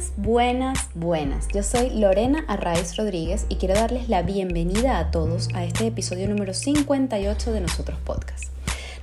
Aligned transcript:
Buenas, 0.00 0.12
buenas, 0.16 0.88
buenas. 0.94 1.48
Yo 1.48 1.62
soy 1.62 1.90
Lorena 1.90 2.46
Arraiz 2.48 2.96
Rodríguez 2.96 3.44
y 3.50 3.56
quiero 3.56 3.74
darles 3.74 4.08
la 4.08 4.22
bienvenida 4.22 4.98
a 4.98 5.10
todos 5.10 5.50
a 5.52 5.64
este 5.64 5.88
episodio 5.88 6.26
número 6.26 6.54
58 6.54 7.52
de 7.52 7.60
Nosotros 7.60 7.98
Podcast. 8.02 8.44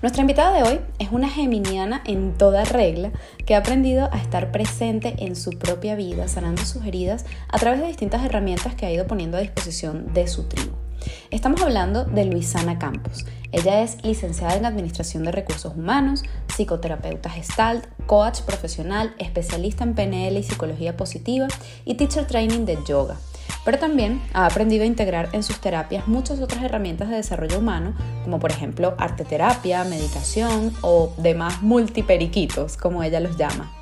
Nuestra 0.02 0.22
invitada 0.22 0.56
de 0.56 0.64
hoy 0.64 0.80
es 0.98 1.10
una 1.12 1.30
geminiana 1.30 2.02
en 2.06 2.36
toda 2.36 2.66
regla 2.66 3.12
que 3.46 3.54
ha 3.54 3.60
aprendido 3.60 4.10
a 4.12 4.18
estar 4.18 4.52
presente 4.52 5.14
en 5.20 5.36
su 5.36 5.52
propia 5.52 5.94
vida, 5.94 6.28
sanando 6.28 6.66
sus 6.66 6.84
heridas 6.84 7.26
a 7.48 7.60
través 7.60 7.80
de 7.80 7.88
distintas 7.88 8.26
herramientas 8.26 8.74
que 8.74 8.88
ha 8.88 8.92
ido 8.92 9.06
poniendo 9.06 9.38
a 9.38 9.42
disposición 9.42 10.16
de 10.16 10.28
su 10.28 10.46
tribu. 10.46 10.87
Estamos 11.32 11.62
hablando 11.62 12.06
de 12.06 12.26
Luisana 12.26 12.80
Campos. 12.80 13.26
Ella 13.52 13.82
es 13.82 14.04
licenciada 14.04 14.56
en 14.56 14.66
Administración 14.66 15.24
de 15.24 15.32
Recursos 15.32 15.74
Humanos, 15.76 16.24
psicoterapeuta 16.48 17.30
gestalt, 17.30 17.86
coach 18.06 18.42
profesional, 18.42 19.16
especialista 19.20 19.84
en 19.84 19.96
PNL 19.96 20.38
y 20.38 20.44
psicología 20.44 20.98
positiva 20.98 21.48
y 21.86 21.96
teacher 21.96 22.28
training 22.28 22.66
de 22.66 22.78
yoga. 22.86 23.18
Pero 23.64 23.80
también 23.80 24.22
ha 24.34 24.46
aprendido 24.46 24.84
a 24.84 24.88
integrar 24.88 25.30
en 25.34 25.44
sus 25.44 25.60
terapias 25.60 26.08
muchas 26.08 26.40
otras 26.40 26.64
herramientas 26.64 27.10
de 27.10 27.16
desarrollo 27.16 27.60
humano, 27.60 27.94
como 28.24 28.40
por 28.40 28.52
ejemplo 28.52 28.96
arte 28.98 29.26
terapia, 29.26 29.84
meditación 29.84 30.74
o 30.82 31.14
demás 31.18 31.62
multiperiquitos, 31.62 32.78
como 32.78 33.04
ella 33.04 33.20
los 33.20 33.38
llama. 33.38 33.74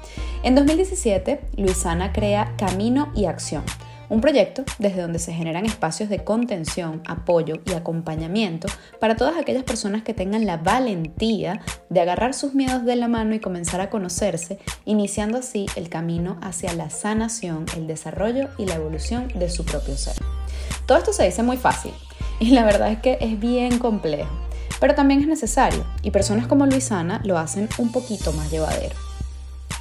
En 0.43 0.55
2017, 0.55 1.41
Luisana 1.57 2.13
crea 2.13 2.53
Camino 2.57 3.11
y 3.15 3.25
Acción 3.25 3.63
un 4.09 4.21
proyecto 4.21 4.63
desde 4.79 5.01
donde 5.01 5.19
se 5.19 5.33
generan 5.33 5.65
espacios 5.65 6.09
de 6.09 6.23
contención, 6.23 7.01
apoyo 7.07 7.61
y 7.65 7.73
acompañamiento 7.73 8.67
para 8.99 9.15
todas 9.15 9.37
aquellas 9.37 9.63
personas 9.63 10.03
que 10.03 10.13
tengan 10.13 10.45
la 10.45 10.57
valentía 10.57 11.61
de 11.89 12.01
agarrar 12.01 12.33
sus 12.33 12.53
miedos 12.53 12.85
de 12.85 12.95
la 12.95 13.07
mano 13.07 13.35
y 13.35 13.39
comenzar 13.39 13.81
a 13.81 13.89
conocerse, 13.89 14.59
iniciando 14.85 15.37
así 15.37 15.65
el 15.75 15.89
camino 15.89 16.37
hacia 16.41 16.73
la 16.73 16.89
sanación, 16.89 17.65
el 17.75 17.87
desarrollo 17.87 18.49
y 18.57 18.65
la 18.65 18.75
evolución 18.75 19.27
de 19.35 19.49
su 19.49 19.65
propio 19.65 19.97
ser. 19.97 20.15
Todo 20.85 20.97
esto 20.97 21.13
se 21.13 21.25
dice 21.25 21.43
muy 21.43 21.57
fácil 21.57 21.93
y 22.39 22.51
la 22.51 22.63
verdad 22.63 22.91
es 22.91 22.99
que 22.99 23.17
es 23.21 23.39
bien 23.39 23.79
complejo, 23.79 24.31
pero 24.79 24.95
también 24.95 25.21
es 25.21 25.27
necesario 25.27 25.85
y 26.01 26.11
personas 26.11 26.47
como 26.47 26.65
Luisana 26.65 27.21
lo 27.23 27.37
hacen 27.37 27.69
un 27.77 27.91
poquito 27.91 28.31
más 28.33 28.51
llevadero. 28.51 29.04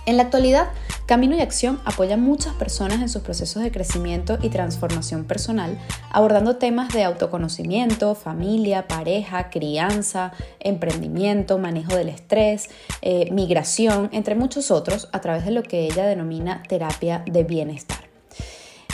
En 0.07 0.19
la 0.19 0.25
actualidad, 0.25 0.69
Camino 1.07 1.35
y 1.35 1.41
Acción 1.41 1.81
apoya 1.87 2.15
a 2.15 2.19
muchas 2.19 2.53
personas 2.55 3.01
en 3.01 3.09
sus 3.09 3.23
procesos 3.23 3.63
de 3.63 3.73
crecimiento 3.73 4.39
y 4.43 4.51
transformación 4.51 5.25
personal, 5.25 5.79
abordando 6.11 6.57
temas 6.57 6.93
de 6.93 7.05
autoconocimiento, 7.05 8.15
familia, 8.15 8.87
pareja, 8.87 9.49
crianza, 9.49 10.33
emprendimiento, 10.61 11.59
manejo 11.59 11.97
del 11.97 12.11
estrés, 12.11 12.69
eh, 13.01 13.31
migración, 13.33 14.11
entre 14.13 14.35
muchos 14.35 14.71
otros, 14.71 15.09
a 15.13 15.23
través 15.23 15.47
de 15.47 15.53
lo 15.53 15.63
que 15.63 15.87
ella 15.87 16.05
denomina 16.05 16.63
terapia 16.69 17.23
de 17.27 17.45
bienestar. 17.45 18.05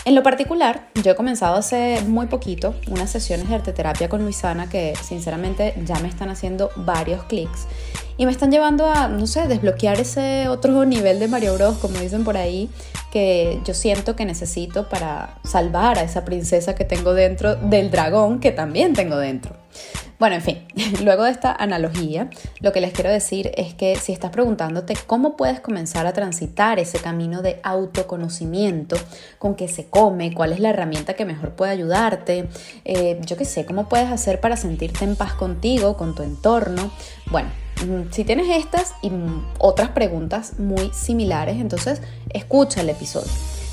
En 0.05 0.15
lo 0.15 0.23
particular, 0.23 0.89
yo 1.03 1.13
he 1.13 1.15
comenzado 1.15 1.57
hace 1.57 2.01
muy 2.07 2.27
poquito 2.27 2.75
unas 2.89 3.11
sesiones 3.11 3.49
de 3.49 3.57
arteterapia 3.57 4.09
con 4.09 4.23
Luisana 4.23 4.69
que 4.69 4.95
sinceramente 5.03 5.75
ya 5.85 5.99
me 5.99 6.09
están 6.09 6.31
haciendo 6.31 6.71
varios 6.75 7.25
clics 7.25 7.67
y 8.21 8.27
me 8.27 8.33
están 8.33 8.51
llevando 8.51 8.85
a, 8.85 9.09
no 9.09 9.27
sé, 9.27 9.49
desbloquear 9.49 9.99
ese 9.99 10.47
otro 10.49 10.85
nivel 10.85 11.19
de 11.21 11.27
Mario 11.27 11.55
Bros, 11.55 11.79
como 11.79 11.99
dicen 11.99 12.23
por 12.23 12.37
ahí, 12.37 12.69
que 13.11 13.63
yo 13.65 13.73
siento 13.73 14.15
que 14.15 14.27
necesito 14.27 14.91
para 14.91 15.39
salvar 15.43 15.99
a 15.99 16.03
esa 16.03 16.23
princesa 16.27 16.75
que 16.75 16.85
tengo 16.85 17.15
dentro 17.15 17.55
del 17.57 17.91
dragón 17.91 18.39
que 18.39 18.53
también 18.53 18.93
tengo 18.93 19.17
dentro. 19.17 19.57
Bueno, 20.19 20.35
en 20.35 20.43
fin, 20.43 20.59
luego 21.03 21.25
de 21.25 21.31
esta 21.31 21.51
analogía, 21.51 22.29
lo 22.61 22.75
que 22.75 22.83
les 22.83 22.93
quiero 22.93 23.09
decir 23.09 23.53
es 23.57 23.73
que 23.73 23.97
si 23.97 24.13
estás 24.13 24.31
preguntándote 24.31 24.97
cómo 25.07 25.35
puedes 25.35 25.61
comenzar 25.61 26.07
a 26.07 26.13
transitar 26.13 26.79
ese 26.79 26.99
camino 26.99 27.41
de 27.41 27.59
autoconocimiento, 27.63 28.97
con 29.39 29.55
qué 29.55 29.67
se 29.67 29.87
come, 29.89 30.35
cuál 30.35 30.53
es 30.53 30.61
la 30.61 30.69
herramienta 30.69 31.15
que 31.15 31.25
mejor 31.25 31.53
puede 31.53 31.73
ayudarte, 31.73 32.51
eh, 32.85 33.19
yo 33.25 33.39
qué 33.39 33.47
sé, 33.47 33.65
cómo 33.65 33.89
puedes 33.89 34.11
hacer 34.11 34.41
para 34.41 34.59
sentirte 34.59 35.07
en 35.07 35.17
paz 35.17 35.33
contigo, 35.33 35.97
con 35.97 36.15
tu 36.15 36.23
entorno, 36.23 36.91
bueno, 37.31 37.49
si 38.11 38.25
tienes 38.25 38.49
estas 38.57 38.95
y 39.03 39.11
otras 39.59 39.91
preguntas 39.91 40.59
muy 40.59 40.91
similares, 40.93 41.57
entonces 41.57 42.03
escucha 42.31 42.81
el 42.81 42.91
episodio. 42.91 43.31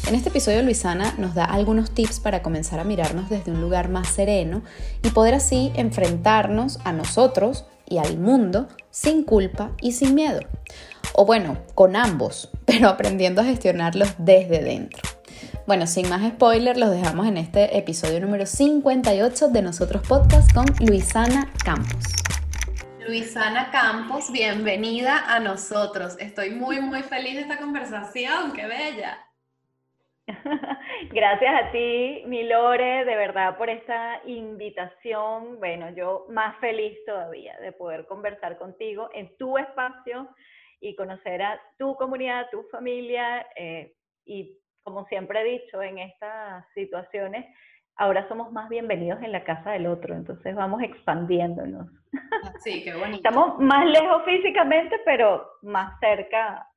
En 0.07 0.15
este 0.15 0.29
episodio 0.29 0.61
Luisana 0.63 1.13
nos 1.17 1.35
da 1.35 1.43
algunos 1.43 1.91
tips 1.91 2.21
para 2.21 2.41
comenzar 2.41 2.79
a 2.79 2.85
mirarnos 2.85 3.29
desde 3.29 3.51
un 3.51 3.59
lugar 3.59 3.89
más 3.89 4.07
sereno 4.07 4.63
y 5.03 5.09
poder 5.09 5.33
así 5.33 5.71
enfrentarnos 5.75 6.79
a 6.85 6.93
nosotros 6.93 7.65
y 7.85 7.97
al 7.97 8.17
mundo 8.17 8.69
sin 8.89 9.23
culpa 9.23 9.71
y 9.81 9.91
sin 9.91 10.15
miedo. 10.15 10.39
O 11.13 11.25
bueno, 11.25 11.57
con 11.75 11.95
ambos, 11.95 12.49
pero 12.65 12.87
aprendiendo 12.87 13.41
a 13.41 13.45
gestionarlos 13.45 14.13
desde 14.17 14.63
dentro. 14.63 15.01
Bueno, 15.65 15.85
sin 15.87 16.07
más 16.07 16.25
spoiler, 16.25 16.77
los 16.77 16.91
dejamos 16.91 17.27
en 17.27 17.35
este 17.35 17.77
episodio 17.77 18.21
número 18.21 18.45
58 18.45 19.49
de 19.49 19.61
Nosotros 19.61 20.01
Podcast 20.07 20.53
con 20.53 20.65
Luisana 20.79 21.51
Campos. 21.65 22.05
Luisana 23.07 23.71
Campos, 23.71 24.29
bienvenida 24.33 25.33
a 25.33 25.39
nosotros. 25.39 26.17
Estoy 26.19 26.49
muy, 26.49 26.81
muy 26.81 27.03
feliz 27.03 27.35
de 27.35 27.41
esta 27.41 27.57
conversación, 27.57 28.51
qué 28.53 28.67
bella. 28.67 29.17
Gracias 31.11 31.63
a 31.63 31.71
ti, 31.71 32.23
Milore, 32.25 33.05
de 33.05 33.15
verdad 33.15 33.57
por 33.57 33.69
esta 33.69 34.21
invitación. 34.25 35.57
Bueno, 35.57 35.89
yo 35.91 36.25
más 36.29 36.59
feliz 36.59 36.97
todavía 37.05 37.57
de 37.59 37.71
poder 37.71 38.05
conversar 38.07 38.57
contigo 38.57 39.09
en 39.13 39.33
tu 39.37 39.57
espacio 39.57 40.27
y 40.81 40.93
conocer 40.97 41.41
a 41.41 41.61
tu 41.77 41.95
comunidad, 41.95 42.49
tu 42.51 42.63
familia. 42.63 43.47
Eh, 43.55 43.93
y 44.25 44.59
como 44.83 45.05
siempre 45.05 45.39
he 45.41 45.59
dicho 45.61 45.81
en 45.81 45.99
estas 45.99 46.65
situaciones, 46.73 47.45
ahora 47.97 48.27
somos 48.27 48.51
más 48.51 48.69
bienvenidos 48.69 49.21
en 49.23 49.31
la 49.31 49.43
casa 49.43 49.71
del 49.71 49.87
otro, 49.87 50.15
entonces 50.15 50.55
vamos 50.55 50.81
expandiéndonos. 50.83 51.87
Ah, 52.43 52.53
sí, 52.63 52.83
qué 52.83 52.93
bonito. 52.93 53.17
Estamos 53.17 53.59
más 53.59 53.85
lejos 53.85 54.23
físicamente, 54.23 54.99
pero 55.03 55.45
más 55.63 55.99
cerca 55.99 56.67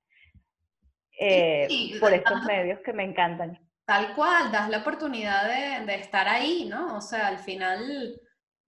eh, 1.19 1.69
por 2.01 2.13
estos 2.13 2.43
medios 2.45 2.81
que 2.81 2.93
me 2.93 3.05
encantan. 3.05 3.59
Tal 3.85 4.15
cual, 4.15 4.51
das 4.51 4.71
la 4.71 4.79
oportunidad 4.79 5.85
de, 5.85 5.95
estar 5.97 6.29
ahí, 6.29 6.67
¿no? 6.69 6.97
O 6.97 7.01
sea, 7.01 7.27
al 7.27 7.39
final, 7.39 8.19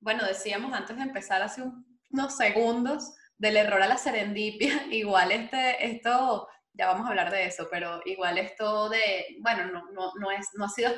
bueno, 0.00 0.24
decíamos 0.26 0.72
antes 0.74 0.96
de 0.96 1.02
empezar 1.02 1.42
hace 1.42 1.62
unos 2.10 2.36
segundos 2.36 3.14
del 3.38 3.56
error 3.56 3.82
a 3.82 3.88
la 3.88 3.96
serendipia, 3.96 4.86
igual 4.90 5.32
este, 5.32 5.86
esto, 5.86 6.48
ya 6.74 6.86
vamos 6.88 7.06
a 7.06 7.10
hablar 7.10 7.30
de 7.30 7.46
eso, 7.46 7.68
pero 7.70 8.00
igual 8.04 8.36
esto 8.36 8.90
de, 8.90 9.38
bueno, 9.40 9.66
no, 9.66 9.90
no, 9.92 10.12
no, 10.18 10.30
es, 10.30 10.48
no 10.54 10.66
ha 10.66 10.68
sido 10.68 10.90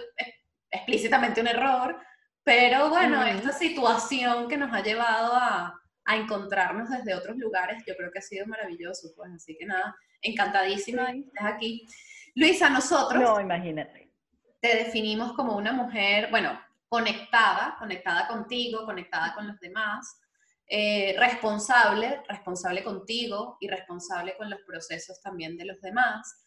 explícitamente 0.74 1.40
un 1.40 1.48
error, 1.48 1.96
pero 2.42 2.90
bueno, 2.90 3.24
esta 3.24 3.52
situación 3.52 4.48
que 4.48 4.56
nos 4.56 4.72
ha 4.72 4.82
llevado 4.82 5.34
a, 5.34 5.80
a, 6.04 6.16
encontrarnos 6.16 6.90
desde 6.90 7.14
otros 7.14 7.36
lugares, 7.38 7.82
yo 7.86 7.96
creo 7.96 8.10
que 8.10 8.18
ha 8.18 8.22
sido 8.22 8.46
maravilloso, 8.46 9.08
pues 9.16 9.32
así 9.32 9.56
que 9.56 9.64
nada, 9.64 9.96
encantadísima 10.20 11.06
de 11.06 11.12
que 11.12 11.18
estés 11.20 11.44
aquí. 11.44 11.86
Luisa, 12.34 12.68
nosotros... 12.68 13.22
No, 13.22 13.40
imagínate. 13.40 14.12
Te 14.60 14.76
definimos 14.76 15.32
como 15.32 15.56
una 15.56 15.72
mujer, 15.72 16.28
bueno, 16.30 16.60
conectada, 16.88 17.76
conectada 17.78 18.28
contigo, 18.28 18.84
conectada 18.84 19.34
con 19.34 19.46
los 19.46 19.58
demás, 19.60 20.20
eh, 20.66 21.14
responsable, 21.18 22.22
responsable 22.28 22.82
contigo 22.82 23.56
y 23.60 23.68
responsable 23.68 24.36
con 24.36 24.50
los 24.50 24.60
procesos 24.66 25.20
también 25.20 25.56
de 25.56 25.66
los 25.66 25.80
demás, 25.80 26.44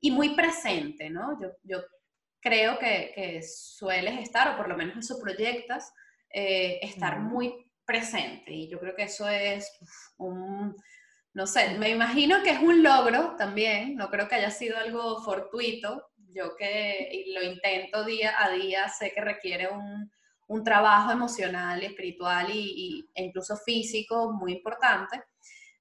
y 0.00 0.10
muy 0.10 0.30
presente, 0.30 1.10
¿no? 1.10 1.40
Yo, 1.40 1.48
yo 1.64 1.82
creo 2.40 2.78
que, 2.78 3.12
que, 3.14 3.42
sueles 3.42 4.20
estar, 4.20 4.54
o 4.54 4.56
por 4.56 4.68
lo 4.68 4.76
menos 4.76 4.96
eso 4.96 5.20
proyectas, 5.20 5.92
eh, 6.30 6.78
estar 6.82 7.20
muy 7.20 7.70
presente. 7.84 8.52
Y 8.52 8.68
yo 8.68 8.78
creo 8.78 8.94
que 8.94 9.04
eso 9.04 9.28
es 9.28 9.70
un, 10.18 10.76
no 11.34 11.46
sé, 11.46 11.78
me 11.78 11.90
imagino 11.90 12.42
que 12.42 12.50
es 12.50 12.60
un 12.60 12.82
logro 12.82 13.34
también, 13.36 13.96
no 13.96 14.10
creo 14.10 14.28
que 14.28 14.36
haya 14.36 14.50
sido 14.50 14.76
algo 14.78 15.22
fortuito. 15.22 16.10
Yo 16.34 16.54
que 16.56 17.24
lo 17.34 17.42
intento 17.42 18.04
día 18.04 18.34
a 18.38 18.50
día, 18.50 18.88
sé 18.88 19.12
que 19.12 19.20
requiere 19.20 19.68
un, 19.68 20.10
un 20.48 20.64
trabajo 20.64 21.12
emocional, 21.12 21.82
espiritual 21.82 22.50
y, 22.50 23.08
e 23.14 23.24
incluso 23.24 23.56
físico 23.56 24.32
muy 24.32 24.52
importante. 24.52 25.22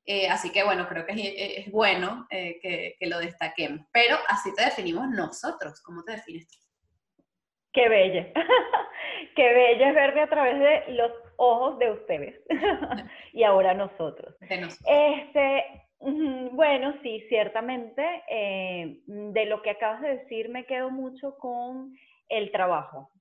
Eh, 0.09 0.29
así 0.29 0.53
que 0.53 0.63
bueno, 0.63 0.87
creo 0.87 1.05
que 1.05 1.13
es, 1.57 1.69
bueno 1.69 2.27
eh, 2.31 2.59
que, 2.61 2.95
que, 2.97 3.07
lo 3.07 3.19
destaquemos. 3.19 3.85
Pero 3.91 4.15
así 4.29 4.53
te 4.55 4.63
definimos 4.63 5.09
nosotros. 5.09 5.81
¿Cómo 5.81 6.01
te 6.03 6.13
defines 6.13 6.47
tú? 6.47 6.57
Qué 7.73 7.89
bella. 7.89 8.31
Qué 9.35 9.53
bella 9.53 9.89
es 9.89 9.95
verme 9.95 10.21
a 10.21 10.29
través 10.29 10.59
de 10.59 10.93
los 10.93 11.11
ojos 11.35 11.77
de 11.79 11.91
ustedes. 11.91 12.41
y 13.33 13.43
ahora 13.43 13.73
nosotros. 13.73 14.33
Este, 14.39 15.65
bueno, 15.99 16.95
sí, 17.03 17.25
ciertamente. 17.27 18.23
Eh, 18.29 19.01
de 19.05 19.45
lo 19.45 19.61
que 19.61 19.71
acabas 19.71 20.01
de 20.01 20.19
decir, 20.19 20.47
me 20.47 20.65
quedo 20.65 20.89
mucho 20.89 21.37
con 21.37 21.93
el 22.29 22.49
trabajo. 22.53 23.11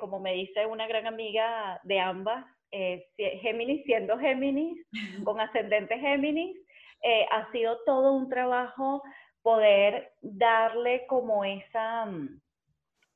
como 0.00 0.18
me 0.18 0.32
dice 0.32 0.66
una 0.66 0.88
gran 0.88 1.06
amiga 1.06 1.80
de 1.84 2.00
ambas, 2.00 2.44
eh, 2.70 3.06
Géminis 3.40 3.84
siendo 3.84 4.18
Géminis, 4.18 4.86
con 5.24 5.40
ascendente 5.40 5.98
Géminis, 5.98 6.56
eh, 7.02 7.26
ha 7.30 7.50
sido 7.52 7.78
todo 7.84 8.12
un 8.12 8.28
trabajo 8.28 9.02
poder 9.42 10.12
darle 10.20 11.06
como 11.06 11.44
esa, 11.44 12.06
mm, 12.06 12.40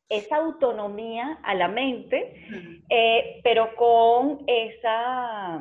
esa 0.08 0.36
autonomía 0.36 1.38
a 1.42 1.54
la 1.54 1.68
mente, 1.68 2.46
eh, 2.88 3.40
pero 3.42 3.74
con 3.76 4.44
esa, 4.46 5.60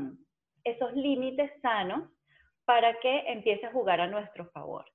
esos 0.63 0.93
límites 0.93 1.51
sanos 1.61 2.09
para 2.65 2.99
que 2.99 3.23
empiece 3.27 3.65
a 3.65 3.71
jugar 3.71 4.01
a 4.01 4.07
nuestro 4.07 4.45
favor. 4.51 4.85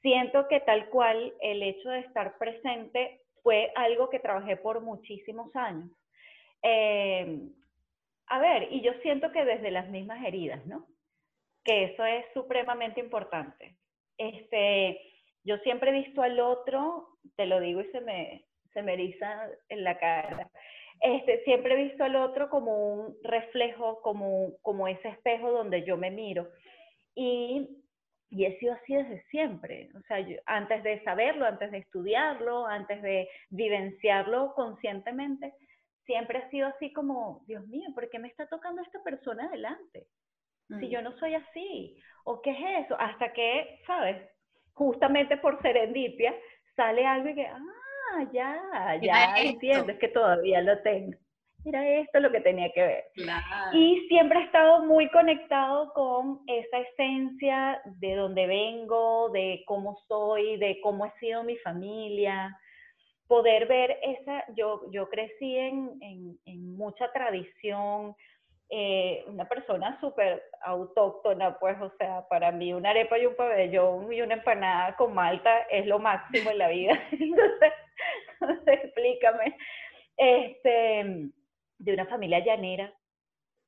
Siento 0.00 0.48
que 0.48 0.60
tal 0.60 0.88
cual 0.88 1.34
el 1.40 1.62
hecho 1.62 1.90
de 1.90 2.00
estar 2.00 2.38
presente 2.38 3.20
fue 3.42 3.72
algo 3.74 4.08
que 4.08 4.20
trabajé 4.20 4.56
por 4.56 4.80
muchísimos 4.80 5.54
años. 5.54 5.90
Eh, 6.62 7.40
a 8.28 8.38
ver, 8.38 8.68
y 8.70 8.82
yo 8.82 8.92
siento 9.02 9.32
que 9.32 9.44
desde 9.44 9.70
las 9.70 9.88
mismas 9.88 10.24
heridas, 10.24 10.64
¿no? 10.66 10.86
Que 11.64 11.84
eso 11.84 12.04
es 12.04 12.24
supremamente 12.34 13.00
importante. 13.00 13.76
Este, 14.16 15.00
yo 15.44 15.58
siempre 15.58 15.90
he 15.90 16.02
visto 16.04 16.22
al 16.22 16.40
otro, 16.40 17.08
te 17.36 17.46
lo 17.46 17.60
digo 17.60 17.80
y 17.80 17.90
se 17.90 18.00
me, 18.00 18.44
se 18.72 18.82
me 18.82 18.94
eriza 18.94 19.48
en 19.68 19.84
la 19.84 19.98
cara. 19.98 20.50
Este, 21.00 21.44
siempre 21.44 21.74
he 21.74 21.84
visto 21.84 22.04
al 22.04 22.16
otro 22.16 22.50
como 22.50 22.94
un 22.94 23.16
reflejo, 23.22 24.00
como, 24.02 24.58
como 24.62 24.88
ese 24.88 25.08
espejo 25.08 25.50
donde 25.52 25.84
yo 25.84 25.96
me 25.96 26.10
miro. 26.10 26.48
Y, 27.14 27.68
y 28.30 28.44
he 28.44 28.58
sido 28.58 28.74
así 28.74 28.94
desde 28.94 29.22
siempre. 29.30 29.90
O 29.96 30.00
sea, 30.02 30.24
antes 30.46 30.82
de 30.82 31.02
saberlo, 31.04 31.46
antes 31.46 31.70
de 31.70 31.78
estudiarlo, 31.78 32.66
antes 32.66 33.00
de 33.02 33.28
vivenciarlo 33.50 34.54
conscientemente, 34.54 35.54
siempre 36.08 36.38
ha 36.38 36.48
sido 36.48 36.68
así 36.68 36.90
como, 36.90 37.44
Dios 37.46 37.66
mío, 37.68 37.90
¿por 37.94 38.08
qué 38.08 38.18
me 38.18 38.28
está 38.28 38.46
tocando 38.46 38.80
esta 38.80 39.02
persona 39.02 39.44
adelante? 39.44 40.06
Si 40.68 40.86
mm. 40.86 40.88
yo 40.88 41.02
no 41.02 41.12
soy 41.18 41.34
así, 41.34 41.98
o 42.24 42.40
qué 42.40 42.50
es 42.50 42.86
eso, 42.86 42.96
hasta 42.98 43.30
que, 43.34 43.80
¿sabes? 43.86 44.16
Justamente 44.72 45.36
por 45.36 45.60
serendipia 45.60 46.34
sale 46.74 47.06
algo 47.06 47.28
y 47.28 47.34
que, 47.34 47.46
ah, 47.46 48.24
ya, 48.32 48.98
ya 49.02 49.36
entiendo, 49.36 49.92
es 49.92 49.98
que 49.98 50.08
todavía 50.08 50.62
lo 50.62 50.80
tengo. 50.80 51.18
Mira 51.64 51.86
esto 52.00 52.20
lo 52.20 52.30
que 52.30 52.40
tenía 52.40 52.72
que 52.72 52.82
ver. 52.82 53.04
Y 53.74 54.06
siempre 54.08 54.38
he 54.38 54.44
estado 54.44 54.86
muy 54.86 55.10
conectado 55.10 55.92
con 55.92 56.40
esa 56.46 56.78
esencia 56.78 57.82
de 57.84 58.14
donde 58.14 58.46
vengo, 58.46 59.28
de 59.30 59.62
cómo 59.66 59.98
soy, 60.08 60.56
de 60.56 60.80
cómo 60.80 61.04
ha 61.04 61.12
sido 61.18 61.42
mi 61.44 61.56
familia, 61.58 62.56
poder 63.28 63.66
ver 63.66 63.98
esa, 64.02 64.44
yo, 64.56 64.90
yo 64.90 65.08
crecí 65.08 65.56
en, 65.56 65.98
en, 66.00 66.76
mucha 66.76 67.12
tradición, 67.12 68.16
eh, 68.70 69.24
una 69.26 69.46
persona 69.48 69.98
súper 70.00 70.42
autóctona, 70.62 71.58
pues, 71.58 71.80
o 71.80 71.92
sea, 71.98 72.26
para 72.28 72.50
mí 72.52 72.72
una 72.72 72.90
arepa 72.90 73.18
y 73.18 73.26
un 73.26 73.36
pabellón 73.36 74.12
y 74.12 74.22
una 74.22 74.34
empanada 74.34 74.96
con 74.96 75.14
malta 75.14 75.60
es 75.70 75.86
lo 75.86 75.98
máximo 75.98 76.50
en 76.50 76.58
la 76.58 76.68
vida. 76.68 77.00
entonces, 77.10 77.72
explícame. 78.66 79.56
Este, 80.16 81.30
de 81.78 81.94
una 81.94 82.06
familia 82.06 82.40
llanera. 82.40 82.92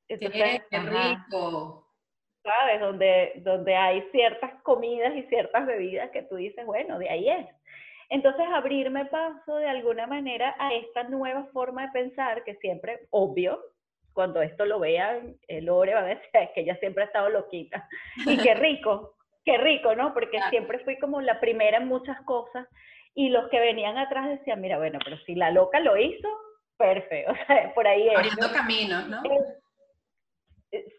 Entonces, 0.07 0.61
qué, 0.69 0.79
rico. 0.79 1.87
¿Sabes? 2.43 2.81
Donde, 2.81 3.33
donde 3.37 3.75
hay 3.75 4.01
ciertas 4.11 4.61
comidas 4.63 5.15
y 5.15 5.23
ciertas 5.23 5.65
bebidas 5.65 6.09
que 6.11 6.23
tú 6.23 6.35
dices, 6.35 6.65
bueno, 6.65 6.97
de 6.97 7.09
ahí 7.09 7.29
es. 7.29 7.47
Entonces, 8.11 8.45
abrirme 8.53 9.05
paso 9.05 9.55
de 9.55 9.69
alguna 9.69 10.05
manera 10.05 10.53
a 10.59 10.73
esta 10.73 11.03
nueva 11.03 11.45
forma 11.53 11.83
de 11.83 11.91
pensar, 11.93 12.43
que 12.43 12.55
siempre, 12.55 13.07
obvio, 13.09 13.57
cuando 14.11 14.41
esto 14.41 14.65
lo 14.65 14.79
vean, 14.79 15.37
el 15.47 15.65
Lore 15.65 15.93
va 15.93 16.01
a 16.01 16.05
decir, 16.05 16.29
es 16.33 16.49
que 16.51 16.61
ella 16.61 16.75
siempre 16.77 17.03
ha 17.03 17.07
estado 17.07 17.29
loquita. 17.29 17.87
Y 18.27 18.37
qué 18.37 18.53
rico, 18.53 19.15
qué 19.45 19.57
rico, 19.57 19.95
¿no? 19.95 20.13
Porque 20.13 20.39
siempre 20.49 20.79
fui 20.79 20.99
como 20.99 21.21
la 21.21 21.39
primera 21.39 21.77
en 21.77 21.87
muchas 21.87 22.19
cosas 22.25 22.67
y 23.15 23.29
los 23.29 23.49
que 23.49 23.61
venían 23.61 23.97
atrás 23.97 24.27
decían, 24.27 24.59
mira, 24.59 24.77
bueno, 24.77 24.99
pero 25.03 25.17
si 25.25 25.33
la 25.33 25.49
loca 25.49 25.79
lo 25.79 25.95
hizo, 25.95 26.27
perfecto, 26.77 27.31
o 27.43 27.45
sea, 27.47 27.73
por 27.73 27.87
ahí 27.87 28.09
es. 28.09 28.17
Abriendo 28.17 28.51
caminos, 28.51 29.07
¿no? 29.07 29.23
Eh, 29.23 29.60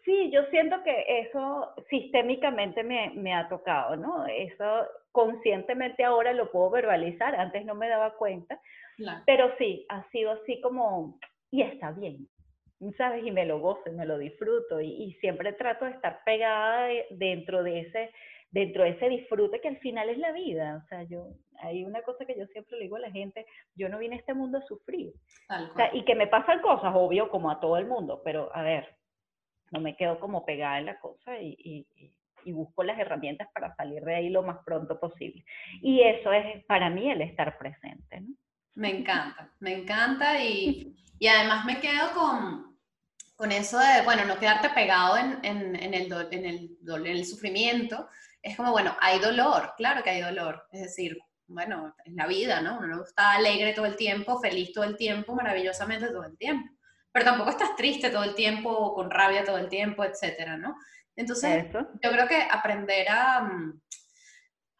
sí, 0.05 0.29
yo 0.31 0.43
siento 0.51 0.83
que 0.83 1.05
eso 1.07 1.73
sistémicamente 1.89 2.83
me, 2.83 3.11
me 3.15 3.33
ha 3.33 3.49
tocado, 3.49 3.95
¿no? 3.95 4.25
Eso 4.27 4.87
conscientemente 5.11 6.03
ahora 6.03 6.33
lo 6.33 6.51
puedo 6.51 6.69
verbalizar, 6.71 7.35
antes 7.35 7.65
no 7.65 7.75
me 7.75 7.89
daba 7.89 8.15
cuenta, 8.15 8.59
pero 9.25 9.51
sí, 9.57 9.85
ha 9.89 10.07
sido 10.09 10.31
así 10.31 10.61
como, 10.61 11.19
y 11.51 11.61
está 11.61 11.91
bien, 11.91 12.27
¿sabes? 12.97 13.25
Y 13.25 13.31
me 13.31 13.45
lo 13.45 13.59
gozo, 13.59 13.91
me 13.91 14.05
lo 14.05 14.17
disfruto 14.17 14.81
y, 14.81 15.13
siempre 15.21 15.53
trato 15.53 15.85
de 15.85 15.91
estar 15.91 16.23
pegada 16.25 16.87
dentro 17.11 17.63
de 17.63 17.81
ese 17.81 18.11
dentro 18.51 18.83
de 18.83 18.91
ese 18.91 19.09
disfrute 19.09 19.59
que 19.59 19.67
al 19.67 19.79
final 19.79 20.09
es 20.09 20.19
la 20.19 20.31
vida. 20.31 20.79
O 20.83 20.87
sea, 20.87 21.01
yo, 21.01 21.25
hay 21.59 21.83
una 21.85 22.03
cosa 22.03 22.23
que 22.23 22.37
yo 22.37 22.45
siempre 22.47 22.77
le 22.77 22.83
digo 22.83 22.97
a 22.97 22.99
la 22.99 23.09
gente, 23.09 23.47
yo 23.75 23.89
no 23.89 23.97
vine 23.97 24.15
a 24.15 24.19
este 24.19 24.35
mundo 24.35 24.59
a 24.59 24.67
sufrir. 24.67 25.11
O 25.49 25.75
sea, 25.75 25.89
y 25.91 26.05
que 26.05 26.13
me 26.13 26.27
pasan 26.27 26.61
cosas, 26.61 26.93
obvio, 26.95 27.29
como 27.29 27.49
a 27.49 27.59
todo 27.59 27.77
el 27.77 27.87
mundo, 27.87 28.21
pero 28.23 28.55
a 28.55 28.61
ver, 28.61 28.87
no 29.73 29.81
me 29.81 29.95
quedo 29.97 30.19
como 30.19 30.45
pegada 30.45 30.79
en 30.79 30.85
la 30.85 30.99
cosa 30.99 31.37
y, 31.39 31.85
y 32.45 32.51
busco 32.51 32.83
las 32.83 32.99
herramientas 32.99 33.47
para 33.53 33.75
salir 33.75 34.03
de 34.03 34.15
ahí 34.15 34.29
lo 34.29 34.43
más 34.43 34.57
pronto 34.65 34.99
posible. 34.99 35.45
Y 35.81 36.01
eso 36.01 36.31
es 36.31 36.63
para 36.65 36.89
mí 36.89 37.09
el 37.09 37.21
estar 37.21 37.57
presente. 37.57 38.21
¿no? 38.21 38.35
Me 38.75 38.89
encanta, 38.89 39.51
me 39.59 39.73
encanta 39.73 40.43
y, 40.43 40.95
y 41.19 41.27
además 41.27 41.65
me 41.65 41.79
quedo 41.79 42.11
con, 42.13 42.77
con, 43.35 43.51
eso 43.51 43.79
de, 43.79 44.01
bueno, 44.03 44.25
no 44.25 44.39
quedarte 44.39 44.69
pegado 44.69 45.17
en, 45.17 45.39
en, 45.43 45.75
en 45.75 45.93
el, 45.93 46.11
en, 46.31 46.45
el, 46.45 46.77
en 46.87 47.07
el 47.07 47.25
sufrimiento. 47.25 48.07
Es 48.41 48.57
como, 48.57 48.71
bueno, 48.71 48.95
hay 48.99 49.19
dolor, 49.19 49.73
claro 49.77 50.03
que 50.03 50.09
hay 50.09 50.21
dolor. 50.21 50.63
Es 50.71 50.81
decir, 50.81 51.17
bueno, 51.47 51.95
es 52.03 52.13
la 52.13 52.27
vida, 52.27 52.61
¿no? 52.61 52.77
Uno 52.77 52.87
no 52.87 53.03
está 53.03 53.33
alegre 53.33 53.73
todo 53.73 53.85
el 53.85 53.95
tiempo, 53.95 54.39
feliz 54.39 54.73
todo 54.73 54.83
el 54.83 54.97
tiempo, 54.97 55.35
maravillosamente 55.35 56.07
todo 56.07 56.25
el 56.25 56.37
tiempo. 56.37 56.73
Pero 57.13 57.25
tampoco 57.25 57.51
estás 57.51 57.75
triste 57.77 58.09
todo 58.09 58.23
el 58.23 58.35
tiempo, 58.35 58.93
con 58.93 59.09
rabia 59.09 59.45
todo 59.45 59.57
el 59.57 59.69
tiempo, 59.69 60.03
etcétera, 60.03 60.57
¿no? 60.57 60.75
Entonces, 61.15 61.67
yo 61.71 62.11
creo 62.11 62.27
que 62.27 62.41
aprender 62.49 63.07
mm, 63.07 63.79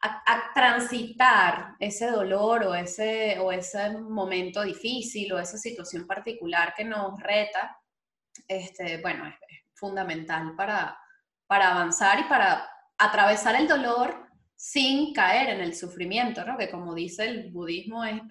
a, 0.01 0.23
a, 0.25 0.53
transitar 0.53 1.75
ese 1.79 2.07
dolor 2.07 2.63
o 2.63 2.75
ese, 2.75 3.37
o 3.39 3.51
ese 3.51 3.91
momento 3.99 4.63
difícil 4.63 5.31
o 5.31 5.39
esa 5.39 5.57
situación 5.57 6.07
particular 6.07 6.73
que 6.75 6.85
nos 6.85 7.19
reta, 7.21 7.77
este, 8.47 8.99
bueno, 9.01 9.27
es, 9.27 9.35
fundamental 9.75 10.55
para, 10.55 10.97
para 11.45 11.71
avanzar 11.71 12.19
y 12.19 12.23
para 12.23 12.69
atravesar 12.97 13.55
el 13.55 13.67
dolor 13.67 14.29
sin 14.55 15.13
caer 15.13 15.49
en 15.49 15.61
el 15.61 15.75
sufrimiento, 15.75 16.45
¿no? 16.45 16.57
Que 16.57 16.69
como 16.69 16.95
dice 16.95 17.25
el 17.25 17.51
budismo, 17.51 18.05
es, 18.05 18.21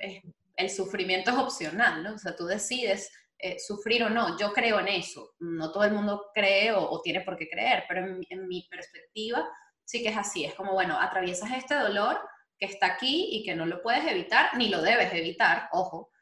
el 0.57 0.71
sufrimiento 0.71 1.31
es 1.31 1.37
opcional, 1.37 2.03
¿no? 2.03 2.15
O 2.15 2.19
sea, 2.19 2.35
tú 2.35 2.47
decides 2.47 3.13
eh, 3.45 3.59
sufrir 3.59 4.05
o 4.05 4.09
no. 4.09 4.39
Yo 4.39 4.53
creo 4.53 4.79
en 4.79 4.87
eso. 4.87 5.35
No 5.41 5.73
todo 5.73 5.83
el 5.83 5.93
mundo 5.93 6.31
cree 6.33 6.71
o, 6.71 7.01
tiene 7.03 7.23
por 7.23 7.37
qué 7.37 7.49
creer, 7.49 7.83
pero 7.89 8.07
en, 8.07 8.47
mi 8.47 8.63
perspectiva 8.71 9.45
sí 9.85 10.01
que 10.01 10.11
es 10.11 10.17
así. 10.17 10.45
Es 10.45 10.55
como, 10.55 10.75
bueno, 10.75 10.97
atraviesas 10.97 11.51
este 11.51 11.75
dolor 11.75 12.21
que 12.57 12.67
está 12.67 12.87
aquí 12.87 13.31
y 13.33 13.43
que 13.43 13.57
no 13.57 13.67
lo 13.67 13.83
puedes 13.83 14.07
evitar, 14.07 14.57
ni 14.57 14.69
lo 14.69 14.81
debes 14.81 15.13
evitar, 15.13 15.69
ojo. 15.73 16.13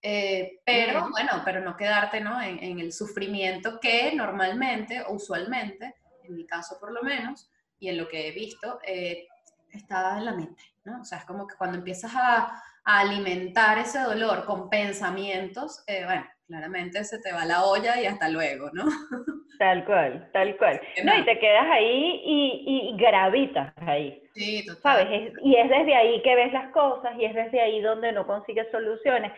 Eh, 0.00 0.60
pero 0.64 1.10
bueno, 1.10 1.42
pero 1.44 1.60
no 1.60 1.76
quedarte 1.76 2.20
¿no? 2.20 2.40
En, 2.40 2.78
el 2.78 2.92
sufrimiento 2.92 3.80
que 3.80 4.12
normalmente 4.14 5.02
o 5.02 5.14
usualmente, 5.14 5.96
en 6.22 6.36
mi 6.36 6.46
caso 6.46 6.78
por 6.78 6.92
lo 6.92 7.02
menos, 7.02 7.50
y 7.80 7.88
en 7.88 7.96
lo 7.96 8.06
que 8.06 8.28
he 8.28 8.30
visto, 8.30 8.78
eh, 8.86 9.26
está 9.72 10.16
en 10.16 10.26
la 10.26 10.32
mente, 10.32 10.62
¿no? 10.84 11.00
O 11.00 11.04
sea, 11.04 11.18
es 11.18 11.24
como 11.24 11.44
que 11.44 11.56
cuando 11.56 11.76
empiezas 11.76 12.12
a, 12.14 12.62
alimentar 12.84 13.76
ese 13.76 13.98
dolor 13.98 14.46
con 14.46 14.70
pensamientos, 14.70 15.84
bueno, 16.06 16.26
claramente 16.48 17.04
se 17.04 17.20
te 17.20 17.30
va 17.30 17.44
la 17.44 17.64
olla 17.64 18.00
y 18.00 18.06
hasta 18.06 18.28
luego, 18.28 18.70
¿no? 18.72 18.84
Tal 19.58 19.84
cual, 19.84 20.30
tal 20.32 20.56
cual. 20.56 20.80
No, 21.02 21.18
y 21.18 21.24
te 21.24 21.36
quedas 21.40 21.66
ahí 21.68 22.22
y, 22.24 22.92
y 22.92 22.96
gravitas 22.96 23.72
ahí. 23.78 24.22
Sí, 24.32 24.64
total. 24.64 25.02
¿Sabes? 25.02 25.32
y 25.42 25.56
es 25.56 25.68
desde 25.68 25.96
ahí 25.96 26.22
que 26.22 26.36
ves 26.36 26.52
las 26.52 26.72
cosas 26.72 27.10
y 27.18 27.24
es 27.24 27.34
desde 27.34 27.60
ahí 27.60 27.80
donde 27.80 28.12
no 28.12 28.24
consigues 28.24 28.70
soluciones. 28.70 29.32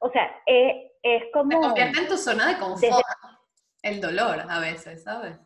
O 0.00 0.10
sea, 0.10 0.28
es, 0.46 0.90
es 1.04 1.22
como... 1.32 1.48
Te 1.50 1.56
convierte 1.58 2.00
en 2.00 2.08
tu 2.08 2.16
zona 2.16 2.48
de 2.48 2.58
confort, 2.58 3.06
el 3.82 4.00
dolor 4.00 4.44
a 4.48 4.58
veces, 4.58 5.04
¿sabes? 5.04 5.38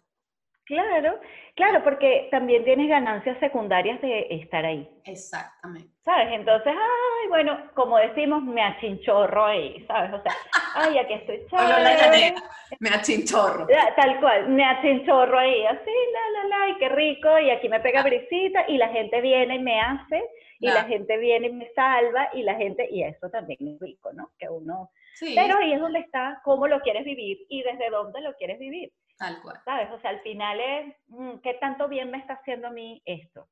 Claro, 0.66 1.20
claro, 1.54 1.84
porque 1.84 2.26
también 2.32 2.64
tienes 2.64 2.88
ganancias 2.88 3.38
secundarias 3.38 4.00
de 4.00 4.26
estar 4.30 4.64
ahí. 4.66 4.88
Exactamente. 5.04 5.88
¿Sabes? 6.04 6.28
Entonces, 6.32 6.72
ay, 6.72 7.28
bueno, 7.28 7.70
como 7.74 7.98
decimos, 7.98 8.42
me 8.42 8.60
achinchorro 8.62 9.46
ahí, 9.46 9.84
¿sabes? 9.86 10.12
O 10.12 10.22
sea, 10.22 10.32
ay, 10.74 10.98
aquí 10.98 11.12
estoy 11.12 11.46
chévere. 11.50 12.34
me 12.80 12.90
achinchorro. 12.90 13.68
Tal 13.94 14.18
cual, 14.18 14.48
me 14.48 14.64
achinchorro 14.64 15.38
ahí, 15.38 15.64
así, 15.66 15.90
la, 16.12 16.42
la, 16.42 16.48
la, 16.48 16.68
y 16.70 16.78
qué 16.78 16.88
rico, 16.88 17.38
y 17.38 17.50
aquí 17.50 17.68
me 17.68 17.78
pega 17.78 18.02
brisita, 18.02 18.64
y 18.66 18.76
la 18.76 18.88
gente 18.88 19.20
viene 19.20 19.54
y 19.54 19.60
me 19.60 19.80
hace, 19.80 20.20
y 20.58 20.66
la 20.66 20.82
gente 20.82 21.16
viene 21.16 21.46
y 21.46 21.52
me 21.52 21.70
salva, 21.74 22.28
y 22.32 22.42
la 22.42 22.56
gente, 22.56 22.88
y 22.90 23.04
eso 23.04 23.30
también 23.30 23.68
es 23.68 23.80
rico, 23.80 24.12
¿no? 24.12 24.30
Que 24.36 24.48
uno... 24.48 24.90
Sí. 25.16 25.34
Pero 25.34 25.58
ahí 25.58 25.72
es 25.72 25.80
donde 25.80 26.00
está 26.00 26.42
cómo 26.44 26.68
lo 26.68 26.80
quieres 26.80 27.04
vivir 27.04 27.38
y 27.48 27.62
desde 27.62 27.88
dónde 27.88 28.20
lo 28.20 28.34
quieres 28.34 28.58
vivir. 28.58 28.92
Tal 29.16 29.40
cual. 29.40 29.56
¿Sabes? 29.64 29.90
O 29.90 29.98
sea, 30.00 30.10
al 30.10 30.20
final 30.20 30.60
es, 30.60 30.94
mm, 31.08 31.38
¿qué 31.42 31.54
tanto 31.54 31.88
bien 31.88 32.10
me 32.10 32.18
está 32.18 32.34
haciendo 32.34 32.68
a 32.68 32.70
mí 32.70 33.02
esto? 33.06 33.48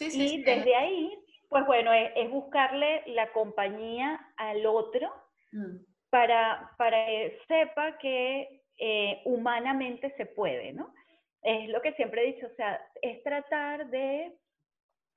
y 0.00 0.42
desde 0.42 0.74
ahí, 0.74 1.12
pues 1.50 1.66
bueno, 1.66 1.92
es, 1.92 2.30
buscarle 2.30 3.02
la 3.08 3.30
compañía 3.32 4.18
al 4.38 4.64
otro 4.64 5.12
mm. 5.52 5.76
para, 6.08 6.70
para 6.78 7.04
que 7.04 7.38
sepa 7.46 7.98
que 7.98 8.62
eh, 8.78 9.20
humanamente 9.26 10.14
se 10.16 10.24
puede, 10.24 10.72
¿no? 10.72 10.94
Es 11.42 11.68
lo 11.68 11.82
que 11.82 11.92
siempre 11.92 12.22
he 12.22 12.32
dicho, 12.32 12.46
o 12.46 12.54
sea, 12.56 12.80
es 13.02 13.22
tratar 13.22 13.90
de, 13.90 14.32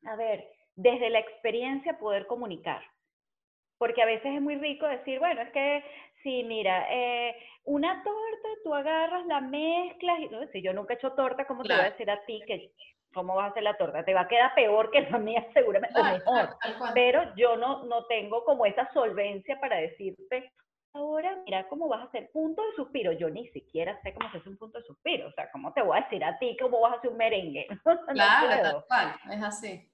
a 0.06 0.18
ver, 0.18 0.50
desde 0.76 1.10
la 1.10 1.20
experiencia 1.20 1.98
poder 1.98 2.28
comunicar. 2.28 2.84
Porque 3.84 4.02
a 4.02 4.06
veces 4.06 4.34
es 4.34 4.42
muy 4.42 4.56
rico 4.56 4.88
decir, 4.88 5.20
bueno, 5.20 5.42
es 5.42 5.52
que 5.52 5.84
sí, 6.24 6.46
mira, 6.46 6.88
eh, 6.90 7.36
una 7.66 8.02
torta, 8.02 8.48
tú 8.64 8.74
agarras, 8.74 9.26
la 9.26 9.42
mezclas, 9.42 10.22
y 10.22 10.30
no, 10.30 10.48
si 10.54 10.62
yo 10.62 10.72
nunca 10.72 10.94
he 10.94 10.96
hecho 10.96 11.12
torta, 11.12 11.44
¿cómo 11.46 11.64
te 11.64 11.74
voy 11.74 11.82
a 11.82 11.90
decir 11.90 12.10
a 12.10 12.24
ti 12.24 12.42
que 12.48 12.72
cómo 13.14 13.36
vas 13.36 13.48
a 13.48 13.52
hacer 13.52 13.64
la 13.64 13.76
torta? 13.76 14.06
Te 14.06 14.14
va 14.14 14.22
a 14.22 14.28
quedar 14.30 14.56
peor 14.56 14.90
que 14.90 15.02
la 15.02 15.18
mía 15.18 15.46
seguramente, 15.54 16.00
o 16.00 16.04
mejor. 16.06 16.56
Pero 16.94 17.36
yo 17.36 17.58
no, 17.58 17.84
no 17.84 18.06
tengo 18.06 18.46
como 18.46 18.66
esa 18.66 18.90
solvencia 18.94 19.60
para 19.60 19.76
decirte, 19.76 20.54
ahora 20.94 21.36
mira 21.46 21.68
cómo 21.68 21.90
vas 21.90 22.04
a 22.04 22.06
hacer 22.06 22.32
punto 22.32 22.66
de 22.66 22.78
suspiro. 22.78 23.12
Yo 23.12 23.30
ni 23.30 23.50
siquiera 23.50 24.00
sé 24.02 24.14
cómo 24.14 24.32
se 24.32 24.38
hace 24.38 24.48
un 24.48 24.58
punto 24.58 24.80
de 24.80 24.86
suspiro. 24.86 25.28
O 25.28 25.32
sea, 25.34 25.52
¿cómo 25.52 25.74
te 25.74 25.82
voy 25.82 25.98
a 25.98 26.04
decir 26.04 26.24
a 26.24 26.40
ti 26.40 26.56
cómo 26.58 26.80
vas 26.80 26.94
a 26.94 26.96
hacer 27.00 27.10
un 27.10 27.18
merengue? 27.18 27.68
claro, 28.14 28.86
tal 28.88 29.14
es 29.30 29.44
así. 29.44 29.90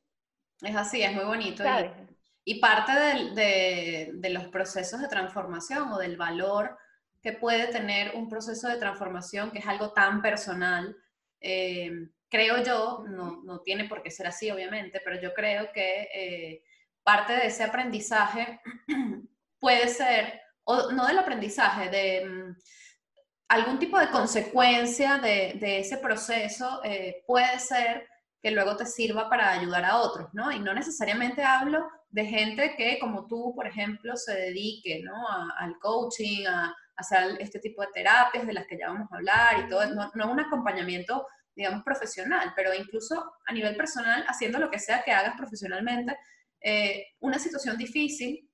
Es 0.61 0.75
así, 0.75 1.01
es 1.01 1.11
muy 1.13 1.25
bonito. 1.25 1.63
Y, 1.63 2.18
parte 2.59 2.91
de, 2.93 4.11
de, 4.13 4.29
los 4.29 4.47
procesos 4.47 5.01
de 5.01 5.07
transformación 5.07 5.91
o 5.91 5.97
del 5.99 6.17
valor 6.17 6.77
que 7.21 7.33
puede 7.33 7.67
tener 7.67 8.15
un 8.15 8.29
proceso 8.29 8.67
de 8.67 8.77
transformación 8.77 9.51
que 9.51 9.59
es 9.59 9.67
algo 9.67 9.91
tan 9.91 10.21
personal, 10.21 10.95
eh, 11.41 11.91
creo 12.29 12.63
yo, 12.63 13.03
no, 13.07 13.41
no, 13.43 13.59
tiene 13.59 13.85
por 13.85 14.01
qué 14.01 14.11
ser 14.11 14.27
así 14.27 14.49
obviamente, 14.51 15.01
pero 15.03 15.19
yo 15.21 15.33
creo 15.33 15.71
que 15.73 16.07
eh, 16.13 16.63
parte 17.03 17.33
de 17.33 17.47
ese 17.47 17.63
aprendizaje 17.63 18.59
puede 19.59 19.87
ser 19.87 20.41
o 20.63 20.91
no 20.91 21.07
del 21.07 21.17
aprendizaje, 21.17 21.89
de 21.89 22.25
mm, 22.25 22.55
algún 23.49 23.79
tipo 23.79 23.97
de 23.97 24.09
consecuencia 24.09 25.17
de, 25.17 25.79
ese 25.79 25.97
proceso 25.97 26.81
eh, 26.83 27.23
puede 27.25 27.59
ser 27.59 28.07
que 28.41 28.51
luego 28.51 28.77
te 28.77 28.85
sirva 28.85 29.29
para 29.29 29.51
ayudar 29.51 29.85
a 29.85 29.97
otros, 29.97 30.29
¿no? 30.33 30.51
Y 30.51 30.59
no 30.59 30.73
necesariamente 30.73 31.43
hablo 31.43 31.87
de 32.09 32.25
gente 32.25 32.75
que, 32.77 32.97
como 32.99 33.27
tú, 33.27 33.53
por 33.55 33.67
ejemplo, 33.67 34.15
se 34.15 34.33
dedique, 34.33 35.01
¿no? 35.03 35.27
al 35.57 35.77
coaching, 35.79 36.45
a, 36.47 36.73
hacer 36.95 37.37
este 37.39 37.59
tipo 37.59 37.81
de 37.81 37.87
terapias 37.93 38.45
de 38.45 38.51
las 38.51 38.67
que 38.67 38.77
ya 38.77 38.89
vamos 38.89 39.07
a 39.09 39.15
hablar 39.15 39.59
y 39.59 39.69
todo, 39.69 39.85
no, 39.95 40.11
no 40.15 40.31
un 40.31 40.39
acompañamiento, 40.41 41.25
digamos, 41.55 41.81
profesional, 41.83 42.51
pero 42.57 42.73
incluso 42.73 43.35
a 43.47 43.53
nivel 43.53 43.77
personal, 43.77 44.25
haciendo 44.27 44.59
lo 44.59 44.69
que 44.69 44.79
sea 44.79 45.01
que 45.01 45.13
hagas 45.13 45.37
profesionalmente, 45.37 46.17
eh, 46.59 47.05
una 47.21 47.39
situación 47.39 47.77
difícil 47.77 48.49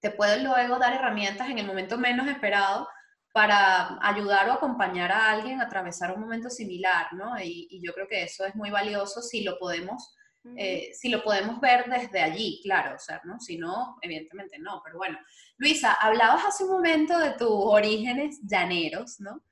te 0.00 0.10
pueden 0.10 0.44
luego 0.44 0.78
dar 0.78 0.92
herramientas 0.92 1.48
en 1.48 1.58
el 1.58 1.66
momento 1.66 1.96
menos 1.96 2.28
esperado 2.28 2.86
para 3.32 3.98
ayudar 4.02 4.48
o 4.48 4.52
acompañar 4.52 5.12
a 5.12 5.30
alguien 5.30 5.60
a 5.60 5.64
atravesar 5.64 6.12
un 6.12 6.20
momento 6.20 6.50
similar, 6.50 7.12
¿no? 7.12 7.38
Y, 7.40 7.80
yo 7.82 7.92
creo 7.94 8.08
que 8.08 8.24
eso 8.24 8.44
es 8.44 8.54
muy 8.54 8.70
valioso 8.70 9.22
si 9.22 9.44
lo 9.44 9.58
podemos, 9.58 10.14
eh, 10.56 10.90
si 10.94 11.08
lo 11.08 11.22
podemos 11.22 11.60
ver 11.60 11.84
desde 11.88 12.20
allí, 12.20 12.60
claro, 12.62 12.96
o 12.96 12.98
sea, 12.98 13.20
¿no? 13.24 13.38
Si 13.38 13.56
no, 13.56 13.98
evidentemente 14.02 14.58
no, 14.58 14.80
pero 14.84 14.98
bueno. 14.98 15.18
Luisa, 15.58 15.92
hablabas 15.92 16.44
hace 16.46 16.64
un 16.64 16.70
momento 16.70 17.18
de 17.18 17.32
tus 17.32 17.48
orígenes 17.50 18.40
llaneros, 18.42 19.20
¿no? 19.20 19.42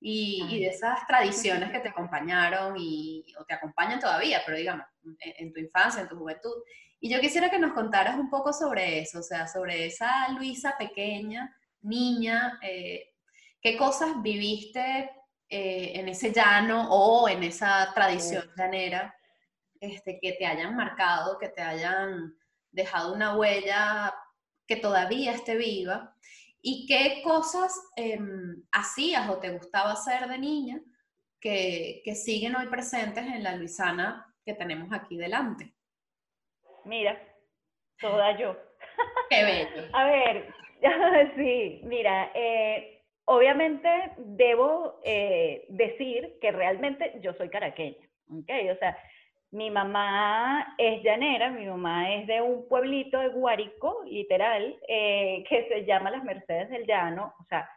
Y, 0.00 0.60
de 0.60 0.68
esas 0.68 1.06
tradiciones 1.06 1.72
que 1.72 1.80
te 1.80 1.88
acompañaron 1.88 2.74
y, 2.78 3.24
o 3.38 3.44
te 3.44 3.54
acompañan 3.54 3.98
todavía, 3.98 4.42
pero 4.46 4.56
digamos, 4.56 4.86
en 5.20 5.52
tu 5.52 5.60
infancia, 5.60 6.02
en 6.02 6.08
tu 6.08 6.16
juventud. 6.16 6.54
Y 7.00 7.10
yo 7.10 7.20
quisiera 7.20 7.50
que 7.50 7.58
nos 7.58 7.72
contaras 7.72 8.16
un 8.16 8.30
poco 8.30 8.52
sobre 8.52 9.00
eso, 9.00 9.18
o 9.18 9.22
sea, 9.22 9.46
sobre 9.48 9.86
esa 9.86 10.28
Luisa 10.30 10.76
pequeña, 10.78 11.54
niña, 11.82 12.58
eh, 12.62 13.15
qué 13.66 13.76
cosas 13.76 14.22
viviste 14.22 15.10
eh, 15.48 15.90
en 15.94 16.08
ese 16.08 16.32
llano 16.32 16.88
o 16.88 17.28
en 17.28 17.42
esa 17.42 17.92
tradición 17.92 18.48
llanera 18.56 19.12
este, 19.80 20.20
que 20.22 20.34
te 20.34 20.46
hayan 20.46 20.76
marcado, 20.76 21.36
que 21.36 21.48
te 21.48 21.62
hayan 21.62 22.32
dejado 22.70 23.12
una 23.12 23.36
huella 23.36 24.14
que 24.68 24.76
todavía 24.76 25.32
esté 25.32 25.56
viva, 25.56 26.14
y 26.62 26.86
qué 26.86 27.22
cosas 27.24 27.76
em, 27.96 28.62
hacías 28.70 29.28
o 29.28 29.40
te 29.40 29.50
gustaba 29.50 29.94
hacer 29.94 30.28
de 30.28 30.38
niña 30.38 30.80
que, 31.40 32.02
que 32.04 32.14
siguen 32.14 32.54
hoy 32.54 32.68
presentes 32.68 33.26
en 33.26 33.42
la 33.42 33.56
Luisana 33.56 34.32
que 34.44 34.54
tenemos 34.54 34.92
aquí 34.92 35.16
delante. 35.16 35.74
Mira, 36.84 37.20
toda 37.98 38.38
yo. 38.38 38.56
Qué 39.28 39.42
bello. 39.42 39.88
A 39.92 40.04
ver, 40.04 40.54
sí, 41.36 41.80
mira, 41.82 42.30
eh, 42.32 42.95
obviamente 43.26 43.88
debo 44.16 45.00
eh, 45.04 45.66
decir 45.68 46.38
que 46.40 46.52
realmente 46.52 47.12
yo 47.20 47.34
soy 47.34 47.48
caraqueña, 47.48 48.08
¿ok? 48.30 48.50
O 48.72 48.78
sea, 48.78 48.96
mi 49.50 49.70
mamá 49.70 50.74
es 50.78 51.02
llanera, 51.02 51.50
mi 51.50 51.66
mamá 51.66 52.14
es 52.14 52.26
de 52.26 52.40
un 52.40 52.68
pueblito 52.68 53.18
de 53.18 53.28
Guárico, 53.28 54.02
literal, 54.06 54.76
eh, 54.88 55.44
que 55.48 55.68
se 55.68 55.84
llama 55.84 56.10
Las 56.10 56.24
Mercedes 56.24 56.68
del 56.70 56.86
Llano, 56.86 57.34
o 57.40 57.44
sea, 57.44 57.68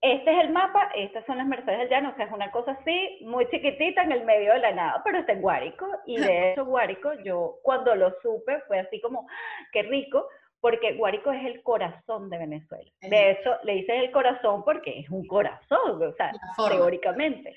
este 0.00 0.30
es 0.30 0.44
el 0.44 0.50
mapa, 0.50 0.90
estas 0.94 1.24
son 1.24 1.38
las 1.38 1.46
Mercedes 1.46 1.78
del 1.78 1.88
Llano, 1.88 2.10
o 2.10 2.16
sea, 2.16 2.26
es 2.26 2.32
una 2.32 2.50
cosa 2.50 2.72
así, 2.72 3.18
muy 3.22 3.48
chiquitita 3.48 4.02
en 4.02 4.12
el 4.12 4.24
medio 4.24 4.52
de 4.52 4.58
la 4.58 4.72
nada, 4.72 5.02
pero 5.04 5.18
está 5.18 5.32
en 5.32 5.40
Guárico, 5.40 5.86
y 6.06 6.18
de 6.18 6.52
hecho 6.52 6.64
Guárico, 6.66 7.12
yo 7.24 7.56
cuando 7.62 7.94
lo 7.94 8.12
supe 8.20 8.60
fue 8.66 8.78
así 8.80 9.00
como, 9.00 9.26
¡ah! 9.28 9.68
qué 9.72 9.82
rico, 9.82 10.28
porque 10.64 10.94
Guárico 10.94 11.30
es 11.30 11.44
el 11.44 11.62
corazón 11.62 12.30
de 12.30 12.38
Venezuela. 12.38 12.90
De 13.02 13.32
hecho, 13.32 13.50
le 13.64 13.74
dices 13.74 13.96
el 14.02 14.10
corazón 14.10 14.64
porque 14.64 14.98
es 15.00 15.10
un 15.10 15.26
corazón, 15.26 16.02
o 16.02 16.12
sea, 16.14 16.32
teóricamente. 16.70 17.54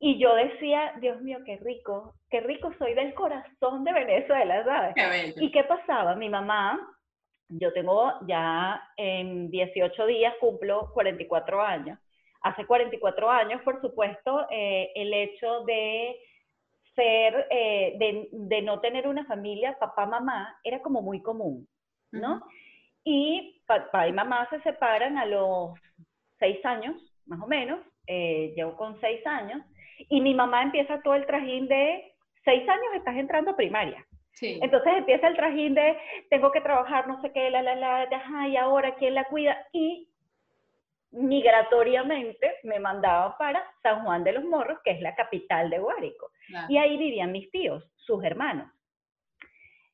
Y 0.00 0.18
yo 0.18 0.34
decía, 0.34 0.92
Dios 1.00 1.22
mío, 1.22 1.38
qué 1.46 1.58
rico, 1.58 2.16
qué 2.28 2.40
rico 2.40 2.72
soy 2.80 2.94
del 2.94 3.14
corazón 3.14 3.84
de 3.84 3.92
Venezuela, 3.92 4.64
¿sabes? 4.64 4.92
Qué 4.96 5.34
¿Y 5.36 5.52
qué 5.52 5.62
pasaba? 5.62 6.16
Mi 6.16 6.28
mamá 6.28 6.80
yo 7.48 7.72
tengo 7.72 8.12
ya 8.26 8.82
en 8.96 9.48
18 9.48 10.04
días 10.06 10.34
cumplo 10.40 10.90
44 10.94 11.62
años. 11.62 11.96
Hace 12.40 12.66
44 12.66 13.30
años, 13.30 13.62
por 13.62 13.80
supuesto, 13.80 14.48
eh, 14.50 14.90
el 14.96 15.14
hecho 15.14 15.60
de 15.60 16.18
ser, 16.96 17.46
eh, 17.50 18.28
de, 18.32 18.62
no 18.62 18.80
tener 18.80 19.06
una 19.06 19.24
familia, 19.26 19.76
papá, 19.78 20.06
mamá, 20.06 20.58
era 20.64 20.82
como 20.82 21.02
muy 21.02 21.22
común, 21.22 21.68
¿no? 22.12 22.42
Y 23.04 23.60
papá 23.66 24.06
y 24.06 24.12
mamá 24.12 24.48
se 24.50 24.60
separan 24.60 25.18
a 25.18 25.26
los 25.26 25.78
6 26.38 26.64
años, 26.64 26.96
más 27.26 27.40
o 27.40 27.46
menos, 27.46 27.80
eh, 28.06 28.52
llevo 28.54 28.76
con 28.76 29.00
6 29.00 29.26
años, 29.26 29.62
y 30.08 30.20
mi 30.20 30.34
mamá 30.34 30.62
empieza 30.62 31.00
todo 31.02 31.14
el 31.14 31.26
trajín 31.26 31.66
de 31.68 32.14
6 32.44 32.68
años 32.68 32.94
estás 32.94 33.16
entrando 33.16 33.52
a 33.52 33.56
primaria. 33.56 34.04
Entonces 34.40 34.94
empieza 34.96 35.28
el 35.28 35.36
trajín 35.36 35.74
de 35.74 35.96
tengo 36.30 36.50
que 36.50 36.60
trabajar, 36.60 37.06
no 37.06 37.20
sé 37.22 37.32
qué, 37.32 37.50
la, 37.50 37.62
la, 37.62 37.76
la, 37.76 38.02
ajá, 38.02 38.48
y 38.48 38.56
ahora 38.56 38.96
quién 38.96 39.14
la 39.14 39.24
cuida. 39.24 39.56
Y 39.72 40.08
migratoriamente 41.12 42.56
me 42.64 42.80
mandaba 42.80 43.36
para 43.38 43.62
San 43.82 44.04
Juan 44.04 44.24
de 44.24 44.32
los 44.32 44.44
Morros, 44.44 44.78
que 44.84 44.92
es 44.92 45.00
la 45.00 45.14
capital 45.14 45.70
de 45.70 45.78
Guárico. 45.78 46.30
Y 46.68 46.78
ahí 46.78 46.96
vivían 46.96 47.30
mis 47.30 47.50
tíos, 47.50 47.88
sus 47.96 48.24
hermanos. 48.24 48.68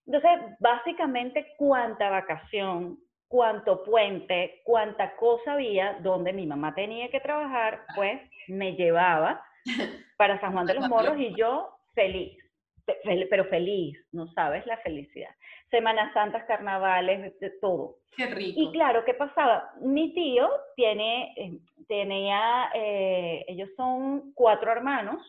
Entonces, 0.09 0.57
básicamente, 0.59 1.55
cuánta 1.59 2.09
vacación, 2.09 2.99
cuánto 3.29 3.85
puente, 3.85 4.63
cuánta 4.65 5.15
cosa 5.17 5.53
había 5.53 5.99
donde 6.01 6.33
mi 6.33 6.47
mamá 6.47 6.75
tenía 6.75 7.11
que 7.11 7.21
trabajar, 7.21 7.83
pues 7.95 8.21
me 8.49 8.73
llevaba 8.73 9.45
para 10.17 10.41
San 10.41 10.53
Juan 10.53 10.67
de 10.67 10.75
los 10.75 10.89
Morros 10.89 11.19
y 11.19 11.35
yo 11.37 11.69
feliz 11.95 12.37
pero 13.29 13.45
feliz, 13.47 13.99
no 14.13 14.29
sabes 14.33 14.65
la 14.67 14.79
felicidad. 14.79 15.31
Semanas 15.71 16.13
Santas, 16.15 16.45
carnavales, 16.45 17.39
de, 17.41 17.51
todo. 17.61 17.97
Qué 18.17 18.27
rico. 18.27 18.61
Y 18.61 18.73
claro, 18.73 19.05
¿qué 19.05 19.15
pasaba? 19.15 19.73
Mi 19.81 20.15
tío 20.15 20.49
tiene, 20.77 21.35
eh, 21.37 21.59
tenía, 21.87 22.71
eh, 22.75 23.45
ellos 23.49 23.69
son 23.77 24.33
cuatro 24.35 24.73
hermanos 24.73 25.21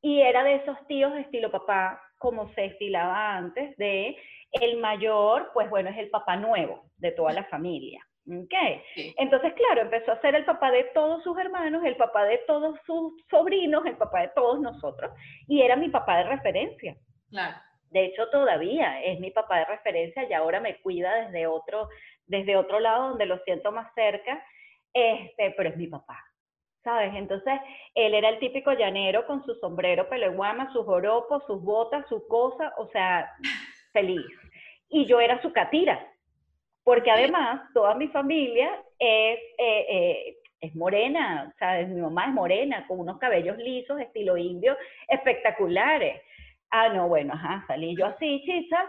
y 0.00 0.20
era 0.20 0.44
de 0.44 0.56
esos 0.56 0.76
tíos 0.86 1.12
de 1.12 1.22
estilo 1.22 1.50
papá, 1.50 2.00
como 2.18 2.52
se 2.54 2.66
estilaba 2.66 3.36
antes, 3.36 3.76
de 3.76 4.16
el 4.52 4.78
mayor, 4.78 5.50
pues 5.52 5.68
bueno, 5.70 5.90
es 5.90 5.98
el 5.98 6.10
papá 6.10 6.36
nuevo 6.36 6.84
de 6.98 7.12
toda 7.12 7.32
la 7.32 7.44
familia. 7.44 8.06
Okay. 8.26 8.82
Entonces, 9.18 9.52
claro, 9.54 9.82
empezó 9.82 10.10
a 10.10 10.20
ser 10.20 10.34
el 10.34 10.44
papá 10.44 10.72
de 10.72 10.84
todos 10.94 11.22
sus 11.22 11.38
hermanos, 11.38 11.84
el 11.84 11.96
papá 11.96 12.24
de 12.24 12.38
todos 12.46 12.76
sus 12.84 13.12
sobrinos, 13.30 13.86
el 13.86 13.96
papá 13.96 14.22
de 14.22 14.28
todos 14.34 14.60
nosotros, 14.60 15.12
y 15.46 15.62
era 15.62 15.76
mi 15.76 15.88
papá 15.90 16.18
de 16.18 16.24
referencia. 16.24 16.96
Claro. 17.30 17.56
De 17.90 18.06
hecho, 18.06 18.28
todavía 18.30 19.00
es 19.02 19.20
mi 19.20 19.30
papá 19.30 19.58
de 19.58 19.66
referencia 19.66 20.28
y 20.28 20.32
ahora 20.32 20.58
me 20.58 20.80
cuida 20.80 21.26
desde 21.26 21.46
otro, 21.46 21.88
desde 22.26 22.56
otro 22.56 22.80
lado 22.80 23.10
donde 23.10 23.26
lo 23.26 23.38
siento 23.44 23.70
más 23.70 23.94
cerca, 23.94 24.44
este, 24.92 25.54
pero 25.56 25.68
es 25.68 25.76
mi 25.76 25.86
papá. 25.86 26.25
¿Sabes? 26.86 27.12
Entonces, 27.16 27.52
él 27.96 28.14
era 28.14 28.28
el 28.28 28.38
típico 28.38 28.72
llanero 28.72 29.26
con 29.26 29.44
su 29.44 29.56
sombrero, 29.56 30.08
pelo 30.08 30.32
guama, 30.32 30.72
sus 30.72 30.86
joropos, 30.86 31.42
sus 31.48 31.60
botas, 31.60 32.06
su 32.08 32.24
cosa, 32.28 32.72
o 32.78 32.86
sea, 32.90 33.28
feliz. 33.92 34.24
Y 34.88 35.04
yo 35.06 35.20
era 35.20 35.42
su 35.42 35.52
catira, 35.52 35.98
porque 36.84 37.10
además 37.10 37.60
toda 37.74 37.96
mi 37.96 38.06
familia 38.08 38.70
es, 39.00 39.38
eh, 39.58 39.86
eh, 39.88 40.36
es 40.60 40.76
morena, 40.76 41.52
¿sabes? 41.58 41.88
Mi 41.88 42.00
mamá 42.00 42.26
es 42.26 42.32
morena, 42.32 42.86
con 42.86 43.00
unos 43.00 43.18
cabellos 43.18 43.58
lisos, 43.58 43.98
estilo 44.00 44.36
indio, 44.36 44.76
espectaculares. 45.08 46.22
Ah, 46.70 46.90
no, 46.90 47.08
bueno, 47.08 47.34
ajá, 47.34 47.64
salí 47.66 47.96
yo 47.96 48.06
así, 48.06 48.44
chicha, 48.44 48.88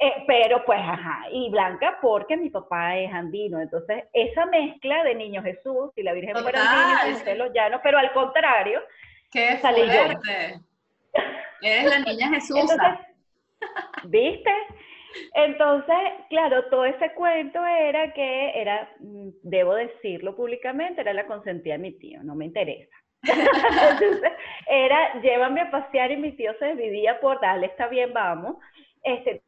eh, 0.00 0.24
pero 0.26 0.64
pues, 0.64 0.78
ajá, 0.80 1.26
y 1.30 1.50
blanca 1.50 1.98
porque 2.02 2.36
mi 2.36 2.50
papá 2.50 2.96
es 2.96 3.12
andino. 3.12 3.60
Entonces, 3.60 4.04
esa 4.12 4.46
mezcla 4.46 5.02
de 5.04 5.14
Niño 5.14 5.42
Jesús 5.42 5.90
y 5.96 6.02
la 6.02 6.12
Virgen 6.12 6.36
fuera 6.36 6.60
andina, 6.60 7.24
de 7.24 7.34
los 7.36 7.52
llanos, 7.52 7.80
pero 7.82 7.98
al 7.98 8.12
contrario, 8.12 8.82
¡Qué 9.30 9.58
salí 9.58 9.82
fuerte! 9.82 10.60
Eres 11.62 11.84
la 11.90 11.98
niña 12.00 12.28
Jesús. 12.28 12.70
¿Viste? 14.04 14.50
Entonces, 15.34 15.96
claro, 16.28 16.66
todo 16.66 16.84
ese 16.84 17.12
cuento 17.14 17.64
era 17.64 18.12
que 18.12 18.60
era, 18.60 18.88
mm, 19.00 19.28
debo 19.42 19.74
decirlo 19.74 20.36
públicamente, 20.36 21.00
era 21.00 21.14
la 21.14 21.26
consentida 21.26 21.74
de 21.74 21.78
mi 21.78 21.92
tío, 21.92 22.22
no 22.22 22.34
me 22.34 22.44
interesa. 22.44 22.94
Entonces, 23.22 24.32
era, 24.66 25.20
llévame 25.20 25.62
a 25.62 25.70
pasear 25.70 26.12
y 26.12 26.16
mi 26.16 26.32
tío 26.32 26.52
se 26.58 26.74
dividía 26.74 27.18
por, 27.20 27.40
dale, 27.40 27.66
está 27.66 27.88
bien, 27.88 28.12
vamos. 28.12 28.56
Este, 29.02 29.42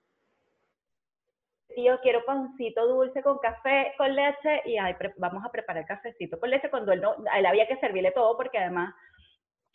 tío, 1.78 2.00
quiero 2.00 2.24
pancito 2.24 2.88
dulce 2.88 3.22
con 3.22 3.38
café, 3.38 3.94
con 3.96 4.12
leche, 4.12 4.62
y 4.64 4.76
ay, 4.78 4.96
vamos 5.16 5.44
a 5.44 5.50
preparar 5.52 5.86
cafecito 5.86 6.40
con 6.40 6.50
leche 6.50 6.70
cuando 6.70 6.90
él 6.90 7.00
no, 7.00 7.14
a 7.30 7.38
él 7.38 7.46
había 7.46 7.68
que 7.68 7.76
servirle 7.76 8.10
todo 8.10 8.36
porque 8.36 8.58
además, 8.58 8.92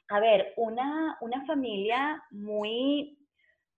a 0.10 0.19
ver, 0.19 0.53
una, 0.57 1.17
una 1.22 1.45
familia 1.45 2.22
muy, 2.31 3.17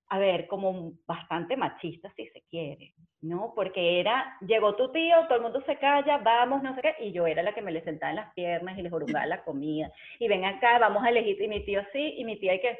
a 0.09 0.17
ver, 0.17 0.47
como 0.47 0.93
bastante 1.05 1.55
machista 1.55 2.11
si 2.15 2.25
se 2.29 2.41
quiere, 2.49 2.95
¿no? 3.21 3.53
Porque 3.53 3.99
era, 3.99 4.35
llegó 4.41 4.75
tu 4.75 4.91
tío, 4.91 5.27
todo 5.27 5.35
el 5.35 5.43
mundo 5.43 5.61
se 5.67 5.77
calla, 5.77 6.17
vamos, 6.17 6.63
no 6.63 6.73
sé 6.73 6.81
qué, 6.81 6.95
y 7.01 7.11
yo 7.11 7.27
era 7.27 7.43
la 7.43 7.53
que 7.53 7.61
me 7.61 7.71
le 7.71 7.83
sentaba 7.83 8.09
en 8.09 8.15
las 8.15 8.33
piernas 8.33 8.75
y 8.75 8.81
les 8.81 8.91
orugaba 8.91 9.27
la 9.27 9.43
comida, 9.43 9.91
y 10.17 10.27
ven 10.27 10.45
acá, 10.45 10.79
vamos 10.79 11.03
a 11.03 11.09
elegir, 11.09 11.39
y 11.39 11.47
mi 11.47 11.63
tío 11.63 11.83
sí, 11.93 12.15
y 12.17 12.25
mi 12.25 12.39
tía 12.39 12.53
hay 12.53 12.61
que... 12.61 12.79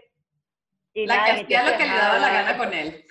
Y 0.96 1.06
la 1.06 1.24
que 1.24 1.32
hacía 1.32 1.70
lo 1.70 1.78
que 1.78 1.84
le 1.84 1.94
daba 1.94 2.18
la 2.18 2.34
gana 2.34 2.58
con 2.58 2.74
él. 2.74 3.06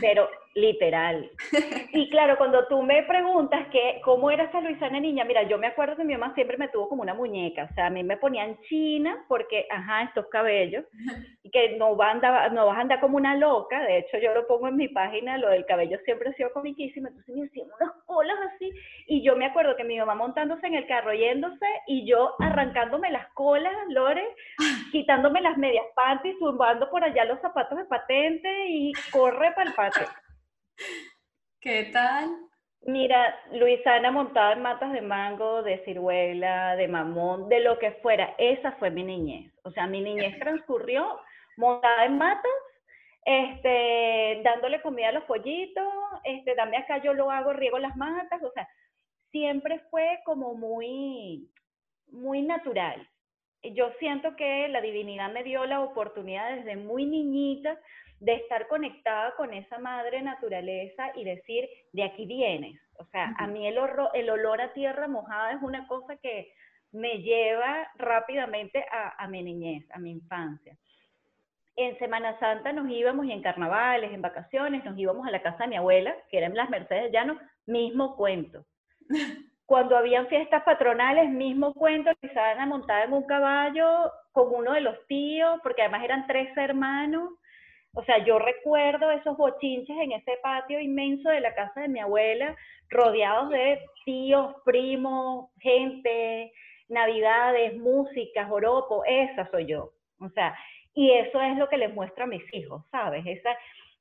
Pero 0.00 0.28
literal. 0.54 1.30
Y 1.90 2.10
claro, 2.10 2.36
cuando 2.36 2.66
tú 2.68 2.82
me 2.82 3.02
preguntas 3.04 3.66
que 3.68 4.00
cómo 4.04 4.30
era 4.30 4.44
esa 4.44 4.60
Luisana 4.60 5.00
niña, 5.00 5.24
mira, 5.24 5.42
yo 5.44 5.58
me 5.58 5.66
acuerdo 5.66 5.96
que 5.96 6.04
mi 6.04 6.12
mamá 6.16 6.34
siempre 6.34 6.58
me 6.58 6.68
tuvo 6.68 6.88
como 6.88 7.02
una 7.02 7.14
muñeca, 7.14 7.66
o 7.70 7.74
sea, 7.74 7.86
a 7.86 7.90
mí 7.90 8.04
me 8.04 8.18
ponían 8.18 8.58
china 8.68 9.24
porque, 9.26 9.66
ajá, 9.70 10.02
estos 10.02 10.26
cabellos, 10.26 10.84
y 11.42 11.50
que 11.50 11.76
no, 11.76 11.96
va 11.96 12.08
a 12.08 12.10
andar, 12.12 12.52
no 12.52 12.66
vas 12.66 12.76
a 12.76 12.80
andar 12.82 13.00
como 13.00 13.16
una 13.16 13.36
loca, 13.36 13.80
de 13.84 13.98
hecho 13.98 14.18
yo 14.18 14.34
lo 14.34 14.46
pongo 14.46 14.68
en 14.68 14.76
mi 14.76 14.88
página, 14.88 15.38
lo 15.38 15.48
del 15.48 15.66
cabello 15.66 15.98
siempre 16.04 16.28
ha 16.28 16.34
sido 16.34 16.52
comiquísimo, 16.52 17.08
entonces 17.08 17.34
me 17.34 17.46
hacían 17.46 17.68
unas 17.80 17.94
colas 18.04 18.36
así, 18.54 18.70
y 19.06 19.22
yo 19.22 19.34
me 19.34 19.46
acuerdo 19.46 19.76
que 19.76 19.84
mi 19.84 19.98
mamá 19.98 20.14
montándose 20.14 20.66
en 20.66 20.74
el 20.74 20.86
carro 20.86 21.14
yéndose, 21.14 21.66
y 21.86 22.06
yo 22.06 22.34
arrancándome 22.38 23.10
las 23.10 23.26
colas, 23.28 23.74
Lore, 23.88 24.24
quitándome 24.92 25.40
las 25.40 25.56
medias 25.56 25.86
panties, 25.94 26.38
tumbando 26.38 26.88
por 26.90 27.02
allá 27.02 27.24
los 27.24 27.40
zapatos 27.40 27.78
de 27.78 27.84
patente, 27.86 28.48
y 28.68 28.92
corre 29.10 29.52
para 29.52 29.70
el 29.70 29.74
patio. 29.74 30.06
¿Qué 31.60 31.90
tal? 31.92 32.30
Mira, 32.82 33.38
Luisana 33.52 34.10
montada 34.10 34.52
en 34.52 34.62
matas 34.62 34.92
de 34.92 35.02
mango, 35.02 35.62
de 35.62 35.84
ciruela, 35.84 36.76
de 36.76 36.88
mamón, 36.88 37.48
de 37.48 37.60
lo 37.60 37.78
que 37.78 37.92
fuera. 38.02 38.34
Esa 38.38 38.72
fue 38.72 38.90
mi 38.90 39.02
niñez. 39.02 39.52
O 39.64 39.70
sea, 39.72 39.86
mi 39.86 40.00
niñez 40.00 40.38
transcurrió 40.38 41.20
montada 41.56 42.04
en 42.04 42.18
matas, 42.18 42.52
este, 43.24 44.40
dándole 44.44 44.80
comida 44.80 45.08
a 45.08 45.12
los 45.12 45.24
pollitos, 45.24 45.92
este, 46.24 46.54
dame 46.54 46.76
acá 46.78 47.02
yo 47.02 47.12
lo 47.14 47.30
hago, 47.30 47.52
riego 47.52 47.78
las 47.78 47.96
matas, 47.96 48.40
o 48.42 48.52
sea, 48.52 48.68
siempre 49.32 49.80
fue 49.90 50.20
como 50.24 50.54
muy, 50.54 51.50
muy 52.06 52.42
natural. 52.42 53.06
Yo 53.62 53.90
siento 53.98 54.36
que 54.36 54.68
la 54.68 54.80
divinidad 54.80 55.32
me 55.32 55.42
dio 55.42 55.64
la 55.66 55.80
oportunidad 55.80 56.56
desde 56.56 56.76
muy 56.76 57.04
niñita 57.04 57.78
de 58.20 58.34
estar 58.34 58.66
conectada 58.68 59.34
con 59.36 59.52
esa 59.52 59.78
madre 59.78 60.22
naturaleza 60.22 61.12
y 61.14 61.24
decir, 61.24 61.68
de 61.92 62.04
aquí 62.04 62.26
vienes. 62.26 62.80
O 62.98 63.04
sea, 63.06 63.34
a 63.38 63.46
mí 63.46 63.66
el, 63.66 63.78
el 64.14 64.30
olor 64.30 64.60
a 64.60 64.72
tierra 64.72 65.06
mojada 65.06 65.52
es 65.52 65.62
una 65.62 65.86
cosa 65.86 66.16
que 66.16 66.52
me 66.92 67.18
lleva 67.22 67.88
rápidamente 67.96 68.84
a, 68.90 69.26
mi 69.28 69.42
niñez, 69.42 69.84
a 69.92 69.98
mi 69.98 70.10
infancia. 70.10 70.76
En 71.76 71.96
Semana 71.98 72.38
Santa 72.40 72.72
nos 72.72 72.90
íbamos 72.90 73.26
y 73.26 73.32
en 73.32 73.42
carnavales, 73.42 74.12
en 74.12 74.22
vacaciones, 74.22 74.84
nos 74.84 74.98
íbamos 74.98 75.26
a 75.26 75.30
la 75.30 75.42
casa 75.42 75.64
de 75.64 75.68
mi 75.68 75.76
abuela, 75.76 76.14
que 76.28 76.38
era 76.38 76.46
en 76.46 76.56
las 76.56 76.70
Mercedes 76.70 77.12
Llano, 77.12 77.38
mismo 77.66 78.16
cuento. 78.16 78.64
Cuando 79.68 79.98
habían 79.98 80.28
fiestas 80.28 80.62
patronales, 80.62 81.28
mismo 81.28 81.74
cuento, 81.74 82.08
a 82.10 82.66
montada 82.66 83.04
en 83.04 83.12
un 83.12 83.26
caballo 83.26 84.10
con 84.32 84.48
uno 84.54 84.72
de 84.72 84.80
los 84.80 85.06
tíos, 85.08 85.60
porque 85.62 85.82
además 85.82 86.04
eran 86.04 86.26
tres 86.26 86.56
hermanos, 86.56 87.34
o 87.92 88.02
sea, 88.04 88.24
yo 88.24 88.38
recuerdo 88.38 89.10
esos 89.10 89.36
bochinches 89.36 89.94
en 89.98 90.12
ese 90.12 90.38
patio 90.42 90.80
inmenso 90.80 91.28
de 91.28 91.40
la 91.40 91.54
casa 91.54 91.82
de 91.82 91.88
mi 91.88 92.00
abuela, 92.00 92.56
rodeados 92.88 93.50
de 93.50 93.78
tíos, 94.06 94.54
primos, 94.64 95.50
gente, 95.60 96.50
navidades, 96.88 97.76
música, 97.76 98.46
joropo, 98.46 99.04
esa 99.04 99.50
soy 99.50 99.66
yo. 99.66 99.90
O 100.18 100.30
sea, 100.30 100.56
y 100.94 101.10
eso 101.10 101.42
es 101.42 101.58
lo 101.58 101.68
que 101.68 101.76
les 101.76 101.92
muestro 101.92 102.24
a 102.24 102.28
mis 102.28 102.42
hijos, 102.54 102.84
¿sabes? 102.90 103.22
Esa, 103.26 103.50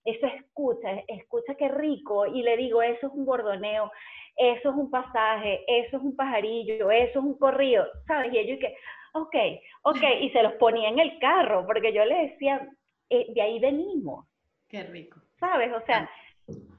eso 0.06 0.28
escucha, 0.28 1.04
escucha 1.10 1.56
qué 1.56 1.68
rico, 1.68 2.26
y 2.26 2.42
le 2.42 2.56
digo, 2.56 2.82
eso 2.82 3.08
es 3.08 3.14
un 3.14 3.26
bordoneo, 3.26 3.92
eso 4.38 4.70
es 4.70 4.76
un 4.76 4.90
pasaje, 4.90 5.64
eso 5.68 5.98
es 5.98 6.04
un 6.04 6.16
pajarillo, 6.16 6.92
eso 6.92 7.20
es 7.20 7.26
un 7.26 7.38
corrido, 7.38 7.86
¿sabes? 8.06 8.32
Y 8.34 8.38
ellos 8.38 8.60
que, 8.60 8.76
ok, 9.14 9.36
ok, 9.84 10.04
y 10.22 10.30
se 10.30 10.44
los 10.44 10.54
ponía 10.54 10.90
en 10.90 11.00
el 11.00 11.18
carro, 11.20 11.66
porque 11.66 11.92
yo 11.92 12.06
les 12.06 12.32
decía, 12.32 12.70
eh, 13.10 13.28
de 13.34 13.42
ahí 13.42 13.60
venimos. 13.60 14.26
Qué 14.70 14.84
rico. 14.84 15.20
¿Sabes? 15.40 15.72
O 15.74 15.86
sea, 15.86 16.10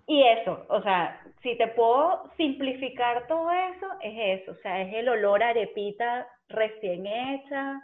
y 0.07 0.23
eso, 0.23 0.65
o 0.69 0.83
sea, 0.83 1.21
si 1.43 1.57
te 1.57 1.69
puedo 1.69 2.31
simplificar 2.37 3.27
todo 3.27 3.51
eso, 3.51 3.87
es 4.01 4.41
eso, 4.41 4.53
o 4.53 4.57
sea, 4.57 4.81
es 4.83 4.95
el 4.95 5.09
olor 5.09 5.43
a 5.43 5.51
arepita 5.51 6.27
recién 6.49 7.07
hecha, 7.07 7.81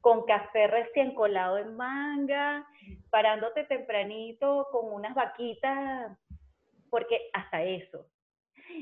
con 0.00 0.24
café 0.24 0.66
recién 0.66 1.14
colado 1.14 1.58
en 1.58 1.76
manga, 1.76 2.66
parándote 3.10 3.64
tempranito 3.64 4.68
con 4.70 4.92
unas 4.92 5.14
vaquitas, 5.14 6.16
porque 6.90 7.30
hasta 7.32 7.64
eso. 7.64 8.06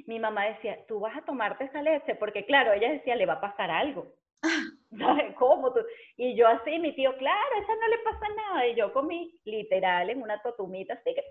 Mi 0.07 0.19
mamá 0.19 0.47
decía, 0.47 0.79
tú 0.87 1.01
vas 1.01 1.17
a 1.17 1.25
tomarte 1.25 1.65
esa 1.65 1.83
leche, 1.83 2.15
porque 2.15 2.45
claro, 2.45 2.73
ella 2.73 2.91
decía, 2.91 3.17
le 3.17 3.27
va 3.27 3.35
a 3.35 3.41
pasar 3.41 3.71
algo. 3.71 4.07
¿Cómo? 5.39 5.73
Tú? 5.73 5.81
Y 6.17 6.37
yo 6.37 6.49
así, 6.49 6.79
mi 6.79 6.95
tío, 6.95 7.17
claro, 7.17 7.57
esa 7.61 7.75
no 7.77 7.89
le 7.89 7.99
pasa 7.99 8.27
nada. 8.37 8.67
Y 8.67 8.75
yo 8.75 8.93
comí 8.93 9.39
literal 9.45 10.11
en 10.11 10.23
una 10.23 10.41
totumita, 10.43 10.95
así 10.95 11.15
que, 11.15 11.25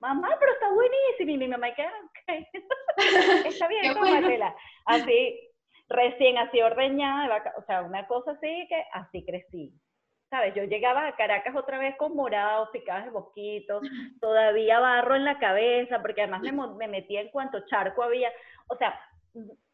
mamá, 0.00 0.36
pero 0.38 0.52
está 0.52 0.72
buenísimo. 0.72 1.30
Y 1.30 1.38
mi 1.38 1.48
mamá, 1.48 1.74
que, 1.74 1.84
ok, 1.84 2.46
está 3.46 3.68
bien, 3.68 3.94
tómatela. 3.94 4.54
Así, 4.86 5.40
recién 5.88 6.38
así 6.38 6.60
ordeñada, 6.60 7.54
o 7.58 7.62
sea, 7.64 7.82
una 7.82 8.06
cosa 8.06 8.32
así 8.32 8.66
que 8.68 8.84
así 8.92 9.24
crecí. 9.24 9.72
¿Sabes? 10.32 10.54
Yo 10.54 10.64
llegaba 10.64 11.06
a 11.06 11.14
Caracas 11.14 11.54
otra 11.54 11.76
vez 11.76 11.94
con 11.98 12.16
morados, 12.16 12.70
picadas 12.72 13.04
de 13.04 13.10
boquitos, 13.10 13.82
todavía 14.18 14.80
barro 14.80 15.14
en 15.14 15.26
la 15.26 15.38
cabeza, 15.38 16.00
porque 16.00 16.22
además 16.22 16.40
me, 16.40 16.52
me 16.52 16.88
metía 16.88 17.20
en 17.20 17.28
cuanto 17.28 17.66
charco 17.66 18.02
había. 18.02 18.32
O 18.68 18.76
sea, 18.76 18.98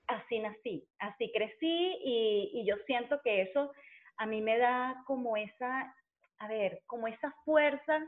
así 0.08 0.40
nací, 0.40 0.84
así 0.98 1.30
crecí 1.30 1.96
y, 2.02 2.64
yo 2.66 2.74
siento 2.86 3.20
que 3.22 3.42
eso 3.42 3.70
a 4.16 4.26
mí 4.26 4.40
me 4.40 4.58
da 4.58 5.00
como 5.06 5.36
esa, 5.36 5.94
a 6.38 6.48
ver, 6.48 6.82
como 6.86 7.06
esa 7.06 7.30
fuerza 7.44 8.04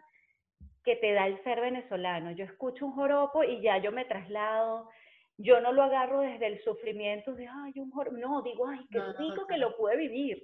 que 0.83 0.97
te 0.97 1.13
da 1.13 1.29
el 1.29 1.41
ser 1.45 1.61
venezolano. 1.61 2.33
Yo 2.33 2.47
escucho 2.47 2.85
un 2.85 2.95
joropo 2.95 3.45
y 3.45 3.61
ya 3.61 3.79
yo 3.79 3.93
me 3.93 4.07
traslado, 4.07 4.91
yo 5.37 5.61
no 5.61 5.71
lo 5.71 5.85
agarro 5.85 6.19
desde 6.19 6.49
el 6.49 6.65
sufrimiento 6.65 7.33
de, 7.37 7.47
ay, 7.47 7.75
un 7.77 7.93
joropo, 7.93 8.17
no, 8.17 8.43
digo, 8.43 8.67
ay, 8.67 8.85
qué 8.91 9.01
rico 9.19 9.47
que 9.47 9.57
lo 9.57 9.77
pude 9.77 9.97
vivir. 9.97 10.43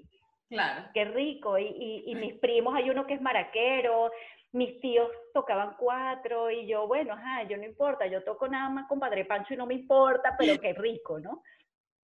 Claro. 0.49 0.89
Qué 0.95 1.05
rico. 1.05 1.59
Y, 1.59 2.05
y, 2.07 2.15
mis 2.15 2.35
primos, 2.35 2.75
hay 2.75 2.89
uno 2.91 3.07
que 3.07 3.15
es 3.15 3.21
maraquero, 3.21 4.11
mis 4.53 4.81
tíos 4.81 5.11
tocaban 5.35 5.77
cuatro 5.77 6.51
y 6.51 6.67
yo, 6.67 6.87
bueno, 6.87 7.15
ajá, 7.15 7.43
yo 7.45 7.57
no 7.57 7.65
importa, 7.65 8.07
yo 8.07 8.23
toco 8.25 8.49
nada 8.49 8.69
más 8.71 8.89
con 8.89 8.99
Padre 8.99 9.25
Pancho 9.25 9.55
y 9.55 9.57
no 9.57 9.67
me 9.67 9.75
importa, 9.75 10.35
pero 10.39 10.59
qué 10.61 10.73
rico, 10.73 11.19
¿no? 11.19 11.43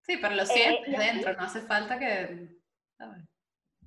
Sí, 0.02 0.18
pero 0.18 0.36
lo 0.36 0.44
eh, 0.44 0.48
sientes 0.48 0.98
dentro, 0.98 1.34
no 1.34 1.44
hace 1.44 1.62
falta 1.62 1.98
que... 1.98 2.50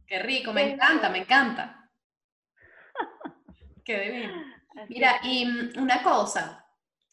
Qué 0.07 0.19
rico, 0.19 0.53
me 0.53 0.73
encanta, 0.73 1.09
me 1.11 1.19
encanta. 1.19 1.90
Qué 3.85 4.01
divino. 4.01 4.33
Mira, 4.88 5.21
y 5.23 5.47
mm, 5.47 5.79
una 5.79 6.03
cosa, 6.03 6.67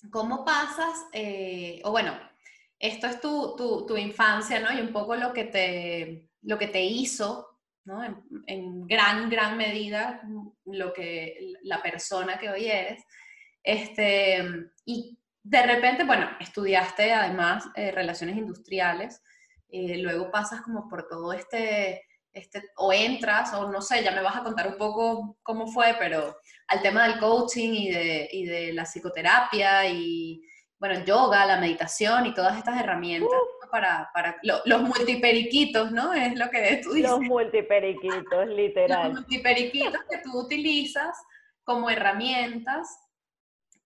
¿cómo 0.10 0.44
pasas, 0.46 1.08
eh, 1.14 1.82
o 1.84 1.92
bueno, 1.92 2.18
esto 2.80 3.08
es 3.08 3.22
tu, 3.22 3.56
tu, 3.56 3.86
tu, 3.86 3.98
infancia, 3.98 4.60
¿no? 4.60 4.72
Y 4.74 4.82
un 4.82 4.92
poco 4.92 5.16
lo 5.16 5.32
que 5.34 5.46
te, 5.46 6.31
lo 6.42 6.58
que 6.58 6.68
te 6.68 6.84
hizo, 6.84 7.48
¿no? 7.86 8.04
En, 8.48 8.88
gran, 8.88 9.30
gran 9.30 9.58
medida, 9.58 10.22
lo 10.66 10.94
que 10.94 11.54
la 11.64 11.82
persona 11.82 12.38
que 12.38 12.50
hoy 12.50 12.68
eres. 12.68 13.04
Este, 13.64 14.44
y 14.86 15.18
de 15.44 15.64
repente, 15.64 16.04
bueno, 16.04 16.30
estudiaste 16.40 17.14
además 17.14 17.66
eh, 17.76 17.92
relaciones 17.92 18.38
industriales, 18.38 19.22
eh, 19.70 19.98
luego 19.98 20.30
pasas 20.32 20.62
como 20.62 20.88
por 20.88 21.08
todo 21.08 21.34
este, 21.34 22.04
este, 22.34 22.64
o 22.76 22.94
entras, 22.94 23.54
o 23.54 23.72
no 23.72 23.82
sé, 23.82 24.04
ya 24.04 24.12
me 24.12 24.22
vas 24.22 24.36
a 24.36 24.44
contar 24.44 24.68
un 24.68 24.78
poco 24.78 25.38
cómo 25.44 25.68
fue, 25.68 25.96
pero 25.98 26.38
al 26.68 26.82
tema 26.82 27.08
del 27.08 27.20
coaching 27.20 27.74
y 27.74 27.92
de, 27.92 28.30
y 28.32 28.46
de 28.46 28.74
la 28.74 28.86
psicoterapia 28.86 29.88
y, 29.88 30.42
bueno, 30.80 31.04
yoga, 31.06 31.46
la 31.46 31.60
meditación 31.60 32.26
y 32.26 32.34
todas 32.34 32.58
estas 32.58 32.80
herramientas 32.80 33.40
para, 33.72 34.10
para 34.14 34.38
los 34.44 34.82
multiperiquitos, 34.82 35.92
¿no? 35.92 36.14
Es 36.14 36.38
lo 36.38 36.50
que 36.50 36.82
tú 36.84 36.94
dices. 36.94 37.10
Los 37.10 37.22
multiperiquitos, 37.22 38.48
literal. 38.56 39.10
Los 39.10 39.22
multiperiquitos 39.22 40.02
que 40.10 40.18
tú 40.20 40.38
utilizas 40.38 41.18
como 41.64 41.90
herramientas, 41.90 42.88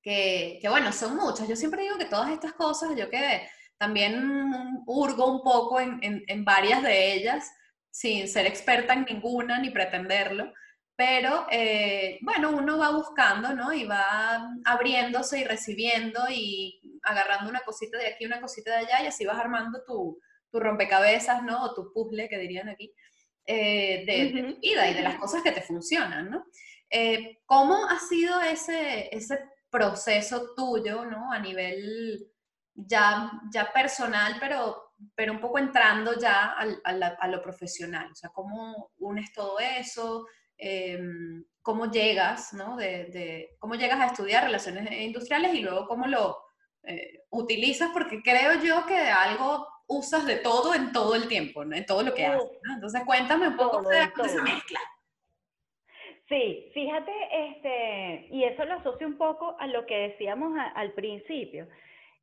que, 0.02 0.60
que, 0.62 0.70
bueno, 0.70 0.92
son 0.92 1.16
muchas. 1.16 1.48
Yo 1.48 1.56
siempre 1.56 1.84
digo 1.84 1.98
que 1.98 2.06
todas 2.06 2.32
estas 2.32 2.54
cosas, 2.54 2.96
yo 2.96 3.10
que 3.10 3.48
también 3.78 4.84
hurgo 4.86 5.32
un 5.32 5.44
poco 5.44 5.80
en, 5.80 6.00
en, 6.02 6.24
en 6.28 6.46
varias 6.46 6.82
de 6.84 7.14
ellas, 7.14 7.52
sin 7.92 8.28
ser 8.28 8.46
experta 8.46 8.94
en 8.94 9.06
ninguna 9.06 9.60
ni 9.60 9.70
pretenderlo, 9.70 10.52
pero 10.96 11.46
eh, 11.52 12.20
bueno, 12.22 12.52
uno 12.52 12.78
va 12.78 12.92
buscando, 12.92 13.54
¿no? 13.54 13.74
Y 13.74 13.86
va 13.86 14.54
abriéndose 14.64 15.40
y 15.40 15.44
recibiendo 15.44 16.22
y 16.30 16.80
agarrando 17.06 17.50
una 17.50 17.62
cosita 17.62 17.98
de 17.98 18.08
aquí, 18.08 18.26
una 18.26 18.42
cosita 18.42 18.72
de 18.72 18.86
allá, 18.86 19.04
y 19.04 19.08
así 19.08 19.26
vas 19.26 19.38
armando 19.38 19.84
tu, 19.86 20.20
tu 20.50 20.60
rompecabezas, 20.60 21.44
¿no? 21.44 21.64
O 21.64 21.74
tu 21.74 21.92
puzzle, 21.94 22.30
que 22.30 22.38
dirían 22.38 22.70
aquí, 22.70 22.94
eh, 23.46 24.04
de, 24.06 24.42
tu 24.42 24.60
vida 24.60 24.90
y 24.90 24.94
de 24.94 25.02
las 25.02 25.16
cosas 25.16 25.44
que 25.44 25.52
te 25.52 25.62
funcionan, 25.62 26.30
¿no? 26.30 26.46
Eh, 26.90 27.40
¿Cómo 27.46 27.86
ha 27.88 28.00
sido 28.00 28.42
ese, 28.42 29.16
ese 29.16 29.40
proceso 29.70 30.54
tuyo, 30.56 31.06
¿no? 31.06 31.32
A 31.32 31.40
nivel 31.40 32.32
ya, 32.74 33.32
ya 33.52 33.72
personal, 33.72 34.38
pero, 34.40 34.94
pero 35.16 35.34
un 35.34 35.40
poco 35.40 35.60
entrando 35.60 36.18
ya 36.20 36.54
al, 36.54 36.82
a 36.84 37.28
lo 37.28 37.42
profesional. 37.42 38.12
O 38.12 38.16
sea, 38.16 38.30
¿cómo 38.30 38.92
unes 38.98 39.32
todo 39.34 39.60
eso? 39.60 40.26
Em, 40.58 41.44
cómo 41.62 41.92
llegas, 41.92 42.54
¿no? 42.54 42.78
De, 42.78 43.56
cómo 43.60 43.76
llegas 43.76 44.00
a 44.00 44.08
estudiar 44.08 44.44
relaciones 44.44 44.90
industriales 44.92 45.54
y 45.54 45.62
luego 45.62 45.88
cómo 45.88 46.08
lo 46.08 46.45
eh, 46.88 47.24
utilizas, 47.30 47.90
porque 47.94 48.22
creo 48.22 48.62
yo 48.64 48.86
que 48.86 48.98
algo 48.98 49.68
usas 49.88 50.26
de 50.26 50.38
todo 50.38 50.74
en 50.74 50.92
todo 50.92 51.16
el 51.16 51.28
tiempo, 51.28 51.64
en 51.64 51.86
todo 51.86 52.04
lo 52.04 52.14
que 52.14 52.26
haces. 52.26 52.50
Entonces 52.74 53.04
cuéntame 53.06 53.48
un 53.48 53.58
poco 53.58 53.82
de, 53.84 54.00
esa 54.00 54.44
mezcla. 54.44 54.80
Sí, 56.28 56.72
fíjate, 56.74 57.12
este, 57.32 58.28
y 58.32 58.44
eso 58.46 58.66
lo 58.66 58.76
asocio 58.76 59.06
un 59.06 59.18
poco 59.18 59.56
a 59.60 59.68
lo 59.68 59.86
que 59.86 59.96
decíamos 60.10 60.58
al 60.74 60.94
principio, 60.94 61.68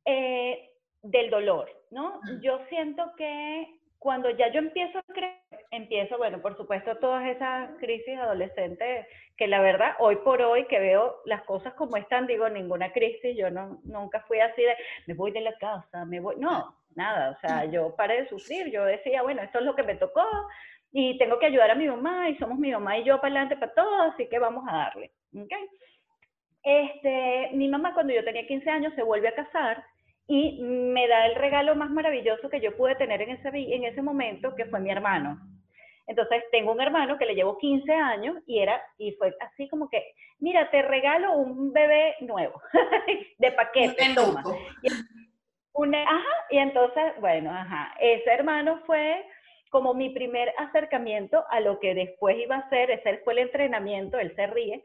eh, 0.05 0.71
del 1.01 1.29
dolor, 1.29 1.69
¿no? 1.89 2.19
Yo 2.41 2.59
siento 2.67 3.13
que 3.17 3.79
cuando 4.03 4.29
ya 4.31 4.51
yo 4.51 4.59
empiezo 4.59 4.99
a 4.99 5.03
creer, 5.03 5.39
empiezo, 5.71 6.17
bueno, 6.17 6.41
por 6.41 6.57
supuesto, 6.57 6.97
todas 6.97 7.25
esas 7.25 7.69
crisis 7.79 8.19
adolescentes, 8.19 9.07
que 9.37 9.47
la 9.47 9.61
verdad, 9.61 9.95
hoy 9.99 10.17
por 10.17 10.41
hoy, 10.41 10.65
que 10.67 10.77
veo 10.77 11.21
las 11.23 11.41
cosas 11.43 11.73
como 11.75 11.95
están, 11.95 12.27
digo, 12.27 12.49
ninguna 12.49 12.91
crisis, 12.91 13.35
yo 13.37 13.49
no, 13.49 13.79
nunca 13.85 14.19
fui 14.27 14.41
así 14.41 14.61
de, 14.61 14.75
me 15.07 15.13
voy 15.13 15.31
de 15.31 15.39
la 15.39 15.57
casa, 15.57 16.03
me 16.03 16.19
voy, 16.19 16.35
no, 16.37 16.77
nada, 16.95 17.31
o 17.31 17.39
sea, 17.39 17.63
yo 17.63 17.95
paré 17.95 18.23
de 18.23 18.29
sufrir, 18.29 18.69
yo 18.71 18.83
decía, 18.83 19.21
bueno, 19.21 19.41
esto 19.41 19.59
es 19.59 19.65
lo 19.65 19.73
que 19.73 19.83
me 19.83 19.95
tocó, 19.95 20.25
y 20.91 21.17
tengo 21.17 21.39
que 21.39 21.45
ayudar 21.45 21.71
a 21.71 21.75
mi 21.75 21.87
mamá, 21.87 22.29
y 22.29 22.37
somos 22.37 22.59
mi 22.59 22.71
mamá 22.71 22.97
y 22.97 23.05
yo 23.05 23.21
para 23.21 23.27
adelante 23.27 23.55
para 23.55 23.73
todo, 23.73 24.01
así 24.01 24.27
que 24.27 24.37
vamos 24.37 24.65
a 24.67 24.75
darle, 24.75 25.11
¿ok? 25.33 25.53
Este, 26.61 27.51
mi 27.53 27.69
mamá 27.69 27.93
cuando 27.93 28.13
yo 28.13 28.23
tenía 28.25 28.45
15 28.45 28.69
años 28.69 28.93
se 28.95 29.03
vuelve 29.03 29.29
a 29.29 29.35
casar, 29.35 29.81
y 30.27 30.61
me 30.61 31.07
da 31.07 31.25
el 31.25 31.35
regalo 31.35 31.75
más 31.75 31.89
maravilloso 31.89 32.49
que 32.49 32.61
yo 32.61 32.75
pude 32.75 32.95
tener 32.95 33.21
en 33.21 33.31
ese, 33.31 33.49
en 33.49 33.83
ese 33.83 34.01
momento, 34.01 34.55
que 34.55 34.65
fue 34.65 34.79
mi 34.79 34.89
hermano. 34.89 35.39
Entonces, 36.07 36.43
tengo 36.51 36.71
un 36.71 36.81
hermano 36.81 37.17
que 37.17 37.25
le 37.25 37.35
llevo 37.35 37.57
15 37.57 37.91
años 37.93 38.37
y 38.45 38.59
era, 38.59 38.81
y 38.97 39.13
fue 39.13 39.33
así 39.39 39.69
como 39.69 39.89
que, 39.89 40.13
mira, 40.39 40.69
te 40.69 40.81
regalo 40.81 41.33
un 41.33 41.71
bebé 41.71 42.15
nuevo, 42.21 42.61
de 43.37 43.51
paquete, 43.51 44.13
toma. 44.13 44.43
Y, 44.81 44.89
ajá, 45.95 46.23
y 46.49 46.57
entonces, 46.57 47.13
bueno, 47.19 47.51
ajá, 47.51 47.95
ese 47.99 48.29
hermano 48.31 48.81
fue 48.85 49.25
como 49.69 49.93
mi 49.93 50.09
primer 50.11 50.53
acercamiento 50.57 51.45
a 51.49 51.59
lo 51.59 51.79
que 51.79 51.95
después 51.95 52.37
iba 52.37 52.57
a 52.57 52.69
ser, 52.69 52.91
ese 52.91 53.19
fue 53.23 53.33
el 53.33 53.39
entrenamiento, 53.39 54.19
él 54.19 54.35
se 54.35 54.45
ríe, 54.47 54.83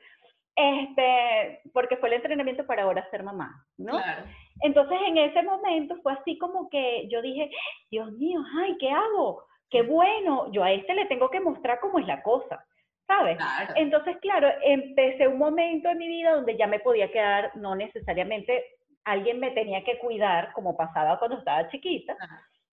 este, 0.57 1.61
porque 1.73 1.97
fue 1.99 2.09
el 2.09 2.15
entrenamiento 2.15 2.67
para 2.67 2.85
ahora 2.85 3.09
ser 3.11 3.23
mamá, 3.23 3.67
¿no? 3.77 3.93
Claro. 3.93 4.25
Entonces 4.63 4.99
en 5.07 5.19
ese 5.19 5.43
momento 5.43 5.97
fue 6.03 6.13
así 6.13 6.39
como 6.39 6.69
que 6.69 7.09
yo 7.09 7.23
dije, 7.23 7.51
Dios 7.91 8.13
mío, 8.13 8.41
ay, 8.59 8.77
¿qué 8.79 8.91
hago? 8.91 9.45
Qué 9.71 9.83
bueno, 9.83 10.51
yo 10.53 10.65
a 10.65 10.73
este 10.73 10.95
le 10.95 11.07
tengo 11.07 11.31
que 11.31 11.41
mostrar 11.41 11.79
cómo 11.81 11.99
es 11.99 12.07
la 12.07 12.23
cosa, 12.23 12.65
¿sabes? 13.07 13.39
Entonces, 13.77 14.17
claro, 14.19 14.49
empecé 14.63 15.29
un 15.29 15.39
momento 15.39 15.89
en 15.91 15.99
mi 15.99 16.09
vida 16.09 16.35
donde 16.35 16.57
ya 16.57 16.67
me 16.67 16.81
podía 16.81 17.11
quedar, 17.11 17.55
no 17.57 17.75
necesariamente 17.75 18.65
alguien 19.05 19.41
me 19.41 19.51
tenía 19.51 19.85
que 19.85 19.99
cuidar 19.99 20.53
como 20.53 20.77
pasaba 20.77 21.19
cuando 21.19 21.39
estaba 21.39 21.69
chiquita, 21.69 22.17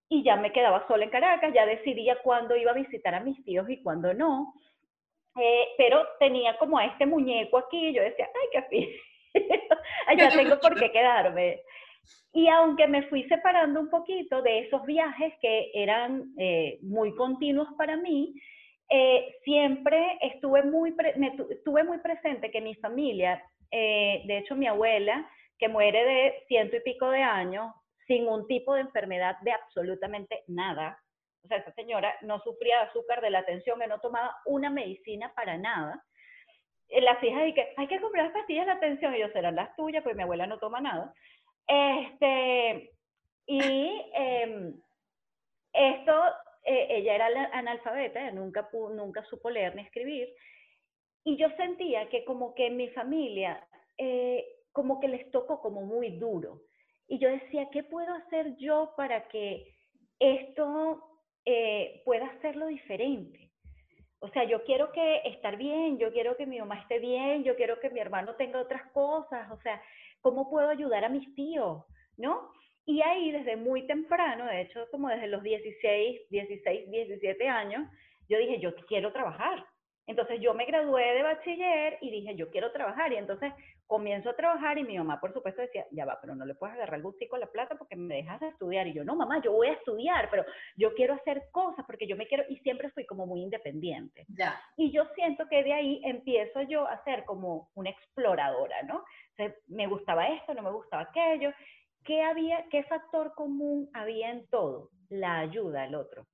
y 0.09 0.23
ya 0.23 0.35
me 0.35 0.51
quedaba 0.51 0.87
sola 0.87 1.03
en 1.03 1.09
Caracas, 1.09 1.53
ya 1.53 1.65
decidía 1.65 2.17
cuándo 2.21 2.55
iba 2.55 2.71
a 2.71 2.75
visitar 2.75 3.15
a 3.15 3.21
mis 3.21 3.43
tíos 3.43 3.69
y 3.69 3.81
cuándo 3.81 4.13
no. 4.13 4.53
Eh, 5.37 5.67
pero 5.77 6.01
tenía 6.19 6.57
como 6.57 6.77
a 6.77 6.85
este 6.85 7.05
muñeco 7.05 7.57
aquí 7.57 7.87
y 7.87 7.93
yo 7.93 8.01
decía, 8.01 8.29
ay, 8.33 8.47
qué 8.53 8.61
fin, 8.69 8.89
ya 10.17 10.29
tengo 10.29 10.59
por 10.59 10.79
qué 10.79 10.91
quedarme. 10.91 11.61
Y 12.33 12.47
aunque 12.47 12.87
me 12.87 13.03
fui 13.07 13.23
separando 13.23 13.79
un 13.79 13.89
poquito 13.89 14.41
de 14.41 14.59
esos 14.59 14.85
viajes 14.85 15.33
que 15.41 15.71
eran 15.73 16.33
eh, 16.37 16.79
muy 16.81 17.15
continuos 17.15 17.67
para 17.77 17.97
mí, 17.97 18.33
eh, 18.89 19.35
siempre 19.43 20.17
estuve 20.21 20.63
muy, 20.63 20.93
me 21.17 21.35
estuve 21.49 21.83
muy 21.83 21.97
presente 21.99 22.51
que 22.51 22.61
mi 22.61 22.75
familia, 22.75 23.41
de 23.71 24.37
hecho 24.37 24.55
mi 24.55 24.67
abuela, 24.67 25.29
que 25.57 25.67
muere 25.67 26.05
de 26.05 26.43
ciento 26.47 26.77
y 26.77 26.81
pico 26.81 27.09
de 27.09 27.21
años, 27.21 27.73
sin 28.07 28.27
un 28.27 28.47
tipo 28.47 28.73
de 28.75 28.81
enfermedad 28.81 29.37
de 29.41 29.51
absolutamente 29.51 30.43
nada, 30.47 30.97
o 31.45 31.47
sea, 31.47 31.57
esa 31.57 31.71
señora 31.73 32.15
no 32.21 32.39
sufría 32.39 32.77
de 32.77 32.85
azúcar, 32.87 33.21
de 33.21 33.29
la 33.29 33.45
tensión, 33.45 33.79
que 33.79 33.87
no 33.87 33.99
tomaba 33.99 34.35
una 34.45 34.71
medicina 34.71 35.31
para 35.35 35.57
nada. 35.57 36.03
Eh, 36.89 37.01
las 37.01 37.21
hijas 37.23 37.43
de 37.43 37.53
que 37.53 37.73
hay 37.77 37.87
que 37.87 37.99
comprar 37.99 38.31
pastillas 38.33 38.65
de 38.65 38.73
la 38.73 38.79
tensión, 38.79 39.15
y 39.15 39.19
yo 39.19 39.29
serán 39.29 39.55
las 39.55 39.75
tuyas, 39.75 40.03
pues 40.03 40.15
mi 40.15 40.23
abuela 40.23 40.47
no 40.47 40.59
toma 40.59 40.81
nada. 40.81 41.13
Este, 41.67 42.91
y 43.47 44.01
em, 44.13 44.73
esto, 45.73 46.13
eh, 46.63 46.87
ella 46.89 47.15
era 47.15 47.49
analfabeta, 47.53 48.31
nunca, 48.31 48.69
nunca 48.73 49.23
supo 49.25 49.49
leer 49.49 49.75
ni 49.75 49.81
escribir, 49.81 50.29
y 51.23 51.37
yo 51.37 51.49
sentía 51.57 52.07
que 52.09 52.23
como 52.23 52.53
que 52.53 52.67
en 52.67 52.77
mi 52.77 52.89
familia, 52.89 53.67
eh, 53.97 54.45
como 54.71 54.99
que 54.99 55.07
les 55.07 55.31
tocó 55.31 55.59
como 55.61 55.81
muy 55.81 56.17
duro. 56.17 56.61
Y 57.07 57.17
yo 57.19 57.29
decía, 57.29 57.69
¿qué 57.71 57.83
puedo 57.83 58.13
hacer 58.13 58.55
yo 58.57 58.93
para 58.95 59.27
que 59.27 59.73
esto 60.19 61.01
pueda 62.03 62.25
hacerlo 62.27 62.67
diferente. 62.67 63.44
O 64.19 64.29
sea, 64.29 64.43
yo 64.45 64.63
quiero 64.63 64.91
que 64.91 65.21
estar 65.25 65.57
bien, 65.57 65.97
yo 65.97 66.11
quiero 66.11 66.35
que 66.37 66.45
mi 66.45 66.59
mamá 66.59 66.79
esté 66.79 66.99
bien, 66.99 67.43
yo 67.43 67.55
quiero 67.55 67.79
que 67.79 67.89
mi 67.89 67.99
hermano 67.99 68.35
tenga 68.35 68.59
otras 68.59 68.89
cosas, 68.91 69.51
o 69.51 69.59
sea, 69.61 69.81
¿cómo 70.21 70.49
puedo 70.49 70.69
ayudar 70.69 71.05
a 71.05 71.09
mis 71.09 71.33
tíos? 71.35 71.83
¿No? 72.17 72.51
Y 72.85 73.01
ahí 73.01 73.31
desde 73.31 73.55
muy 73.55 73.87
temprano, 73.87 74.45
de 74.45 74.61
hecho 74.61 74.87
como 74.91 75.09
desde 75.09 75.27
los 75.27 75.43
16, 75.43 76.29
16, 76.29 76.91
17 76.91 77.49
años, 77.49 77.87
yo 78.29 78.37
dije, 78.37 78.59
yo 78.59 78.75
quiero 78.87 79.11
trabajar. 79.11 79.65
Entonces 80.07 80.39
yo 80.39 80.53
me 80.53 80.65
gradué 80.65 81.13
de 81.13 81.23
bachiller 81.23 81.97
y 82.01 82.11
dije, 82.11 82.35
yo 82.35 82.49
quiero 82.51 82.71
trabajar. 82.71 83.11
Y 83.11 83.17
entonces 83.17 83.51
comienzo 83.87 84.29
a 84.29 84.35
trabajar 84.35 84.77
y 84.77 84.83
mi 84.83 84.97
mamá, 84.97 85.19
por 85.19 85.33
supuesto, 85.33 85.61
decía, 85.61 85.85
ya 85.91 86.05
va, 86.05 86.17
pero 86.19 86.35
no 86.35 86.45
le 86.45 86.55
puedes 86.55 86.75
agarrar 86.75 86.97
el 86.97 87.03
gustico 87.03 87.35
a 87.35 87.39
la 87.39 87.51
plata 87.51 87.75
porque 87.75 87.95
me 87.95 88.15
dejas 88.15 88.39
de 88.39 88.49
estudiar. 88.49 88.87
Y 88.87 88.93
yo, 88.93 89.03
no, 89.03 89.15
mamá, 89.15 89.41
yo 89.41 89.51
voy 89.51 89.67
a 89.67 89.73
estudiar, 89.73 90.29
pero 90.29 90.43
yo 90.75 90.93
quiero 90.95 91.13
hacer 91.13 91.43
cosas 91.51 91.85
porque 91.85 92.07
yo 92.07 92.15
me 92.15 92.27
quiero, 92.27 92.43
y 92.49 92.57
siempre 92.57 92.89
fui 92.91 93.05
como 93.05 93.25
muy 93.25 93.41
independiente. 93.41 94.25
Ya. 94.29 94.59
Y 94.77 94.91
yo 94.91 95.05
siento 95.15 95.47
que 95.49 95.63
de 95.63 95.73
ahí 95.73 96.01
empiezo 96.03 96.61
yo 96.63 96.87
a 96.87 97.03
ser 97.03 97.25
como 97.25 97.69
una 97.75 97.89
exploradora, 97.89 98.81
¿no? 98.83 99.03
me 99.67 99.87
gustaba 99.87 100.27
esto, 100.29 100.53
no 100.53 100.61
me 100.61 100.71
gustaba 100.71 101.03
aquello. 101.03 101.51
¿Qué 102.03 102.21
había, 102.21 102.65
qué 102.69 102.83
factor 102.83 103.33
común 103.35 103.89
había 103.93 104.31
en 104.31 104.47
todo? 104.47 104.89
La 105.09 105.39
ayuda 105.39 105.83
al 105.83 105.95
otro. 105.95 106.25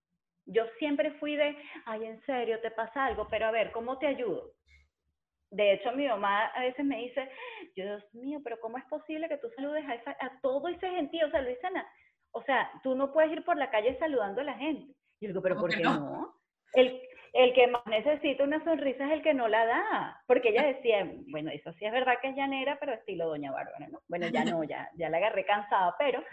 Yo 0.46 0.66
siempre 0.80 1.12
fui 1.12 1.36
de, 1.36 1.56
ay, 1.86 2.06
en 2.06 2.22
serio, 2.26 2.60
te 2.62 2.72
pasa 2.72 3.06
algo, 3.06 3.28
pero 3.30 3.48
a 3.48 3.52
ver, 3.52 3.72
¿cómo 3.72 3.98
te 3.98 4.08
ayudo? 4.08 4.52
De 5.52 5.74
hecho, 5.74 5.92
mi 5.92 6.08
mamá 6.08 6.46
a 6.48 6.62
veces 6.62 6.86
me 6.86 6.98
dice, 6.98 7.30
Dios 7.76 8.02
mío, 8.14 8.40
pero 8.44 8.60
¿cómo 8.62 8.78
es 8.78 8.86
posible 8.86 9.28
que 9.28 9.38
tú 9.38 9.50
saludes 9.56 9.86
a, 9.86 9.96
esa, 9.96 10.12
a 10.12 10.40
todo 10.42 10.70
ese 10.70 10.90
gentío? 10.90 11.28
O 11.28 11.30
sea, 11.30 11.42
Luisana, 11.42 11.86
O 12.32 12.42
sea, 12.44 12.72
tú 12.84 12.96
no 12.96 13.12
puedes 13.12 13.32
ir 13.32 13.44
por 13.44 13.58
la 13.58 13.70
calle 13.70 13.98
saludando 14.00 14.40
a 14.42 14.46
la 14.46 14.54
gente. 14.54 14.94
Y 15.20 15.26
yo 15.26 15.28
digo, 15.28 15.42
pero 15.42 15.58
¿por 15.58 15.70
qué 15.70 15.84
no? 15.84 16.34
El, 16.74 17.02
el 17.34 17.54
que 17.54 17.68
más 17.68 17.86
necesita 17.86 18.44
una 18.44 18.64
sonrisa 18.64 19.06
es 19.06 19.12
el 19.12 19.22
que 19.22 19.34
no 19.34 19.48
la 19.48 19.66
da, 19.66 20.24
porque 20.28 20.50
ella 20.50 20.64
decía, 20.64 21.10
bueno, 21.28 21.52
eso 21.52 21.72
sí 21.74 21.86
es 21.86 21.92
verdad 21.92 22.16
que 22.22 22.30
es 22.30 22.36
llanera, 22.36 22.78
pero 22.80 22.94
estilo 22.94 23.28
Doña 23.28 23.52
Bárbara, 23.52 23.88
¿no? 23.90 24.00
Bueno, 24.08 24.28
ya 24.28 24.44
no, 24.44 24.64
ya, 24.64 24.90
ya 24.96 25.10
la 25.10 25.18
agarré 25.18 25.46
cansada, 25.46 25.96
pero 25.98 26.24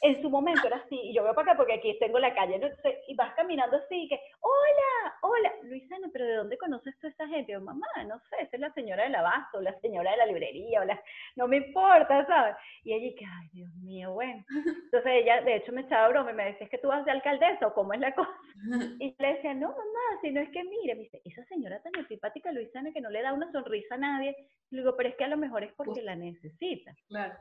en 0.00 0.20
su 0.20 0.30
momento 0.30 0.66
era 0.66 0.76
así, 0.76 0.98
y 1.00 1.14
yo 1.14 1.22
veo 1.22 1.34
para 1.34 1.52
acá 1.52 1.56
porque 1.56 1.74
aquí 1.74 1.96
tengo 1.98 2.18
la 2.18 2.34
calle, 2.34 2.58
¿no? 2.58 2.68
y 3.08 3.14
vas 3.14 3.34
caminando 3.34 3.76
así, 3.76 4.08
que, 4.08 4.20
hola, 4.40 5.14
hola, 5.22 5.52
Luisana, 5.62 6.08
pero 6.12 6.26
¿de 6.26 6.34
dónde 6.34 6.58
conoces 6.58 6.98
tú 6.98 7.06
a 7.06 7.10
esa 7.10 7.28
gente? 7.28 7.52
yo, 7.52 7.60
mamá, 7.60 7.86
no 8.06 8.18
sé, 8.30 8.36
esa 8.40 8.56
es 8.56 8.60
la 8.60 8.72
señora 8.72 9.04
del 9.04 9.14
abasto, 9.14 9.60
la 9.60 9.78
señora 9.80 10.10
de 10.12 10.16
la 10.16 10.26
librería, 10.26 10.80
o 10.80 10.84
la, 10.84 11.00
no 11.36 11.46
me 11.48 11.58
importa, 11.58 12.26
¿sabes? 12.26 12.56
Y 12.84 12.92
ella, 12.92 13.16
que, 13.18 13.24
ay, 13.24 13.48
Dios 13.52 13.74
mío, 13.76 14.12
bueno. 14.12 14.44
Entonces 14.84 15.12
ella, 15.12 15.40
de 15.42 15.56
hecho, 15.56 15.72
me 15.72 15.82
echaba 15.82 16.08
broma 16.08 16.30
y 16.30 16.34
me 16.34 16.44
decía, 16.46 16.64
es 16.64 16.70
que 16.70 16.78
tú 16.78 16.88
vas 16.88 17.04
de 17.04 17.10
alcaldesa, 17.10 17.66
¿o 17.66 17.74
cómo 17.74 17.92
es 17.92 18.00
la 18.00 18.14
cosa? 18.14 18.32
Y 19.00 19.14
le 19.18 19.34
decía, 19.34 19.54
no, 19.54 19.68
mamá, 19.68 20.20
si 20.20 20.30
no 20.30 20.41
es 20.42 20.50
que 20.50 20.64
mire, 20.64 20.94
me 20.94 21.02
dice, 21.02 21.20
esa 21.24 21.44
señora 21.46 21.82
tan 21.82 21.92
simpática 22.08 22.52
Luisana 22.52 22.92
que 22.92 23.00
no 23.00 23.10
le 23.10 23.22
da 23.22 23.32
una 23.32 23.50
sonrisa 23.52 23.94
a 23.94 23.98
nadie. 23.98 24.36
Le 24.70 24.80
digo, 24.80 24.96
pero 24.96 25.08
es 25.08 25.16
que 25.16 25.24
a 25.24 25.28
lo 25.28 25.36
mejor 25.36 25.64
es 25.64 25.72
porque 25.74 26.02
la 26.02 26.16
necesita. 26.16 26.94
Claro. 27.08 27.34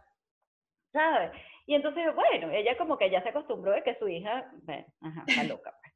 ¿Sabes? 0.92 1.32
Y 1.66 1.76
entonces, 1.76 2.14
bueno, 2.14 2.52
ella 2.52 2.78
como 2.78 2.98
que 2.98 3.10
ya 3.10 3.24
se 3.24 3.30
acostumbró 3.30 3.72
de 3.72 3.84
que 3.84 3.96
su 3.96 4.08
hija, 4.08 4.52
bueno, 4.64 4.86
ajá, 5.02 5.24
está 5.28 5.44
loca. 5.44 5.74
Pues. 5.82 5.92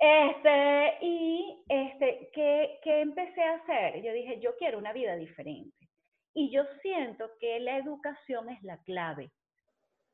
Este, 0.00 0.98
y 1.00 1.64
este, 1.68 2.30
¿qué, 2.32 2.78
¿qué 2.82 3.00
empecé 3.00 3.42
a 3.42 3.54
hacer? 3.54 4.02
Yo 4.02 4.12
dije, 4.12 4.38
yo 4.40 4.54
quiero 4.56 4.78
una 4.78 4.92
vida 4.92 5.16
diferente. 5.16 5.88
Y 6.34 6.50
yo 6.50 6.62
siento 6.82 7.30
que 7.40 7.58
la 7.58 7.78
educación 7.78 8.48
es 8.50 8.62
la 8.62 8.78
clave. 8.84 9.30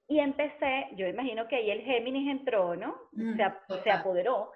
Y 0.09 0.21
empecé, 0.21 0.89
yo 0.97 1.07
imagino 1.07 1.49
que 1.49 1.57
ahí 1.57 1.71
el 1.71 1.83
Géminis 1.83 2.31
entró, 2.31 2.77
¿no? 2.77 2.97
Mm, 3.13 3.37
se, 3.37 3.83
se, 3.83 3.91
apoderó. 3.91 4.53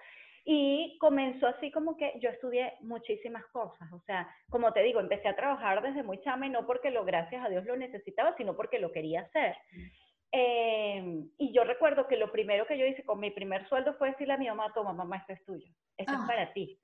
Y 0.50 0.96
comenzó 0.98 1.46
así 1.46 1.70
como 1.70 1.94
que 1.98 2.14
yo 2.22 2.30
estudié 2.30 2.72
muchísimas 2.80 3.44
cosas, 3.48 3.92
o 3.92 4.00
sea, 4.06 4.26
como 4.48 4.72
te 4.72 4.82
digo, 4.82 4.98
empecé 4.98 5.28
a 5.28 5.36
trabajar 5.36 5.82
desde 5.82 6.02
muy 6.02 6.22
chama 6.22 6.46
y 6.46 6.48
no 6.48 6.64
porque 6.64 6.90
lo, 6.90 7.04
gracias 7.04 7.44
a 7.44 7.50
Dios 7.50 7.66
lo 7.66 7.76
necesitaba, 7.76 8.34
sino 8.38 8.56
porque 8.56 8.78
lo 8.78 8.90
quería 8.90 9.20
hacer. 9.20 9.54
Eh, 10.32 11.22
y 11.36 11.52
yo 11.52 11.64
recuerdo 11.64 12.08
que 12.08 12.16
lo 12.16 12.32
primero 12.32 12.66
que 12.66 12.78
yo 12.78 12.86
hice 12.86 13.04
con 13.04 13.20
mi 13.20 13.30
primer 13.30 13.68
sueldo 13.68 13.92
fue 13.98 14.12
decirle 14.12 14.32
a 14.32 14.38
mi 14.38 14.48
mamá, 14.48 14.72
toma 14.72 14.94
mamá, 14.94 15.18
esto 15.18 15.34
es 15.34 15.44
tuyo, 15.44 15.68
esto 15.98 16.14
es 16.14 16.18
ah. 16.18 16.26
para 16.26 16.50
ti. 16.54 16.80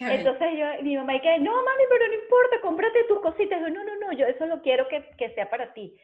Entonces 0.00 0.48
yo, 0.58 0.82
mi 0.82 0.94
mamá 0.94 1.16
y 1.16 1.40
no 1.40 1.64
mami, 1.64 1.84
pero 1.88 2.06
no 2.06 2.14
importa, 2.22 2.60
cómprate 2.60 3.04
tus 3.04 3.20
cositas. 3.20 3.62
Yo, 3.62 3.70
no, 3.70 3.82
no, 3.82 3.96
no, 3.96 4.12
yo 4.12 4.26
eso 4.26 4.44
lo 4.44 4.60
quiero 4.60 4.86
que, 4.88 5.08
que 5.16 5.30
sea 5.30 5.48
para 5.48 5.72
ti. 5.72 5.96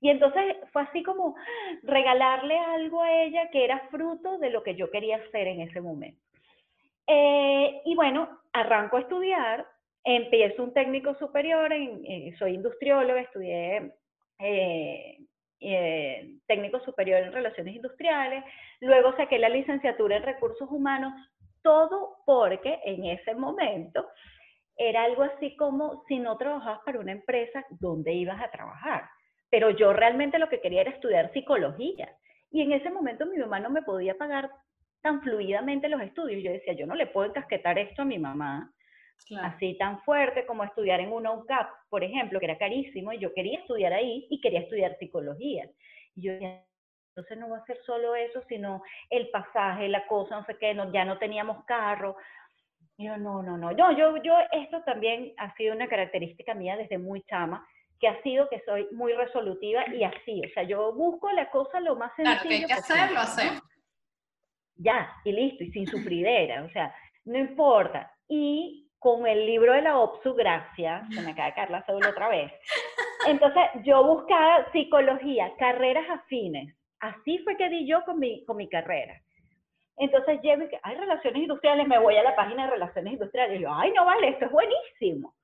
Y 0.00 0.08
entonces 0.08 0.56
fue 0.72 0.82
así 0.82 1.02
como 1.02 1.36
regalarle 1.82 2.58
algo 2.58 3.02
a 3.02 3.22
ella 3.22 3.50
que 3.50 3.64
era 3.64 3.88
fruto 3.90 4.38
de 4.38 4.50
lo 4.50 4.62
que 4.62 4.74
yo 4.74 4.90
quería 4.90 5.16
hacer 5.16 5.46
en 5.46 5.60
ese 5.60 5.80
momento. 5.80 6.20
Eh, 7.06 7.82
y 7.84 7.94
bueno, 7.94 8.40
arranco 8.52 8.96
a 8.96 9.00
estudiar, 9.00 9.66
empiezo 10.04 10.62
un 10.62 10.72
técnico 10.72 11.14
superior, 11.16 11.72
en, 11.72 12.04
eh, 12.04 12.34
soy 12.38 12.54
industrióloga, 12.54 13.20
estudié 13.20 13.92
eh, 14.38 15.18
técnico 16.46 16.80
superior 16.80 17.20
en 17.20 17.32
relaciones 17.32 17.74
industriales, 17.74 18.42
luego 18.80 19.14
saqué 19.16 19.38
la 19.38 19.48
licenciatura 19.48 20.16
en 20.16 20.22
recursos 20.22 20.68
humanos, 20.70 21.12
todo 21.62 22.16
porque 22.24 22.78
en 22.84 23.04
ese 23.04 23.34
momento 23.34 24.06
era 24.76 25.02
algo 25.04 25.24
así 25.24 25.56
como 25.56 26.04
si 26.08 26.18
no 26.18 26.38
trabajabas 26.38 26.80
para 26.86 27.00
una 27.00 27.12
empresa, 27.12 27.66
¿dónde 27.68 28.14
ibas 28.14 28.40
a 28.40 28.50
trabajar? 28.50 29.10
Pero 29.50 29.70
yo 29.70 29.92
realmente 29.92 30.38
lo 30.38 30.48
que 30.48 30.60
quería 30.60 30.82
era 30.82 30.90
estudiar 30.90 31.32
psicología. 31.32 32.16
Y 32.50 32.62
en 32.62 32.72
ese 32.72 32.90
momento 32.90 33.26
mi 33.26 33.36
mamá 33.36 33.60
no 33.60 33.70
me 33.70 33.82
podía 33.82 34.16
pagar 34.16 34.50
tan 35.02 35.22
fluidamente 35.22 35.88
los 35.88 36.00
estudios. 36.00 36.42
Yo 36.42 36.52
decía, 36.52 36.72
yo 36.74 36.86
no 36.86 36.94
le 36.94 37.06
puedo 37.06 37.28
encasquetar 37.28 37.78
esto 37.78 38.02
a 38.02 38.04
mi 38.04 38.18
mamá, 38.18 38.72
así 39.42 39.76
tan 39.78 40.00
fuerte 40.02 40.46
como 40.46 40.64
estudiar 40.64 41.00
en 41.00 41.12
una 41.12 41.32
UCAP, 41.32 41.68
por 41.88 42.02
ejemplo, 42.02 42.38
que 42.38 42.46
era 42.46 42.58
carísimo, 42.58 43.12
y 43.12 43.18
yo 43.18 43.32
quería 43.34 43.58
estudiar 43.58 43.92
ahí 43.92 44.26
y 44.30 44.40
quería 44.40 44.60
estudiar 44.60 44.96
psicología. 44.98 45.68
Y 46.14 46.22
yo 46.22 46.32
decía, 46.32 46.64
entonces 47.10 47.38
no 47.38 47.50
va 47.50 47.58
a 47.58 47.66
ser 47.66 47.78
solo 47.84 48.14
eso, 48.14 48.42
sino 48.48 48.82
el 49.10 49.28
pasaje, 49.30 49.88
la 49.88 50.06
cosa, 50.06 50.36
no 50.38 50.46
sé 50.46 50.56
qué, 50.58 50.74
no, 50.74 50.92
ya 50.92 51.04
no 51.04 51.18
teníamos 51.18 51.64
carro. 51.64 52.16
Y 52.96 53.06
yo, 53.06 53.16
no, 53.16 53.42
no, 53.42 53.56
no, 53.56 53.72
yo, 53.72 53.92
yo, 53.92 54.16
yo, 54.22 54.34
esto 54.52 54.82
también 54.84 55.32
ha 55.38 55.54
sido 55.56 55.74
una 55.74 55.88
característica 55.88 56.54
mía 56.54 56.76
desde 56.76 56.98
muy 56.98 57.22
chama, 57.22 57.66
que 58.00 58.08
ha 58.08 58.20
sido 58.22 58.48
que 58.48 58.60
soy 58.64 58.88
muy 58.92 59.12
resolutiva 59.12 59.84
y 59.94 60.02
así, 60.02 60.42
o 60.44 60.48
sea, 60.54 60.62
yo 60.62 60.92
busco 60.94 61.30
la 61.32 61.50
cosa 61.50 61.80
lo 61.80 61.96
más 61.96 62.10
sencillo 62.16 62.40
Claro, 62.40 62.48
que 62.48 62.54
hay 62.54 62.64
que 62.64 62.72
hacer. 62.72 63.60
Ya, 64.76 65.12
y 65.24 65.32
listo, 65.32 65.64
y 65.64 65.70
sin 65.72 65.86
sufridera, 65.86 66.64
o 66.64 66.70
sea, 66.70 66.94
no 67.26 67.38
importa. 67.38 68.10
Y 68.26 68.90
con 68.98 69.26
el 69.26 69.44
libro 69.44 69.74
de 69.74 69.82
la 69.82 69.98
OPSU, 69.98 70.34
gracias, 70.34 71.06
se 71.14 71.20
me 71.20 71.32
acaba 71.32 71.48
de 71.48 71.54
caer 71.54 71.70
la 71.70 71.84
otra 72.08 72.28
vez. 72.28 72.50
Entonces, 73.26 73.62
yo 73.84 74.02
buscaba 74.02 74.70
psicología, 74.72 75.52
carreras 75.58 76.08
afines. 76.08 76.74
Así 77.00 77.38
fue 77.40 77.58
que 77.58 77.68
di 77.68 77.86
yo 77.86 78.02
con 78.04 78.18
mi, 78.18 78.44
con 78.46 78.56
mi 78.56 78.68
carrera. 78.68 79.20
Entonces 79.98 80.40
llevo 80.40 80.64
y 80.64 80.68
que, 80.68 80.80
hay 80.82 80.96
relaciones 80.96 81.42
industriales, 81.42 81.86
me 81.86 81.98
voy 81.98 82.16
a 82.16 82.22
la 82.22 82.34
página 82.34 82.64
de 82.64 82.70
relaciones 82.70 83.12
industriales 83.12 83.58
y 83.58 83.62
yo, 83.62 83.70
ay, 83.70 83.92
no 83.92 84.06
vale, 84.06 84.30
esto 84.30 84.46
es 84.46 84.50
buenísimo 84.50 85.34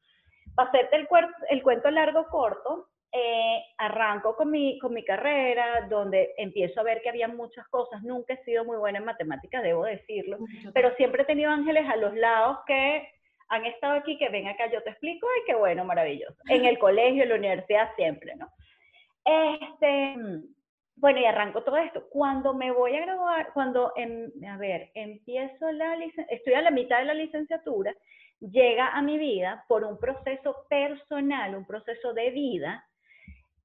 para 0.56 0.70
hacerte 0.70 0.96
el, 0.96 1.06
el 1.50 1.62
cuento 1.62 1.90
largo 1.90 2.26
corto, 2.26 2.88
eh, 3.12 3.62
arranco 3.78 4.34
con 4.34 4.50
mi, 4.50 4.78
con 4.80 4.92
mi 4.92 5.04
carrera, 5.04 5.86
donde 5.88 6.34
empiezo 6.36 6.80
a 6.80 6.84
ver 6.84 7.00
que 7.02 7.08
había 7.08 7.28
muchas 7.28 7.66
cosas. 7.68 8.02
Nunca 8.02 8.34
he 8.34 8.44
sido 8.44 8.64
muy 8.64 8.76
buena 8.76 8.98
en 8.98 9.04
matemáticas, 9.04 9.62
debo 9.62 9.84
decirlo, 9.84 10.38
pero 10.74 10.94
siempre 10.96 11.22
he 11.22 11.26
tenido 11.26 11.50
ángeles 11.50 11.88
a 11.88 11.96
los 11.96 12.14
lados 12.14 12.58
que 12.66 13.08
han 13.48 13.64
estado 13.64 13.94
aquí, 13.94 14.18
que 14.18 14.28
ven 14.28 14.48
acá, 14.48 14.70
yo 14.70 14.82
te 14.82 14.90
explico, 14.90 15.26
ay, 15.34 15.42
qué 15.46 15.54
bueno, 15.54 15.84
maravilloso. 15.84 16.36
En 16.48 16.64
el 16.64 16.78
colegio, 16.78 17.22
en 17.22 17.28
la 17.28 17.36
universidad, 17.36 17.94
siempre, 17.94 18.34
¿no? 18.34 18.50
Este, 19.24 20.16
bueno, 20.96 21.20
y 21.20 21.24
arranco 21.24 21.62
todo 21.62 21.76
esto. 21.76 22.08
Cuando 22.10 22.54
me 22.54 22.70
voy 22.72 22.96
a 22.96 23.02
graduar, 23.02 23.52
cuando, 23.52 23.92
en, 23.96 24.32
a 24.46 24.56
ver, 24.56 24.90
empiezo 24.94 25.70
la 25.72 25.94
licenciatura, 25.96 26.36
estoy 26.36 26.54
a 26.54 26.62
la 26.62 26.70
mitad 26.70 26.98
de 26.98 27.04
la 27.04 27.14
licenciatura, 27.14 27.94
llega 28.40 28.88
a 28.88 29.02
mi 29.02 29.18
vida 29.18 29.64
por 29.68 29.84
un 29.84 29.98
proceso 29.98 30.66
personal, 30.68 31.54
un 31.54 31.66
proceso 31.66 32.12
de 32.12 32.30
vida, 32.30 32.86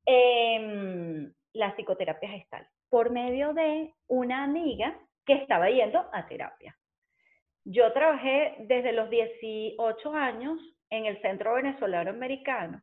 eh, 0.06 1.32
la 1.54 1.76
psicoterapia 1.76 2.30
gestal, 2.30 2.68
por 2.90 3.12
medio 3.12 3.54
de 3.54 3.94
una 4.08 4.44
amiga 4.44 4.98
que 5.26 5.34
estaba 5.34 5.70
yendo 5.70 6.10
a 6.14 6.28
terapia. 6.28 6.76
Yo 7.64 7.92
trabajé 7.94 8.56
desde 8.60 8.92
los 8.92 9.10
18 9.10 10.14
años 10.14 10.60
en 10.90 11.06
el 11.06 11.22
Centro 11.22 11.54
Venezolano 11.54 12.10
Americano 12.10 12.82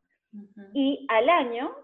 y 0.73 1.07
al 1.09 1.27
año, 1.27 1.75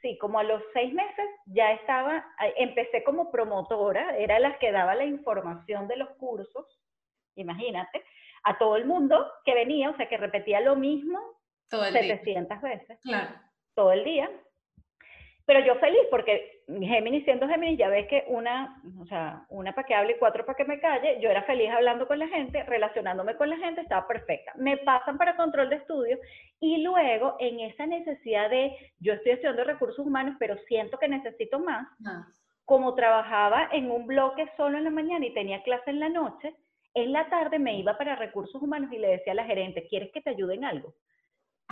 sí, 0.00 0.16
como 0.18 0.38
a 0.38 0.44
los 0.44 0.62
seis 0.72 0.92
meses, 0.94 1.26
ya 1.46 1.72
estaba, 1.72 2.24
empecé 2.56 3.04
como 3.04 3.30
promotora, 3.30 4.16
era 4.16 4.38
la 4.38 4.58
que 4.58 4.72
daba 4.72 4.94
la 4.94 5.04
información 5.04 5.88
de 5.88 5.96
los 5.96 6.08
cursos, 6.16 6.66
imagínate, 7.36 8.02
a 8.44 8.58
todo 8.58 8.76
el 8.76 8.86
mundo 8.86 9.30
que 9.44 9.54
venía, 9.54 9.90
o 9.90 9.96
sea, 9.96 10.08
que 10.08 10.16
repetía 10.16 10.60
lo 10.60 10.76
mismo 10.76 11.18
todo 11.68 11.84
700 11.84 12.60
veces. 12.60 12.98
Claro. 13.02 13.34
Todo 13.74 13.92
el 13.92 14.04
día. 14.04 14.30
Pero 15.46 15.60
yo 15.60 15.74
feliz 15.76 16.02
porque 16.10 16.62
Géminis 16.68 17.24
siendo 17.24 17.48
Géminis, 17.48 17.78
ya 17.78 17.88
ves 17.88 18.06
que 18.08 18.24
una, 18.28 18.80
o 19.00 19.06
sea, 19.06 19.44
una 19.48 19.74
para 19.74 19.86
que 19.86 19.94
hable 19.94 20.12
y 20.12 20.18
cuatro 20.18 20.46
para 20.46 20.56
que 20.56 20.64
me 20.64 20.80
calle, 20.80 21.18
yo 21.20 21.28
era 21.30 21.42
feliz 21.42 21.70
hablando 21.70 22.06
con 22.06 22.18
la 22.18 22.28
gente, 22.28 22.62
relacionándome 22.62 23.36
con 23.36 23.50
la 23.50 23.56
gente, 23.56 23.80
estaba 23.80 24.06
perfecta. 24.06 24.52
Me 24.56 24.76
pasan 24.78 25.18
para 25.18 25.36
control 25.36 25.68
de 25.70 25.76
estudio 25.76 26.18
y 26.60 26.82
luego 26.82 27.36
en 27.40 27.60
esa 27.60 27.86
necesidad 27.86 28.50
de, 28.50 28.76
yo 29.00 29.14
estoy 29.14 29.32
estudiando 29.32 29.64
recursos 29.64 30.06
humanos, 30.06 30.36
pero 30.38 30.56
siento 30.68 30.98
que 30.98 31.08
necesito 31.08 31.58
más, 31.58 31.88
como 32.64 32.94
trabajaba 32.94 33.68
en 33.72 33.90
un 33.90 34.06
bloque 34.06 34.48
solo 34.56 34.78
en 34.78 34.84
la 34.84 34.90
mañana 34.90 35.26
y 35.26 35.34
tenía 35.34 35.62
clase 35.62 35.90
en 35.90 36.00
la 36.00 36.08
noche, 36.08 36.54
en 36.94 37.12
la 37.12 37.28
tarde 37.28 37.58
me 37.58 37.78
iba 37.78 37.96
para 37.96 38.16
recursos 38.16 38.60
humanos 38.60 38.92
y 38.92 38.98
le 38.98 39.08
decía 39.08 39.32
a 39.32 39.36
la 39.36 39.44
gerente, 39.44 39.86
¿quieres 39.88 40.10
que 40.12 40.20
te 40.20 40.30
ayude 40.30 40.54
en 40.54 40.64
algo? 40.64 40.94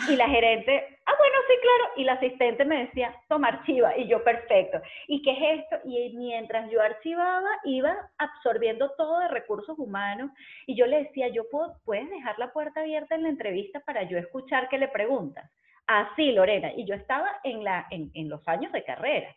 Y 0.09 0.17
la 0.17 0.29
gerente, 0.29 0.99
ah, 1.05 1.13
bueno, 1.19 1.37
sí, 1.47 1.55
claro. 1.61 1.93
Y 1.97 2.05
la 2.05 2.13
asistente 2.15 2.65
me 2.65 2.87
decía, 2.87 3.15
toma, 3.29 3.49
archiva. 3.49 3.97
Y 3.99 4.07
yo, 4.07 4.25
perfecto. 4.25 4.81
¿Y 5.09 5.21
qué 5.21 5.33
es 5.33 5.61
esto? 5.61 5.77
Y 5.85 6.17
mientras 6.17 6.71
yo 6.71 6.81
archivaba, 6.81 7.51
iba 7.65 7.95
absorbiendo 8.17 8.91
todo 8.97 9.19
de 9.19 9.29
recursos 9.29 9.79
humanos. 9.79 10.31
Y 10.67 10.75
yo 10.75 10.87
le 10.87 11.05
decía, 11.05 11.29
yo 11.29 11.49
puedo, 11.51 11.77
puedes 11.85 12.09
dejar 12.09 12.39
la 12.39 12.53
puerta 12.53 12.81
abierta 12.81 13.15
en 13.15 13.25
la 13.25 13.29
entrevista 13.29 13.81
para 13.81 14.05
yo 14.05 14.17
escuchar 14.17 14.69
qué 14.71 14.79
le 14.79 14.89
preguntas. 14.89 15.51
Así, 15.87 16.33
Lorena. 16.33 16.73
Y 16.75 16.87
yo 16.87 16.95
estaba 16.95 17.29
en, 17.45 17.63
la, 17.63 17.87
en, 17.91 18.11
en 18.15 18.29
los 18.31 18.47
años 18.49 18.73
de 18.73 18.85
carrera. 18.85 19.35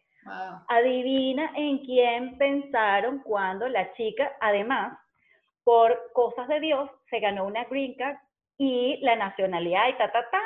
Adivina 0.69 1.51
en 1.55 1.79
quién 1.79 2.37
pensaron 2.37 3.19
cuando 3.23 3.67
la 3.67 3.93
chica, 3.95 4.31
además, 4.39 4.97
por 5.63 6.11
cosas 6.13 6.47
de 6.47 6.59
Dios, 6.59 6.89
se 7.09 7.19
ganó 7.19 7.45
una 7.45 7.63
green 7.65 7.95
card 7.95 8.17
y 8.57 8.97
la 9.01 9.15
nacionalidad 9.15 9.89
y 9.89 9.97
ta, 9.97 10.11
ta, 10.11 10.29
ta, 10.29 10.41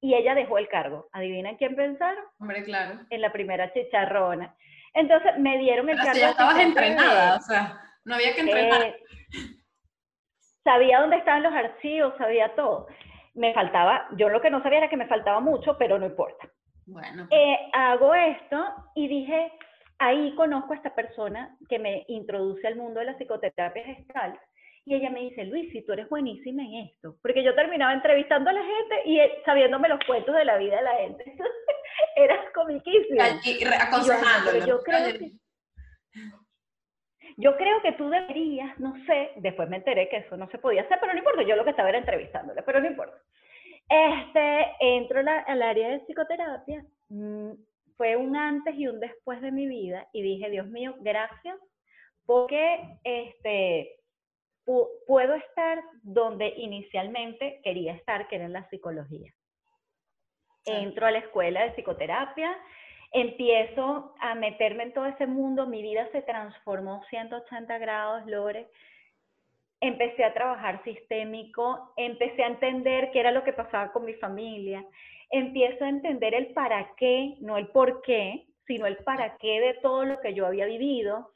y 0.00 0.14
ella 0.14 0.34
dejó 0.34 0.58
el 0.58 0.68
cargo. 0.68 1.08
¿Adivinen 1.12 1.56
quién 1.56 1.76
pensaron? 1.76 2.24
Hombre, 2.40 2.64
claro. 2.64 3.00
En 3.10 3.20
la 3.20 3.32
primera 3.32 3.72
chicharrona. 3.72 4.54
Entonces 4.94 5.38
me 5.38 5.58
dieron 5.58 5.88
el 5.88 5.96
cargo. 5.96 6.18
ya 6.18 6.30
estabas 6.30 6.58
entrenada, 6.58 7.36
o 7.36 7.40
sea, 7.40 7.80
no 8.04 8.14
había 8.14 8.34
que 8.34 8.40
entrenar. 8.40 8.82
Eh, 8.82 8.96
sabía 10.64 11.00
dónde 11.00 11.16
estaban 11.16 11.42
los 11.42 11.52
archivos, 11.52 12.14
sabía 12.18 12.54
todo. 12.54 12.88
Me 13.34 13.54
faltaba, 13.54 14.08
yo 14.16 14.28
lo 14.28 14.42
que 14.42 14.50
no 14.50 14.62
sabía 14.62 14.78
era 14.78 14.90
que 14.90 14.96
me 14.96 15.06
faltaba 15.06 15.40
mucho, 15.40 15.78
pero 15.78 15.98
no 15.98 16.06
importa. 16.06 16.48
Bueno. 16.84 17.28
Eh, 17.30 17.70
hago 17.72 18.14
esto 18.14 18.56
y 18.94 19.08
dije, 19.08 19.52
ahí 19.98 20.34
conozco 20.34 20.72
a 20.72 20.76
esta 20.76 20.94
persona 20.94 21.56
que 21.68 21.78
me 21.78 22.04
introduce 22.08 22.66
al 22.66 22.76
mundo 22.76 23.00
de 23.00 23.06
la 23.06 23.16
psicoterapia 23.16 23.84
gestal 23.84 24.38
y 24.84 24.94
ella 24.94 25.10
me 25.10 25.20
dice, 25.20 25.44
Luis, 25.44 25.70
si 25.70 25.82
tú 25.82 25.92
eres 25.92 26.08
buenísima 26.08 26.62
en 26.62 26.86
esto, 26.86 27.16
porque 27.22 27.44
yo 27.44 27.54
terminaba 27.54 27.92
entrevistando 27.92 28.50
a 28.50 28.52
la 28.52 28.62
gente 28.62 29.08
y 29.08 29.20
sabiéndome 29.44 29.88
los 29.88 30.00
cuentos 30.06 30.34
de 30.34 30.44
la 30.44 30.56
vida 30.56 30.76
de 30.76 30.82
la 30.82 30.94
gente. 30.96 31.24
Era 32.16 32.52
comiquísimo. 32.52 33.22
Y 33.44 33.64
aconsejándolo. 33.64 34.66
Yo, 34.66 34.80
creo 34.82 35.18
que, 35.18 35.32
yo 37.36 37.56
creo 37.56 37.80
que 37.82 37.92
tú 37.92 38.08
deberías, 38.08 38.78
no 38.80 38.94
sé, 39.06 39.32
después 39.36 39.68
me 39.68 39.76
enteré 39.76 40.08
que 40.08 40.18
eso 40.18 40.36
no 40.36 40.48
se 40.50 40.58
podía 40.58 40.82
hacer, 40.82 40.98
pero 41.00 41.12
no 41.12 41.18
importa, 41.18 41.42
yo 41.42 41.54
lo 41.54 41.64
que 41.64 41.70
estaba 41.70 41.88
era 41.88 41.98
entrevistándole, 41.98 42.62
pero 42.62 42.80
no 42.80 42.86
importa. 42.88 43.16
Este, 43.88 44.72
entro 44.80 45.20
al 45.20 45.62
área 45.62 45.90
de 45.90 46.00
psicoterapia, 46.00 46.84
mm, 47.08 47.52
fue 47.96 48.16
un 48.16 48.36
antes 48.36 48.74
y 48.74 48.88
un 48.88 48.98
después 48.98 49.40
de 49.42 49.52
mi 49.52 49.66
vida 49.66 50.08
y 50.12 50.22
dije, 50.22 50.50
Dios 50.50 50.66
mío, 50.66 50.96
gracias, 51.00 51.56
porque 52.26 52.98
este, 53.04 54.01
puedo 54.64 55.34
estar 55.34 55.82
donde 56.02 56.54
inicialmente 56.56 57.60
quería 57.64 57.94
estar, 57.94 58.28
que 58.28 58.36
era 58.36 58.44
en 58.46 58.52
la 58.52 58.68
psicología. 58.68 59.32
Entro 60.64 61.06
a 61.06 61.10
la 61.10 61.18
escuela 61.18 61.64
de 61.64 61.72
psicoterapia, 61.72 62.56
empiezo 63.12 64.14
a 64.20 64.34
meterme 64.34 64.84
en 64.84 64.92
todo 64.92 65.06
ese 65.06 65.26
mundo, 65.26 65.66
mi 65.66 65.82
vida 65.82 66.08
se 66.12 66.22
transformó 66.22 67.02
180 67.10 67.78
grados, 67.78 68.26
Lore. 68.26 68.68
Empecé 69.80 70.24
a 70.24 70.32
trabajar 70.32 70.82
sistémico, 70.84 71.92
empecé 71.96 72.44
a 72.44 72.48
entender 72.48 73.10
qué 73.10 73.18
era 73.18 73.32
lo 73.32 73.42
que 73.42 73.52
pasaba 73.52 73.90
con 73.92 74.04
mi 74.04 74.14
familia, 74.14 74.84
empiezo 75.30 75.84
a 75.84 75.88
entender 75.88 76.34
el 76.34 76.52
para 76.52 76.94
qué, 76.96 77.34
no 77.40 77.58
el 77.58 77.66
por 77.68 78.00
qué, 78.02 78.46
sino 78.66 78.86
el 78.86 78.98
para 78.98 79.36
qué 79.38 79.60
de 79.60 79.74
todo 79.82 80.04
lo 80.04 80.20
que 80.20 80.34
yo 80.34 80.46
había 80.46 80.66
vivido 80.66 81.32